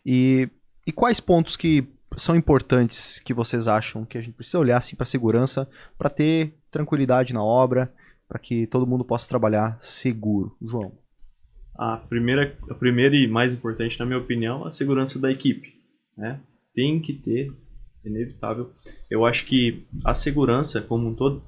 [0.06, 0.48] E,
[0.88, 1.86] e quais pontos que
[2.16, 5.68] são importantes que vocês acham que a gente precisa olhar assim para segurança
[5.98, 7.92] para ter tranquilidade na obra,
[8.28, 10.92] para que todo mundo possa trabalhar seguro, João?
[11.78, 15.74] A primeira, a primeira e mais importante, na minha opinião, é a segurança da equipe.
[16.18, 16.40] Né?
[16.74, 17.52] Tem que ter,
[18.04, 18.72] é inevitável.
[19.10, 21.44] Eu acho que a segurança, como um todo,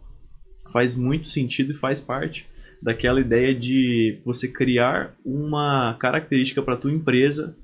[0.72, 2.48] faz muito sentido e faz parte
[2.82, 7.58] daquela ideia de você criar uma característica para a tua empresa,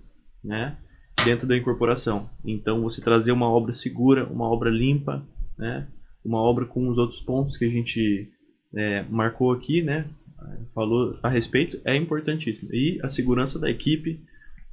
[0.43, 0.77] né,
[1.23, 2.29] dentro da incorporação.
[2.43, 5.25] Então, você trazer uma obra segura, uma obra limpa,
[5.57, 5.87] né,
[6.25, 8.31] uma obra com os outros pontos que a gente
[8.75, 10.05] é, marcou aqui, né,
[10.73, 12.73] falou a respeito, é importantíssimo.
[12.73, 14.19] E a segurança da equipe,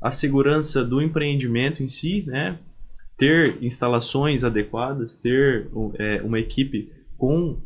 [0.00, 2.58] a segurança do empreendimento em si, né,
[3.16, 5.68] ter instalações adequadas, ter
[5.98, 7.58] é, uma equipe com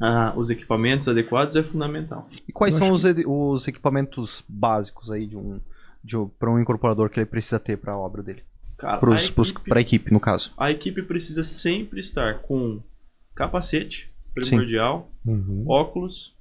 [0.00, 2.28] ah, os equipamentos adequados é fundamental.
[2.48, 5.60] E quais Eu são os, ed- os equipamentos básicos aí de um
[6.02, 8.42] de um, para um incorporador que ele precisa ter para a obra dele?
[8.78, 10.54] Para a, equipe, equipe, no caso.
[10.56, 12.80] a equipe precisa sempre estar com
[13.34, 15.64] capacete primordial, Uhum.
[15.66, 16.36] óculos,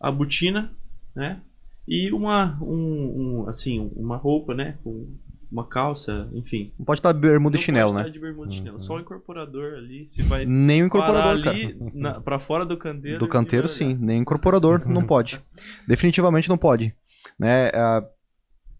[0.00, 0.72] a botina,
[1.14, 1.40] né?
[1.86, 4.78] E uma, um, um, assim, uma roupa, né?
[4.84, 5.08] Com
[5.50, 6.72] uma calça, enfim.
[6.78, 8.08] Não pode estar bermuda não e chinelo, pode né?
[8.08, 8.74] estar de bermuda e chinelo.
[8.74, 8.78] Uhum.
[8.78, 11.56] Só o incorporador ali, se vai Nem o incorporador, cara.
[11.56, 13.18] ali na, pra fora do canteiro.
[13.18, 13.96] Do canteiro, sim.
[14.00, 15.40] Nem incorporador não pode.
[15.86, 16.94] Definitivamente não pode.
[17.38, 17.70] Né?
[17.74, 18.04] ah,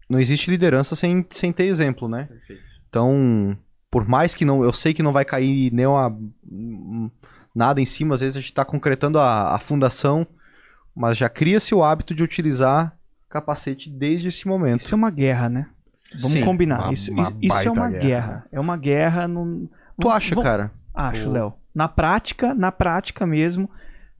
[0.09, 2.25] não existe liderança sem, sem ter exemplo, né?
[2.25, 2.81] Perfeito.
[2.89, 3.57] Então,
[3.89, 4.63] por mais que não.
[4.63, 6.09] Eu sei que não vai cair nenhuma.
[6.49, 7.09] hum,
[7.53, 10.25] nada em cima, às vezes a gente está concretando a, a fundação,
[10.95, 12.95] mas já cria-se o hábito de utilizar
[13.29, 14.81] capacete desde esse momento.
[14.81, 15.67] Isso é uma guerra, né?
[16.11, 16.43] Vamos Sim.
[16.45, 16.79] combinar.
[16.83, 18.01] uma- isso, uma isso, isso é uma guerra.
[18.01, 18.45] guerra.
[18.51, 19.27] É uma guerra.
[19.27, 19.69] Num...
[19.99, 20.71] Tu acha, cara?
[20.93, 21.53] Acho, O- Léo.
[21.73, 23.69] Na prática, na prática mesmo,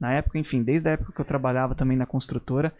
[0.00, 2.72] na época, enfim, desde a época que eu trabalhava também na construtora,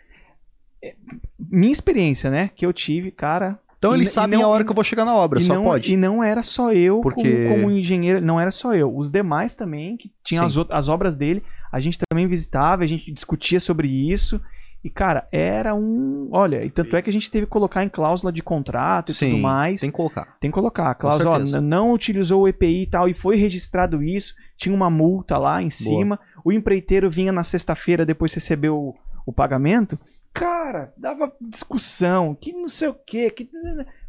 [0.83, 0.95] é,
[1.39, 3.59] minha experiência, né, que eu tive, cara.
[3.83, 5.43] Então e eles e sabem não- a hora que eu vou chegar na obra, e
[5.43, 5.93] só não, pode.
[5.93, 8.97] E não era só eu Porque- como, como engenheiro, não era só eu.
[8.97, 11.43] Os demais também, que tinham as, as obras dele,
[11.73, 14.41] a gente também visitava, a gente discutia sobre isso.
[14.85, 16.29] E, cara, era um.
[16.31, 19.15] Olha, e tanto é que a gente teve que colocar em cláusula de contrato e
[19.15, 19.81] Sim, tudo mais.
[19.81, 20.37] tem que colocar.
[20.41, 20.91] Tem que colocar.
[20.91, 24.91] A cláusula, ó, não utilizou o EPI e tal, e foi registrado isso, tinha uma
[24.91, 26.21] multa lá em cima.
[26.45, 28.95] O empreiteiro vinha na sexta-feira, depois recebeu o,
[29.27, 29.99] o pagamento.
[30.33, 33.31] Cara, dava discussão, que não sei o quê.
[33.31, 33.49] Que...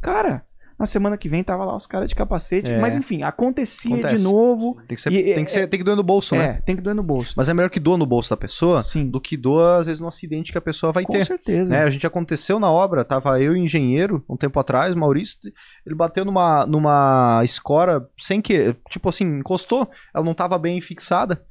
[0.02, 0.46] Cara,
[0.80, 2.72] na semana que vem tava lá os caras de capacete.
[2.72, 2.80] É.
[2.80, 4.16] Mas enfim, acontecia Acontece.
[4.18, 4.76] de novo.
[4.88, 6.62] Tem que ser, E- tem que ser, tem que doer no bolso, É, né?
[6.66, 7.34] tem que doer no bolso.
[7.38, 10.00] Mas é melhor que doa no bolso da pessoa Sim, do que doa, às vezes,
[10.02, 11.26] no acidente que a pessoa vai com ter.
[11.26, 11.70] certeza.
[11.70, 11.84] né?
[11.84, 15.38] A gente aconteceu na obra, tava eu e o engenheiro, um tempo atrás, Maurício,
[15.86, 21.44] ele bateu numa, numa escora sem que, tipo assim, encostou, ela não tava bem fixada,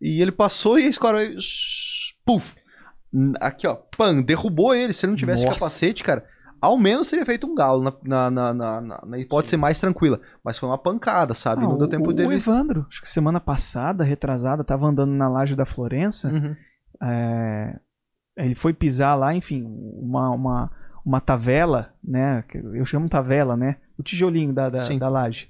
[0.00, 1.18] e ele passou e a escora,
[2.24, 2.54] puf,
[3.40, 5.58] aqui ó, pan, derrubou ele, se ele não tivesse Nossa.
[5.58, 6.24] capacete, cara,
[6.60, 10.58] ao menos teria feito um galo, na, na, na, na, na- hipótese mais tranquila, mas
[10.58, 12.28] foi uma pancada, sabe, Ah, não deu tempo o, dele...
[12.28, 16.28] O Evandro, acho que semana passada, retrasada, tava andando na laje da Florença.
[16.30, 16.56] Uhum.
[17.02, 17.78] É,
[18.36, 20.70] ele foi pisar lá, enfim, uma, uma,
[21.04, 22.42] uma tavela, né?
[22.72, 23.76] Eu chamo tavela, né?
[23.98, 24.98] O tijolinho da, da, Sim.
[24.98, 25.48] da laje.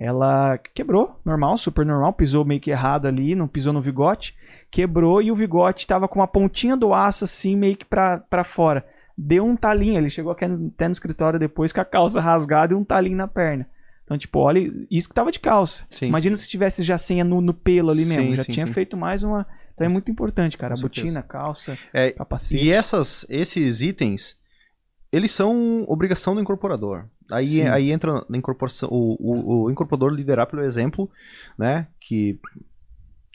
[0.00, 4.36] Ela quebrou, normal, super normal, pisou meio que errado ali, não pisou no vigote,
[4.70, 8.44] quebrou e o vigote tava com uma pontinha do aço assim, meio que pra, pra
[8.44, 8.86] fora.
[9.16, 12.72] Deu um talinho, ele chegou até no, até no escritório depois com a calça rasgada
[12.72, 13.68] e um talinho na perna.
[14.04, 15.84] Então, tipo, olha, isso que tava de calça.
[15.90, 16.06] Sim.
[16.06, 18.96] Imagina se tivesse já senha no, no pelo ali mesmo, Sim, já sim, tinha feito
[18.96, 19.44] mais uma.
[19.74, 20.74] Então é muito importante, cara.
[20.74, 21.06] Com certeza.
[21.06, 22.64] Botina, calça, É, capacete.
[22.64, 24.36] E essas, esses itens,
[25.12, 27.04] eles são obrigação do incorporador.
[27.30, 27.62] Aí, Sim.
[27.68, 31.10] aí entra na incorporação, o, o, o incorporador liderar pelo exemplo,
[31.58, 31.86] né?
[32.00, 32.38] Que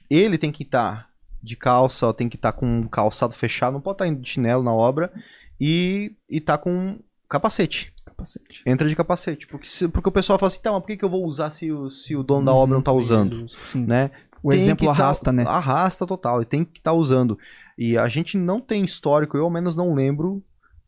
[0.09, 1.09] ele tem que estar
[1.41, 4.73] de calça, tem que estar com um calçado fechado, não pode estar de chinelo na
[4.73, 5.11] obra
[5.59, 6.99] e estar com
[7.29, 7.93] capacete.
[8.05, 8.63] capacete.
[8.65, 9.47] Entra de capacete.
[9.47, 11.51] Porque, se- porque o pessoal fala assim, tá, mas por que, que eu vou usar
[11.51, 13.47] se o, se o dono da obra não tá usando?
[13.49, 13.85] Sim.
[13.85, 14.11] Né?
[14.41, 15.43] O tem exemplo tá- arrasta, né?
[15.47, 17.37] Arrasta total, e tem que estar usando.
[17.77, 20.43] E a gente não tem histórico, eu ao menos não lembro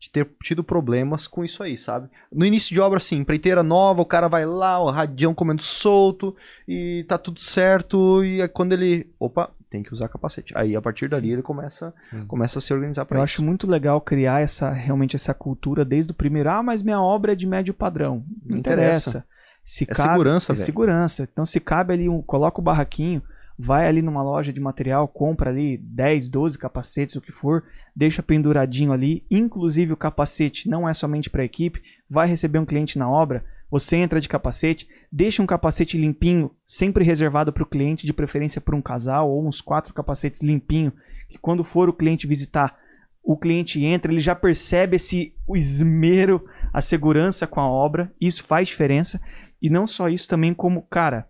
[0.06, 2.08] de ter tido problemas com isso aí, sabe?
[2.32, 6.34] No início de obra, assim, empreiteira nova, o cara vai lá, o radião comendo solto,
[6.66, 9.10] e tá tudo certo, e é quando ele.
[9.18, 10.52] Opa, tem que usar capacete.
[10.56, 12.24] Aí a partir dali ele começa, Hum.
[12.26, 13.34] começa a se organizar para Eu isso.
[13.34, 16.50] acho muito legal criar essa realmente essa cultura desde o primeiro.
[16.50, 18.24] Ah, mas minha obra é de médio padrão.
[18.44, 19.10] Não Não interessa.
[19.10, 19.26] interessa.
[19.64, 20.64] Se É cabe- segurança, é velho.
[20.66, 21.28] segurança.
[21.32, 23.20] Então, se cabe ali, um, coloca o barraquinho,
[23.58, 27.64] vai ali numa loja de material, compra ali 10, 12 capacetes, o que for,
[27.94, 29.24] deixa penduradinho ali.
[29.30, 33.44] Inclusive, o capacete não é somente para a equipe, vai receber um cliente na obra.
[33.70, 38.60] Você entra de capacete, deixa um capacete limpinho, sempre reservado para o cliente, de preferência
[38.60, 40.92] para um casal, ou uns quatro capacetes limpinho,
[41.28, 42.78] que quando for o cliente visitar,
[43.26, 48.44] o cliente entra, ele já percebe esse o esmero, a segurança com a obra, isso
[48.44, 49.20] faz diferença.
[49.60, 51.28] E não só isso, também como, cara,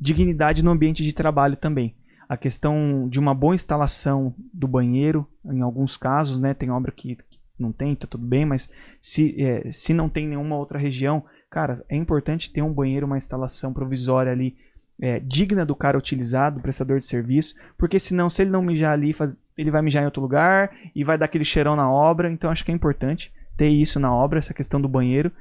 [0.00, 1.94] dignidade no ambiente de trabalho também.
[2.28, 6.54] A questão de uma boa instalação do banheiro, em alguns casos, né?
[6.54, 8.70] Tem obra que, que não tem, tá tudo bem, mas
[9.00, 13.18] se, é, se não tem nenhuma outra região, cara, é importante ter um banheiro, uma
[13.18, 14.56] instalação provisória ali,
[15.00, 18.92] é, digna do cara utilizado, do prestador de serviço, porque senão, se ele não mijar
[18.92, 22.30] ali, faz- ele vai mijar em outro lugar e vai dar aquele cheirão na obra,
[22.30, 25.32] então acho que é importante ter isso na obra, essa questão do banheiro.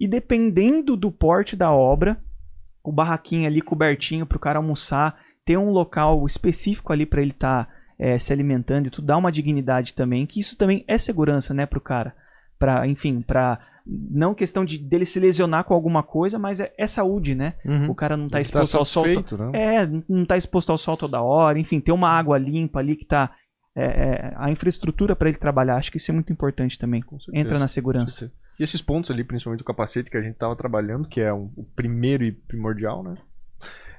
[0.00, 2.18] E dependendo do porte da obra,
[2.84, 7.30] o barraquinho ali cobertinho para o cara almoçar, ter um local específico ali para ele
[7.32, 7.68] estar
[8.18, 11.80] se alimentando e tudo, dá uma dignidade também, que isso também é segurança, né, pro
[11.80, 12.14] cara.
[12.58, 13.58] Pra, enfim, pra.
[13.86, 17.54] Não questão de dele se lesionar com alguma coisa, mas é, é saúde, né?
[17.64, 17.90] Uhum.
[17.90, 19.04] O cara não tá tá exposto ao sol.
[19.04, 19.50] né?
[19.52, 23.04] É, não tá exposto ao sol toda hora, enfim, ter uma água limpa ali que
[23.04, 23.32] tá.
[23.76, 27.02] é, é, a infraestrutura para ele trabalhar, acho que isso é muito importante também.
[27.32, 28.32] Entra na segurança.
[28.58, 31.50] E esses pontos ali, principalmente o capacete que a gente tava trabalhando, que é um-
[31.56, 33.16] o primeiro e primordial, né?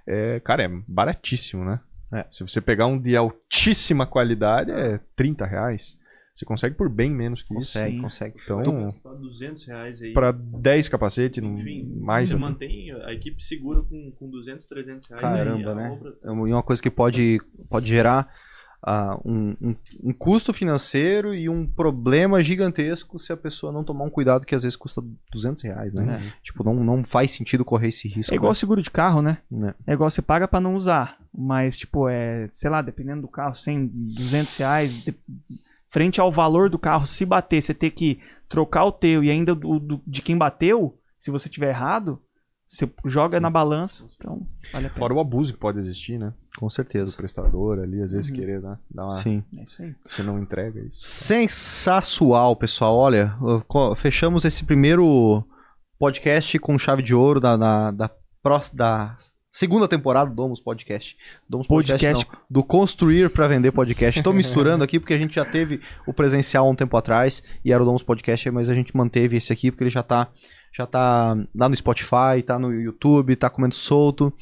[0.07, 1.79] É, cara, é baratíssimo, né?
[2.13, 2.25] É.
[2.31, 5.97] Se você pegar um de altíssima qualidade, é 30 reais.
[6.33, 8.01] Você consegue por bem menos que Consegue, sim.
[8.01, 8.37] consegue.
[8.37, 8.53] isso.
[8.53, 10.11] Vai Então, gastar 200 reais aí.
[10.13, 12.27] para 10 capacetes, não- Enfim, mais.
[12.29, 15.23] você mantém a equipe segura com, com 200, 300 reais.
[15.23, 15.89] aí, Caramba, a né?
[15.89, 18.29] obra- É uma coisa que pode, pode gerar
[18.87, 24.05] ah, um, um- um custo financeiro e um problema gigantesco se a pessoa não tomar
[24.05, 25.01] um cuidado que às vezes custa
[25.31, 26.21] 200 reais, né?
[26.43, 28.31] Tipo, não, não faz sentido correr esse risco.
[28.31, 28.55] É igual né?
[28.55, 29.39] seguro de carro, né?
[29.49, 29.73] Né?
[29.87, 31.17] É igual você paga pra não usar.
[31.35, 35.03] Mas, tipo, é, sei lá, dependendo do carro, 100, 200 reais.
[35.03, 35.15] de-
[35.89, 39.55] frente ao valor do carro, se bater, você ter que trocar o teu e ainda
[39.55, 42.21] do, do- de quem bateu, se você tiver errado,
[42.67, 43.41] você joga Sim.
[43.41, 44.05] na balança.
[44.17, 44.99] Então, vale a pena.
[44.99, 46.33] Fora o abuso que pode existir, né?
[46.57, 47.17] Com Do certeza.
[47.17, 48.35] prestador ali, às vezes Uhum.
[48.37, 48.77] querer né?
[48.89, 49.13] dar uma.
[49.13, 49.43] Sim.
[49.57, 49.93] É isso aí.
[50.05, 50.97] Você não entrega isso.
[50.99, 52.95] Sensacional, pessoal.
[52.95, 53.35] Olha,
[53.95, 55.43] fechamos esse primeiro
[55.99, 58.09] podcast com chave de ouro da, da, da,
[58.73, 59.15] da
[59.51, 61.15] segunda temporada do Domus Podcast.
[61.49, 62.25] Domus Podcast, Podcast.
[62.33, 64.19] não, do Construir para Vender Podcast.
[64.19, 67.71] Estou misturando aqui porque a gente já teve o presencial há um tempo atrás e
[67.71, 70.29] era o Domus Podcast, mas a gente manteve esse aqui porque ele já tá,
[70.75, 74.33] já tá lá no Spotify, tá no YouTube, tá comendo solto.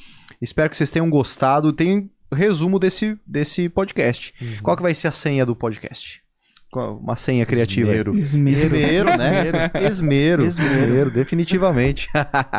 [0.44, 1.72] Espero que vocês tenham gostado.
[1.72, 4.34] Tem resumo desse, desse podcast.
[4.62, 6.22] Qual que vai ser a senha do podcast?
[6.70, 7.92] Qual- Uma senha criativa.
[7.92, 8.18] Esmero.
[8.18, 8.52] Esmero.
[8.76, 9.72] Esmero, né?
[9.88, 10.70] Esmero, Esmero.
[10.70, 12.10] esmero, definitivamente.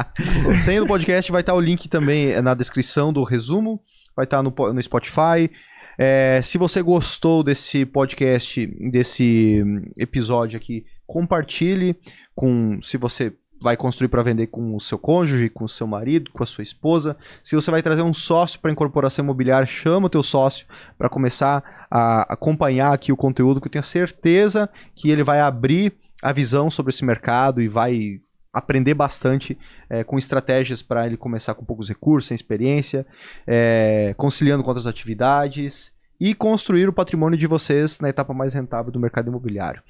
[0.64, 3.78] senha do podcast vai estar o link também na descrição do resumo,
[4.16, 5.50] vai estar no, no Spotify.
[5.98, 11.96] É, se você gostou desse podcast, desse hum, episódio aqui, compartilhe
[12.34, 12.78] com.
[12.80, 13.32] Se você
[13.64, 16.62] vai construir para vender com o seu cônjuge, com o seu marido, com a sua
[16.62, 17.16] esposa.
[17.42, 20.66] Se você vai trazer um sócio para incorporação imobiliária, chama o teu sócio
[20.98, 25.94] para começar a acompanhar aqui o conteúdo, que eu tenho certeza que ele vai abrir
[26.22, 28.20] a visão sobre esse mercado e vai
[28.52, 29.58] aprender bastante
[29.88, 33.06] eh, com estratégias para ele começar com poucos recursos, sem experiência,
[33.46, 38.92] eh, conciliando com outras atividades e construir o patrimônio de vocês na etapa mais rentável
[38.92, 39.82] do mercado imobiliário.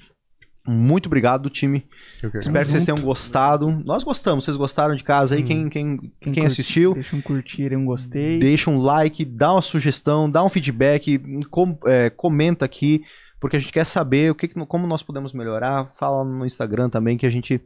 [0.67, 1.85] Muito obrigado, time.
[2.23, 3.69] Eu quero- Espero que vocês tenham gostado.
[3.85, 5.41] Nós gostamos, vocês gostaram de casa aí?
[5.41, 5.45] Hum.
[5.45, 6.93] Quem, quem, quem, curte- assistiu?
[6.95, 8.39] Deixa um curtir e um gostei.
[8.39, 11.19] Deixa um like, dá uma sugestão, dá um feedback,
[11.51, 13.03] com- é, comenta aqui,
[13.39, 15.85] porque a gente quer saber o que, como nós podemos melhorar.
[15.85, 17.61] Fala no Instagram também que a gente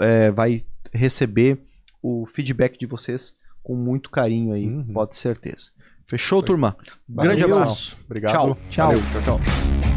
[0.00, 0.62] é, vai
[0.92, 1.58] receber
[2.00, 3.34] o feedback de vocês
[3.64, 4.84] com muito carinho aí, Uhum.
[4.94, 5.70] pode ter certeza.
[6.06, 6.76] Fechou, turma?
[7.08, 7.98] Valeu, Grande abraço.
[8.06, 8.32] Obrigado.
[8.32, 8.58] Tchau.
[8.70, 8.86] Tchau.
[8.92, 9.87] Valeu, tchau, tchau.